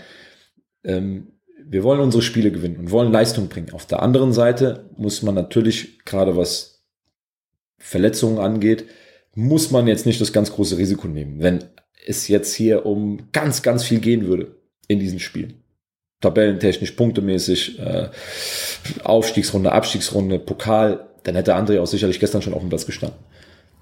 Ähm, 0.84 1.32
wir 1.68 1.84
wollen 1.84 2.00
unsere 2.00 2.22
Spiele 2.22 2.52
gewinnen 2.52 2.78
und 2.78 2.92
wollen 2.92 3.12
Leistung 3.12 3.48
bringen. 3.48 3.74
Auf 3.74 3.86
der 3.86 4.02
anderen 4.02 4.34
Seite 4.34 4.90
muss 4.98 5.24
man 5.24 5.34
natürlich, 5.34 6.06
gerade 6.06 6.36
was 6.38 6.84
Verletzungen 7.78 8.38
angeht, 8.38 8.86
muss 9.34 9.72
man 9.72 9.88
jetzt 9.88 10.06
nicht 10.06 10.22
das 10.22 10.34
ganz 10.34 10.52
große 10.52 10.78
Risiko 10.78 11.08
nehmen. 11.08 11.42
Wenn 11.42 11.64
es 12.06 12.28
jetzt 12.28 12.54
hier 12.54 12.86
um 12.86 13.32
ganz, 13.32 13.64
ganz 13.64 13.84
viel 13.84 14.00
gehen 14.00 14.28
würde 14.28 14.56
in 14.88 15.00
diesen 15.00 15.20
Spielen, 15.20 15.65
tabellentechnisch, 16.26 16.92
punktemäßig, 16.92 17.80
äh, 17.80 18.08
Aufstiegsrunde, 19.04 19.72
Abstiegsrunde, 19.72 20.40
Pokal, 20.40 21.06
dann 21.24 21.36
hätte 21.36 21.56
André 21.56 21.80
auch 21.80 21.88
sicherlich 21.88 22.20
gestern 22.20 22.42
schon 22.42 22.54
auf 22.54 22.62
dem 22.62 22.70
Platz 22.70 22.86
gestanden. 22.86 23.20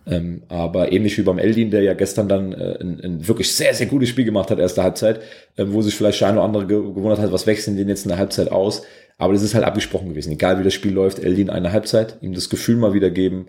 Ähm, 0.06 0.44
aber 0.50 0.92
ähnlich 0.92 1.18
wie 1.18 1.22
beim 1.22 1.40
Eldin, 1.40 1.72
der 1.72 1.82
ja 1.82 1.94
gestern 1.94 2.28
dann 2.28 2.52
äh, 2.52 2.78
ein, 2.82 3.00
ein, 3.02 3.28
wirklich 3.28 3.54
sehr, 3.54 3.74
sehr 3.74 3.88
gutes 3.88 4.10
Spiel 4.10 4.26
gemacht 4.26 4.52
hat, 4.52 4.60
erste 4.60 4.84
Halbzeit, 4.84 5.22
äh, 5.56 5.66
wo 5.68 5.82
sich 5.82 5.96
vielleicht 5.96 6.22
eine 6.24 6.38
oder 6.38 6.46
andere 6.46 6.68
gewundert 6.68 7.20
hat, 7.20 7.32
was 7.32 7.48
wechseln 7.48 7.78
den 7.78 7.88
jetzt 7.88 8.04
in 8.04 8.10
der 8.10 8.18
Halbzeit 8.18 8.52
aus. 8.52 8.84
Aber 9.18 9.34
das 9.34 9.44
ist 9.44 9.56
halt 9.56 9.64
abgesprochen 9.64 10.10
gewesen. 10.10 10.34
Egal 10.34 10.60
wie 10.60 10.64
das 10.64 10.74
Spiel 10.74 10.92
läuft, 10.92 11.20
Eldin 11.20 11.50
eine 11.50 11.72
Halbzeit, 11.72 12.18
ihm 12.22 12.34
das 12.34 12.50
Gefühl 12.50 12.76
mal 12.76 12.94
wieder 12.94 13.12
geben, 13.12 13.48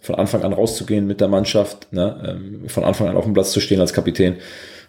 von 0.00 0.14
Anfang 0.14 0.42
an 0.42 0.52
rauszugehen 0.52 1.06
mit 1.06 1.20
der 1.20 1.28
Mannschaft, 1.28 1.92
ne, 1.92 2.38
ähm, 2.38 2.68
von 2.68 2.84
Anfang 2.84 3.08
an 3.08 3.16
auf 3.16 3.24
dem 3.24 3.34
Platz 3.34 3.50
zu 3.50 3.60
stehen 3.60 3.80
als 3.80 3.92
Kapitän. 3.92 4.36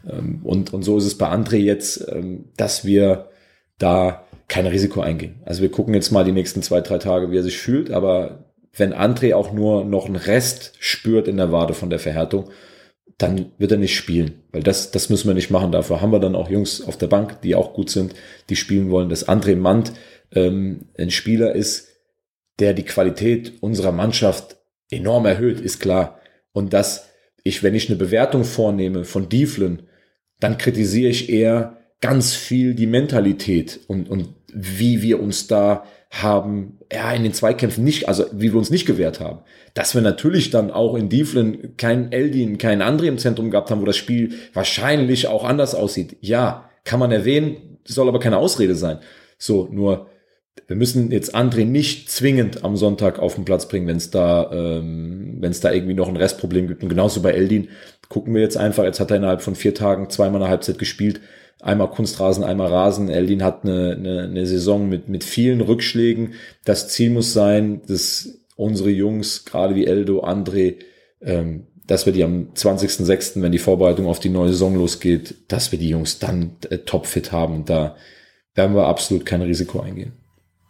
Ähm, 0.07 0.41
und, 0.43 0.73
und 0.73 0.83
so 0.83 0.97
ist 0.97 1.05
es 1.05 1.17
bei 1.17 1.27
André 1.27 1.57
jetzt, 1.57 2.07
ähm, 2.11 2.45
dass 2.57 2.85
wir 2.85 3.29
da 3.77 4.25
kein 4.47 4.65
Risiko 4.65 5.01
eingehen. 5.01 5.41
Also 5.45 5.61
wir 5.61 5.71
gucken 5.71 5.93
jetzt 5.93 6.11
mal 6.11 6.23
die 6.23 6.31
nächsten 6.31 6.61
zwei, 6.61 6.81
drei 6.81 6.97
Tage, 6.97 7.31
wie 7.31 7.37
er 7.37 7.43
sich 7.43 7.57
fühlt, 7.57 7.91
aber 7.91 8.45
wenn 8.73 8.93
André 8.93 9.35
auch 9.35 9.51
nur 9.51 9.83
noch 9.85 10.05
einen 10.05 10.15
Rest 10.15 10.73
spürt 10.79 11.27
in 11.27 11.37
der 11.37 11.51
Wade 11.51 11.73
von 11.73 11.89
der 11.89 11.99
Verhärtung, 11.99 12.49
dann 13.17 13.51
wird 13.57 13.71
er 13.71 13.79
nicht 13.79 13.95
spielen, 13.95 14.43
weil 14.51 14.61
das, 14.61 14.91
das 14.91 15.09
müssen 15.09 15.27
wir 15.27 15.33
nicht 15.33 15.49
machen. 15.49 15.71
Dafür 15.71 16.01
haben 16.01 16.11
wir 16.11 16.19
dann 16.19 16.35
auch 16.35 16.49
Jungs 16.49 16.81
auf 16.81 16.97
der 16.97 17.07
Bank, 17.07 17.41
die 17.41 17.55
auch 17.55 17.73
gut 17.73 17.89
sind, 17.89 18.13
die 18.49 18.55
spielen 18.55 18.91
wollen. 18.91 19.09
Dass 19.09 19.27
André 19.27 19.55
Mand 19.55 19.93
ähm, 20.31 20.85
ein 20.97 21.09
Spieler 21.09 21.55
ist, 21.55 21.87
der 22.59 22.73
die 22.73 22.83
Qualität 22.85 23.53
unserer 23.61 23.91
Mannschaft 23.91 24.57
enorm 24.91 25.25
erhöht, 25.25 25.59
ist 25.59 25.79
klar. 25.79 26.19
Und 26.51 26.73
dass 26.73 27.09
ich, 27.43 27.63
wenn 27.63 27.75
ich 27.75 27.89
eine 27.89 27.97
Bewertung 27.97 28.43
vornehme 28.43 29.03
von 29.03 29.29
Dieflen, 29.29 29.83
dann 30.39 30.59
kritisiere 30.59 31.09
ich 31.09 31.29
eher 31.29 31.77
ganz 32.01 32.33
viel 32.33 32.75
die 32.75 32.87
Mentalität 32.87 33.79
und, 33.87 34.09
und 34.09 34.29
wie 34.53 35.01
wir 35.01 35.21
uns 35.21 35.47
da 35.47 35.85
haben, 36.09 36.79
ja, 36.91 37.11
in 37.11 37.23
den 37.23 37.33
Zweikämpfen 37.33 37.83
nicht, 37.83 38.07
also 38.07 38.25
wie 38.31 38.51
wir 38.53 38.57
uns 38.57 38.69
nicht 38.69 38.85
gewehrt 38.85 39.19
haben. 39.19 39.39
Dass 39.73 39.93
wir 39.93 40.01
natürlich 40.01 40.49
dann 40.49 40.71
auch 40.71 40.95
in 40.95 41.09
Dieflen 41.09 41.75
keinen 41.75 42.11
Eldin, 42.11 42.57
keinen 42.57 42.81
André 42.81 43.05
im 43.05 43.17
Zentrum 43.17 43.51
gehabt 43.51 43.69
haben, 43.71 43.81
wo 43.81 43.85
das 43.85 43.97
Spiel 43.97 44.33
wahrscheinlich 44.53 45.27
auch 45.27 45.43
anders 45.43 45.75
aussieht. 45.75 46.17
Ja, 46.21 46.69
kann 46.85 46.99
man 46.99 47.11
erwähnen, 47.11 47.79
soll 47.83 48.07
aber 48.07 48.19
keine 48.19 48.37
Ausrede 48.37 48.75
sein. 48.75 48.99
So, 49.37 49.67
nur 49.71 50.07
wir 50.67 50.75
müssen 50.75 51.11
jetzt 51.11 51.35
André 51.35 51.65
nicht 51.65 52.09
zwingend 52.09 52.63
am 52.63 52.75
Sonntag 52.75 53.19
auf 53.19 53.35
den 53.35 53.45
Platz 53.45 53.67
bringen, 53.67 53.87
wenn 53.87 53.97
es 53.97 54.09
da, 54.09 54.51
ähm, 54.51 55.37
wenn 55.39 55.53
da 55.61 55.71
irgendwie 55.71 55.93
noch 55.93 56.07
ein 56.07 56.17
Restproblem 56.17 56.67
gibt. 56.67 56.83
Und 56.83 56.89
genauso 56.89 57.21
bei 57.21 57.31
Eldin 57.31 57.69
gucken 58.09 58.33
wir 58.33 58.41
jetzt 58.41 58.57
einfach. 58.57 58.83
Jetzt 58.83 58.99
hat 58.99 59.11
er 59.11 59.17
innerhalb 59.17 59.41
von 59.41 59.55
vier 59.55 59.73
Tagen 59.73 60.09
zweimal 60.09 60.41
eine 60.41 60.49
Halbzeit 60.49 60.79
gespielt. 60.79 61.21
Einmal 61.61 61.89
Kunstrasen, 61.89 62.43
einmal 62.43 62.67
Rasen. 62.67 63.09
Eldin 63.09 63.43
hat 63.43 63.63
eine, 63.63 63.95
eine, 63.97 64.23
eine 64.23 64.45
Saison 64.45 64.89
mit, 64.89 65.09
mit 65.09 65.23
vielen 65.23 65.61
Rückschlägen. 65.61 66.33
Das 66.65 66.89
Ziel 66.89 67.09
muss 67.09 67.33
sein, 67.33 67.81
dass 67.87 68.39
unsere 68.55 68.89
Jungs, 68.89 69.45
gerade 69.45 69.75
wie 69.75 69.85
Eldo, 69.85 70.23
André, 70.23 70.75
ähm, 71.21 71.67
dass 71.85 72.05
wir 72.05 72.13
die 72.13 72.23
am 72.23 72.49
20.06., 72.53 73.41
wenn 73.41 73.51
die 73.51 73.59
Vorbereitung 73.59 74.07
auf 74.07 74.19
die 74.19 74.29
neue 74.29 74.49
Saison 74.49 74.75
losgeht, 74.75 75.35
dass 75.47 75.71
wir 75.71 75.79
die 75.79 75.89
Jungs 75.89 76.19
dann 76.19 76.57
äh, 76.69 76.79
topfit 76.79 77.31
haben. 77.31 77.65
Da 77.65 77.95
werden 78.53 78.75
wir 78.75 78.87
absolut 78.87 79.25
kein 79.25 79.41
Risiko 79.41 79.79
eingehen. 79.79 80.13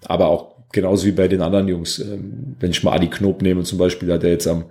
Aber 0.08 0.28
auch 0.28 0.56
genauso 0.72 1.06
wie 1.06 1.12
bei 1.12 1.28
den 1.28 1.42
anderen 1.42 1.68
Jungs. 1.68 2.00
Ähm, 2.00 2.56
wenn 2.60 2.72
ich 2.72 2.84
mal 2.84 2.94
Adi 2.94 3.10
Knob 3.10 3.42
nehme 3.42 3.64
zum 3.64 3.78
Beispiel, 3.78 4.12
hat 4.12 4.24
er 4.24 4.32
jetzt 4.32 4.48
am, 4.48 4.66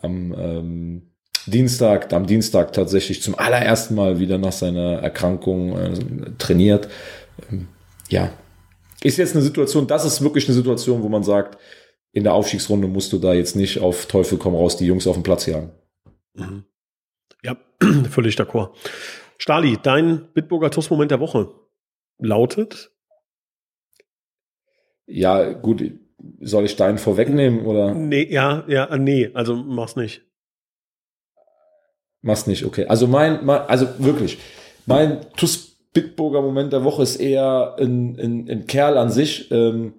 am 0.00 0.34
ähm, 0.36 1.02
Dienstag, 1.46 2.12
am 2.12 2.26
Dienstag 2.26 2.72
tatsächlich 2.72 3.22
zum 3.22 3.38
allerersten 3.38 3.94
Mal 3.94 4.18
wieder 4.18 4.38
nach 4.38 4.52
seiner 4.52 4.98
Erkrankung 5.00 5.78
äh, 5.78 5.92
trainiert. 6.38 6.88
Ähm, 7.50 7.68
ja, 8.08 8.30
ist 9.02 9.18
jetzt 9.18 9.34
eine 9.34 9.42
Situation, 9.42 9.86
das 9.86 10.04
ist 10.04 10.22
wirklich 10.22 10.46
eine 10.46 10.54
Situation, 10.54 11.02
wo 11.02 11.08
man 11.08 11.22
sagt, 11.22 11.58
in 12.12 12.24
der 12.24 12.34
Aufstiegsrunde 12.34 12.88
musst 12.88 13.12
du 13.12 13.18
da 13.18 13.32
jetzt 13.32 13.56
nicht 13.56 13.80
auf 13.80 14.06
Teufel 14.06 14.38
komm 14.38 14.54
raus 14.54 14.76
die 14.76 14.86
Jungs 14.86 15.06
auf 15.06 15.16
den 15.16 15.22
Platz 15.22 15.46
jagen. 15.46 15.72
Mhm. 16.34 16.64
Ja, 17.42 17.56
völlig 18.10 18.36
d'accord. 18.36 18.70
Stali, 19.38 19.78
dein 19.82 20.28
Bitburger 20.34 20.70
TUS-Moment 20.70 21.10
der 21.10 21.20
Woche 21.20 21.50
lautet 22.18 22.91
ja, 25.12 25.52
gut, 25.52 25.82
soll 26.40 26.64
ich 26.64 26.76
deinen 26.76 26.98
vorwegnehmen 26.98 27.66
oder? 27.66 27.94
Nee, 27.94 28.26
ja, 28.30 28.64
ja, 28.68 28.96
nee, 28.96 29.30
also 29.34 29.56
mach's 29.56 29.96
nicht. 29.96 30.22
Mach's 32.20 32.46
nicht, 32.46 32.64
okay. 32.64 32.86
Also 32.86 33.06
mein, 33.06 33.44
mein 33.44 33.62
also 33.62 33.86
wirklich, 33.98 34.38
mein 34.86 35.20
TUS 35.36 35.72
Bitburger 35.92 36.40
Moment 36.40 36.72
der 36.72 36.84
Woche 36.84 37.02
ist 37.02 37.16
eher 37.16 37.76
ein, 37.78 38.18
ein, 38.18 38.48
ein 38.48 38.66
Kerl 38.66 38.96
an 38.96 39.10
sich. 39.10 39.50
Ähm, 39.50 39.94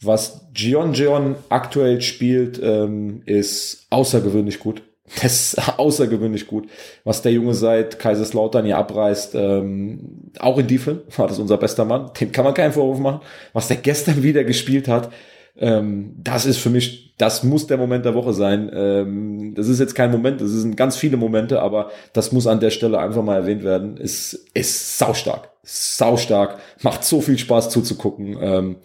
was 0.00 0.48
Gion 0.52 0.92
Gion 0.92 1.36
aktuell 1.48 2.00
spielt, 2.02 2.60
ähm, 2.62 3.22
ist 3.24 3.86
außergewöhnlich 3.90 4.60
gut. 4.60 4.82
Das 5.16 5.54
ist 5.54 5.78
außergewöhnlich 5.78 6.46
gut, 6.46 6.68
was 7.04 7.22
der 7.22 7.32
Junge 7.32 7.54
seit 7.54 7.98
Kaiserslautern 7.98 8.64
hier 8.64 8.78
abreißt. 8.78 9.34
Ähm, 9.34 10.30
auch 10.38 10.58
in 10.58 10.66
Diefen 10.66 11.00
war 11.16 11.28
das 11.28 11.38
unser 11.38 11.56
bester 11.56 11.84
Mann. 11.84 12.10
Dem 12.20 12.32
kann 12.32 12.44
man 12.44 12.54
keinen 12.54 12.72
Vorwurf 12.72 12.98
machen. 12.98 13.20
Was 13.52 13.68
der 13.68 13.78
gestern 13.78 14.22
wieder 14.22 14.44
gespielt 14.44 14.88
hat, 14.88 15.10
ähm, 15.56 16.14
das 16.18 16.46
ist 16.46 16.58
für 16.58 16.70
mich, 16.70 17.14
das 17.18 17.42
muss 17.42 17.66
der 17.66 17.78
Moment 17.78 18.04
der 18.04 18.14
Woche 18.14 18.32
sein. 18.32 18.70
Ähm, 18.72 19.54
das 19.54 19.68
ist 19.68 19.80
jetzt 19.80 19.94
kein 19.94 20.12
Moment, 20.12 20.40
das 20.40 20.50
sind 20.50 20.76
ganz 20.76 20.96
viele 20.96 21.16
Momente, 21.16 21.60
aber 21.60 21.90
das 22.12 22.30
muss 22.32 22.46
an 22.46 22.60
der 22.60 22.70
Stelle 22.70 22.98
einfach 22.98 23.22
mal 23.22 23.36
erwähnt 23.36 23.64
werden. 23.64 23.96
Ist, 23.96 24.34
ist 24.54 24.98
saustark. 24.98 25.50
Saustark. 25.64 26.58
Macht 26.82 27.04
so 27.04 27.20
viel 27.20 27.38
Spaß 27.38 27.70
zuzugucken. 27.70 28.38
Ähm, 28.40 28.76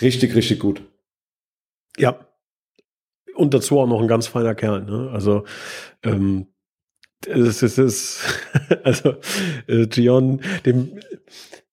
richtig, 0.00 0.34
richtig 0.34 0.58
gut. 0.58 0.82
Ja, 1.98 2.18
und 3.34 3.54
dazu 3.54 3.78
auch 3.78 3.86
noch 3.86 4.00
ein 4.00 4.08
ganz 4.08 4.26
feiner 4.26 4.54
Kerl. 4.54 4.84
Ne? 4.84 5.10
Also 5.12 5.44
ähm, 6.02 6.46
es 7.26 7.62
ist, 7.62 7.62
es 7.62 7.78
ist 7.78 8.20
also 8.84 9.14
äh, 9.66 9.86
Gion, 9.86 10.40
dem 10.64 11.00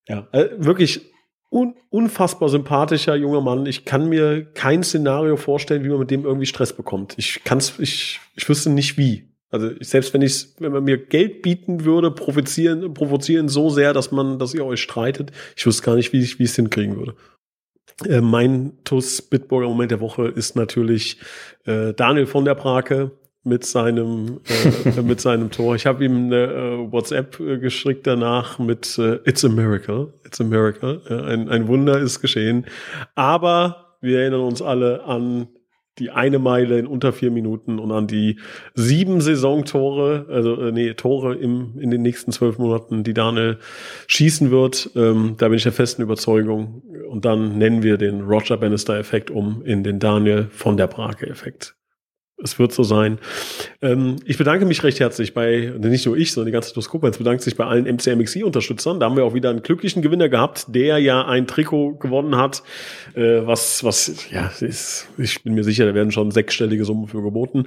ja 0.08 0.28
äh, 0.32 0.50
wirklich 0.58 1.12
un, 1.50 1.76
unfassbar 1.89 2.50
sympathischer 2.50 3.15
junger 3.15 3.41
Mann. 3.41 3.65
Ich 3.65 3.86
kann 3.86 4.10
mir 4.10 4.45
kein 4.54 4.84
Szenario 4.84 5.38
vorstellen, 5.38 5.84
wie 5.84 5.89
man 5.89 6.00
mit 6.00 6.12
dem 6.12 6.26
irgendwie 6.26 6.45
Stress 6.45 6.74
bekommt. 6.74 7.15
Ich 7.17 7.43
kann's, 7.43 7.74
ich, 7.80 8.19
ich 8.36 8.48
wüsste 8.48 8.69
nicht 8.69 8.98
wie. 8.98 9.30
Also 9.52 9.72
ich, 9.72 9.88
selbst 9.89 10.13
wenn 10.13 10.22
ich, 10.22 10.50
wenn 10.60 10.72
man 10.72 10.84
mir 10.84 10.98
Geld 10.98 11.41
bieten 11.41 11.84
würde, 11.84 12.12
provozieren, 12.12 12.93
provozieren 12.93 13.50
so 13.50 13.69
sehr, 13.69 13.93
dass 13.93 14.12
man, 14.12 14.38
dass 14.38 14.54
ihr 14.54 14.65
euch 14.65 14.82
streitet, 14.82 15.32
ich 15.56 15.65
wüsste 15.65 15.84
gar 15.84 15.95
nicht, 15.95 16.13
wie 16.13 16.22
ich, 16.22 16.38
wie 16.38 16.43
ich 16.43 16.52
es 16.52 16.56
hinkriegen 16.56 16.98
würde. 16.98 17.15
Äh, 18.06 18.22
mein 18.22 18.74
TUS 18.84 19.22
Bitburger 19.22 19.68
Moment 19.68 19.92
der 19.92 20.00
Woche 20.00 20.28
ist 20.28 20.56
natürlich 20.56 21.18
äh, 21.66 21.94
Daniel 21.94 22.26
von 22.26 22.46
der 22.46 22.56
Prake 22.56 23.12
mit 23.44 23.66
seinem 23.66 24.42
äh, 24.86 25.02
mit 25.02 25.22
seinem 25.22 25.50
Tor. 25.52 25.76
Ich 25.76 25.86
habe 25.86 26.04
ihm 26.06 26.26
eine 26.26 26.44
äh, 26.46 26.92
WhatsApp 26.92 27.40
äh, 27.40 27.58
geschickt 27.58 28.06
danach 28.08 28.60
mit 28.60 28.98
äh, 28.98 29.20
It's 29.26 29.44
a 29.46 29.50
miracle, 29.50 30.14
it's 30.26 30.40
a 30.42 30.44
miracle. 30.44 31.02
ein, 31.10 31.50
ein 31.50 31.68
Wunder 31.68 32.00
ist 32.00 32.22
geschehen. 32.22 32.66
Aber 33.16 33.98
wir 34.02 34.20
erinnern 34.20 34.42
uns 34.42 34.62
alle 34.62 35.04
an 35.04 35.48
die 36.00 36.10
eine 36.10 36.40
Meile 36.40 36.80
in 36.80 36.88
unter 36.88 37.14
vier 37.14 37.32
Minuten 37.32 37.80
und 37.80 37.92
an 37.92 38.08
die 38.08 38.40
sieben 38.74 39.22
Saisontore, 39.22 40.26
also 40.30 40.56
äh, 40.62 40.72
nee, 40.72 40.94
Tore 40.94 41.36
im, 41.36 41.74
in 41.80 41.92
den 41.92 42.02
nächsten 42.02 42.32
zwölf 42.32 42.58
Monaten, 42.58 43.04
die 43.04 43.14
Daniel 43.14 43.58
schießen 44.08 44.52
wird. 44.52 44.92
Ähm, 44.96 45.36
da 45.38 45.48
bin 45.48 45.58
ich 45.58 45.64
der 45.64 45.72
festen 45.72 46.02
Überzeugung. 46.02 46.82
Und 47.10 47.26
dann 47.26 47.58
nennen 47.58 47.84
wir 47.84 47.98
den 47.98 48.22
Roger 48.22 48.58
Bannister-Effekt 48.58 49.32
um 49.32 49.64
in 49.64 49.84
den 49.84 50.00
Daniel 50.00 50.48
von 50.52 50.78
der 50.78 50.88
Brake-Effekt 50.88 51.76
es 52.43 52.58
wird 52.58 52.71
so 52.71 52.84
sein. 52.84 53.19
Ähm, 53.82 54.17
ich 54.25 54.38
bedanke 54.38 54.65
mich 54.65 54.84
recht 54.84 54.99
herzlich 54.99 55.34
bei, 55.34 55.73
nicht 55.78 56.06
nur 56.06 56.17
ich, 56.17 56.32
sondern 56.32 56.47
die 56.47 56.54
ganze 56.54 56.73
Toskopens 56.73 57.17
bedankt 57.17 57.41
sich 57.41 57.56
bei 57.56 57.65
allen 57.65 57.86
MCMXI-Unterstützern. 57.86 58.99
Da 58.99 59.08
haben 59.08 59.17
wir 59.17 59.25
auch 59.25 59.34
wieder 59.34 59.49
einen 59.49 59.62
glücklichen 59.62 60.02
Gewinner 60.02 60.30
gehabt, 60.30 60.65
der 60.69 60.99
ja 60.99 61.25
ein 61.25 61.47
Trikot 61.47 61.95
gewonnen 61.95 62.38
hat, 62.38 62.63
äh, 63.15 63.41
was, 63.45 63.84
was, 63.84 64.30
ja, 64.32 64.52
ist, 64.60 65.08
ich 65.17 65.43
bin 65.43 65.54
mir 65.54 65.63
sicher, 65.63 65.86
da 65.86 65.93
werden 65.93 66.12
schon 66.12 66.32
sechsstellige 66.32 66.86
Summen 66.86 67.08
für 67.08 67.21
geboten. 67.21 67.65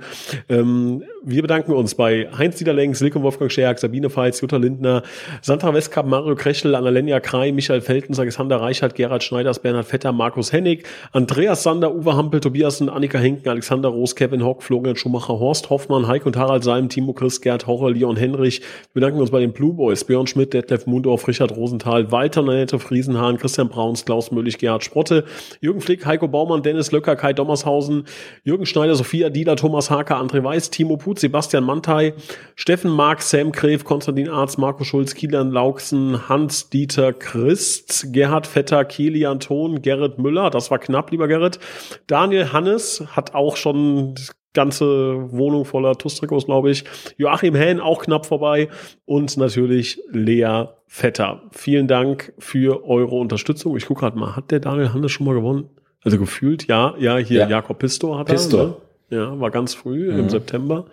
Ähm, 0.49 1.03
wir 1.23 1.43
bedanken 1.43 1.73
uns 1.73 1.95
bei 1.95 2.29
Heinz 2.37 2.57
Dieterlenk, 2.57 2.97
Silke 2.97 3.23
Wolfgang 3.23 3.51
Scherk, 3.53 3.79
Sabine 3.79 4.11
Feitz, 4.11 4.41
Jutta 4.41 4.57
Lindner, 4.57 5.03
Sandra 5.43 5.75
Westkamp, 5.75 6.09
Mario 6.09 6.35
Krechel, 6.35 6.75
Annalenia 6.75 7.21
Krei, 7.21 7.53
Michael 7.53 7.81
Feltens, 7.81 8.19
Alexander 8.19 8.57
Reichert, 8.57 8.95
Gerhard 8.95 9.23
Schneiders, 9.23 9.61
Bernhard 9.61 9.87
Vetter, 9.87 10.13
Markus 10.13 10.53
Hennig, 10.53 10.87
Andreas 11.13 11.63
Sander, 11.63 11.95
Uwe 11.95 12.17
Hampel, 12.17 12.41
Tobiasen, 12.41 12.89
Annika 12.89 13.19
Henken, 13.19 13.49
Alexander 13.49 13.91
Roos, 13.91 14.17
Kevin 14.17 14.45
Hock, 14.45 14.62
Florian 14.63 14.97
Schumacher, 14.97 15.39
Horst 15.39 15.71
Hoffmann, 15.71 16.07
Heiko 16.07 16.29
und 16.29 16.37
Harald 16.37 16.65
Seim, 16.65 16.89
Timo 16.89 17.13
Chris, 17.13 17.41
Gerd 17.41 17.67
Horre, 17.67 17.91
Leon 17.91 18.17
Henrich. 18.17 18.61
Wir 18.61 19.01
bedanken 19.01 19.21
uns 19.21 19.31
bei 19.31 19.41
den 19.41 19.53
Blue 19.53 19.75
Boys, 19.75 20.05
Björn 20.05 20.27
Schmidt, 20.27 20.55
Detlef 20.55 20.87
Mundorf, 20.87 21.27
Richard 21.29 21.57
Rosenthal, 21.57 22.11
Walter 22.11 22.43
Nanette, 22.43 22.79
Friesenhahn, 22.79 23.39
Christian 23.39 23.69
Brauns, 23.69 24.05
Klaus 24.05 24.31
Möllig, 24.31 24.59
Gerhard 24.59 24.85
Sprotte, 24.85 25.25
Jürgen 25.61 25.81
Flick, 25.81 26.07
Heiko 26.07 26.29
Baumann, 26.29 26.63
Dennis 26.63 26.93
Löcker, 26.93 27.17
Kai 27.17 27.33
Dommershausen, 27.33 28.05
Jürgen 28.45 28.67
Schneider, 28.67 28.95
Sophia 28.95 29.31
Dieler, 29.31 29.57
Thomas 29.57 29.91
Haker, 29.91 30.17
André 30.17 30.43
Weiß, 30.43 30.71
Timo 30.71 30.97
Put, 30.97 31.19
Sebastian 31.19 31.65
Mantei, 31.65 32.15
Steffen 32.55 32.91
Mark, 32.91 33.23
Sam 33.23 33.53
Gref, 33.53 33.85
Konstantin 33.85 34.29
Arz, 34.29 34.59
Marco 34.59 34.85
Schulz, 34.85 35.15
Kilian 35.15 35.51
Lauksen, 35.51 36.29
Hans-Dieter 36.29 37.13
Christ, 37.13 38.07
Gerhard 38.13 38.47
Vetter, 38.47 38.85
Kilian 38.85 39.41
Thon, 39.41 39.83
Gerrit 39.83 40.19
Müller, 40.19 40.51
das 40.51 40.71
war 40.71 40.79
knapp, 40.79 41.11
lieber 41.11 41.29
Gerrit. 41.29 41.59
Daniel 42.07 42.53
Hannes 42.53 43.05
hat 43.15 43.35
auch 43.35 43.57
schon 43.57 44.15
ganze 44.55 45.31
Wohnung 45.33 45.65
voller 45.65 45.97
Tustrikos, 45.97 46.47
glaube 46.47 46.71
ich. 46.71 46.85
Joachim 47.17 47.55
Hähn 47.55 47.81
auch 47.81 48.03
knapp 48.03 48.27
vorbei 48.27 48.69
und 49.05 49.37
natürlich 49.37 50.01
Lea 50.11 50.65
Vetter. 50.87 51.43
Vielen 51.53 51.89
Dank 51.89 52.35
für 52.39 52.85
eure 52.87 53.17
Unterstützung. 53.17 53.77
Ich 53.77 53.87
gucke 53.87 54.01
gerade 54.01 54.19
mal, 54.19 54.37
hat 54.37 54.51
der 54.51 54.61
Daniel 54.61 54.93
Hannes 54.93 55.11
schon 55.13 55.27
mal 55.27 55.35
gewonnen? 55.35 55.71
Also 56.03 56.19
gefühlt, 56.19 56.67
ja, 56.67 56.95
ja, 56.99 57.17
hier 57.17 57.41
ja. 57.41 57.49
Jakob 57.49 57.79
Pistor 57.79 58.19
hat 58.19 58.27
Pistor. 58.27 58.77
er. 59.11 59.17
Ne? 59.17 59.25
Ja, 59.25 59.41
war 59.41 59.51
ganz 59.51 59.75
früh 59.75 60.13
mhm. 60.13 60.21
im 60.21 60.29
September. 60.29 60.87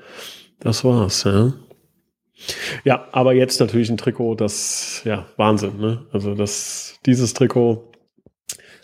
Das 0.59 0.83
war's, 0.83 1.23
ja. 1.23 1.53
Ja, 2.85 3.07
aber 3.11 3.33
jetzt 3.33 3.59
natürlich 3.59 3.89
ein 3.89 3.97
Trikot, 3.97 4.35
das, 4.35 5.01
ja, 5.03 5.25
Wahnsinn, 5.35 5.77
ne? 5.79 6.05
Also 6.13 6.35
das, 6.35 6.99
dieses 7.05 7.33
Trikot, 7.33 7.91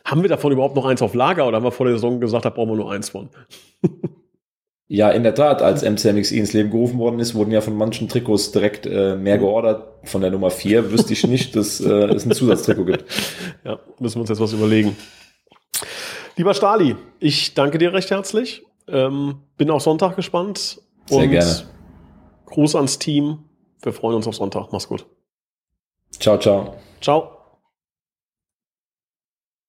Haben 0.04 0.22
wir 0.22 0.30
davon 0.30 0.52
überhaupt 0.52 0.76
noch 0.76 0.86
eins 0.86 1.02
auf 1.02 1.14
Lager 1.14 1.48
oder 1.48 1.58
haben 1.58 1.64
wir 1.64 1.72
vor 1.72 1.86
der 1.86 1.96
Saison 1.96 2.20
gesagt, 2.20 2.46
da 2.46 2.50
brauchen 2.50 2.70
wir 2.70 2.76
nur 2.76 2.92
eins 2.92 3.10
von? 3.10 3.30
Ja, 4.88 5.10
in 5.10 5.24
der 5.24 5.34
Tat, 5.34 5.64
als 5.64 5.82
MCMXI 5.82 6.38
ins 6.38 6.54
Leben 6.54 6.70
gerufen 6.70 7.00
worden 7.00 7.20
ist, 7.20 7.34
wurden 7.34 7.52
ja 7.52 7.62
von 7.62 7.76
manchen 7.76 8.08
Trikots 8.08 8.52
direkt 8.52 8.86
äh, 8.86 9.16
mehr 9.16 9.40
geordert. 9.40 9.88
Von 10.04 10.22
der 10.22 10.30
Nummer 10.30 10.52
4 10.52 10.92
wüsste 10.92 11.14
ich 11.14 11.26
nicht, 11.26 11.56
dass 11.56 11.80
äh, 11.82 11.90
es 11.90 12.26
ein 12.26 12.32
Zusatztrikot 12.32 12.86
gibt. 12.86 13.06
Ja, 13.64 13.80
müssen 14.00 14.18
wir 14.18 14.22
uns 14.22 14.30
jetzt 14.30 14.40
was 14.40 14.54
überlegen. 14.54 14.96
Lieber 16.36 16.54
Stali, 16.54 16.96
ich 17.20 17.56
danke 17.56 17.80
dir 17.80 17.94
recht 17.94 18.12
herzlich. 18.12 18.64
Ähm, 18.88 19.38
bin 19.58 19.72
auf 19.72 19.82
Sonntag 19.82 20.16
gespannt. 20.16 20.80
Sehr 21.08 21.28
gerne. 21.28 21.64
Gruß 22.46 22.76
ans 22.76 23.00
Team. 23.00 23.40
Wir 23.82 23.94
freuen 23.94 24.16
uns 24.16 24.28
auf 24.28 24.36
Sonntag. 24.36 24.68
Mach's 24.72 24.88
gut. 24.88 25.06
Ciao, 26.20 26.38
ciao. 26.38 26.76
Ciao. 27.02 27.35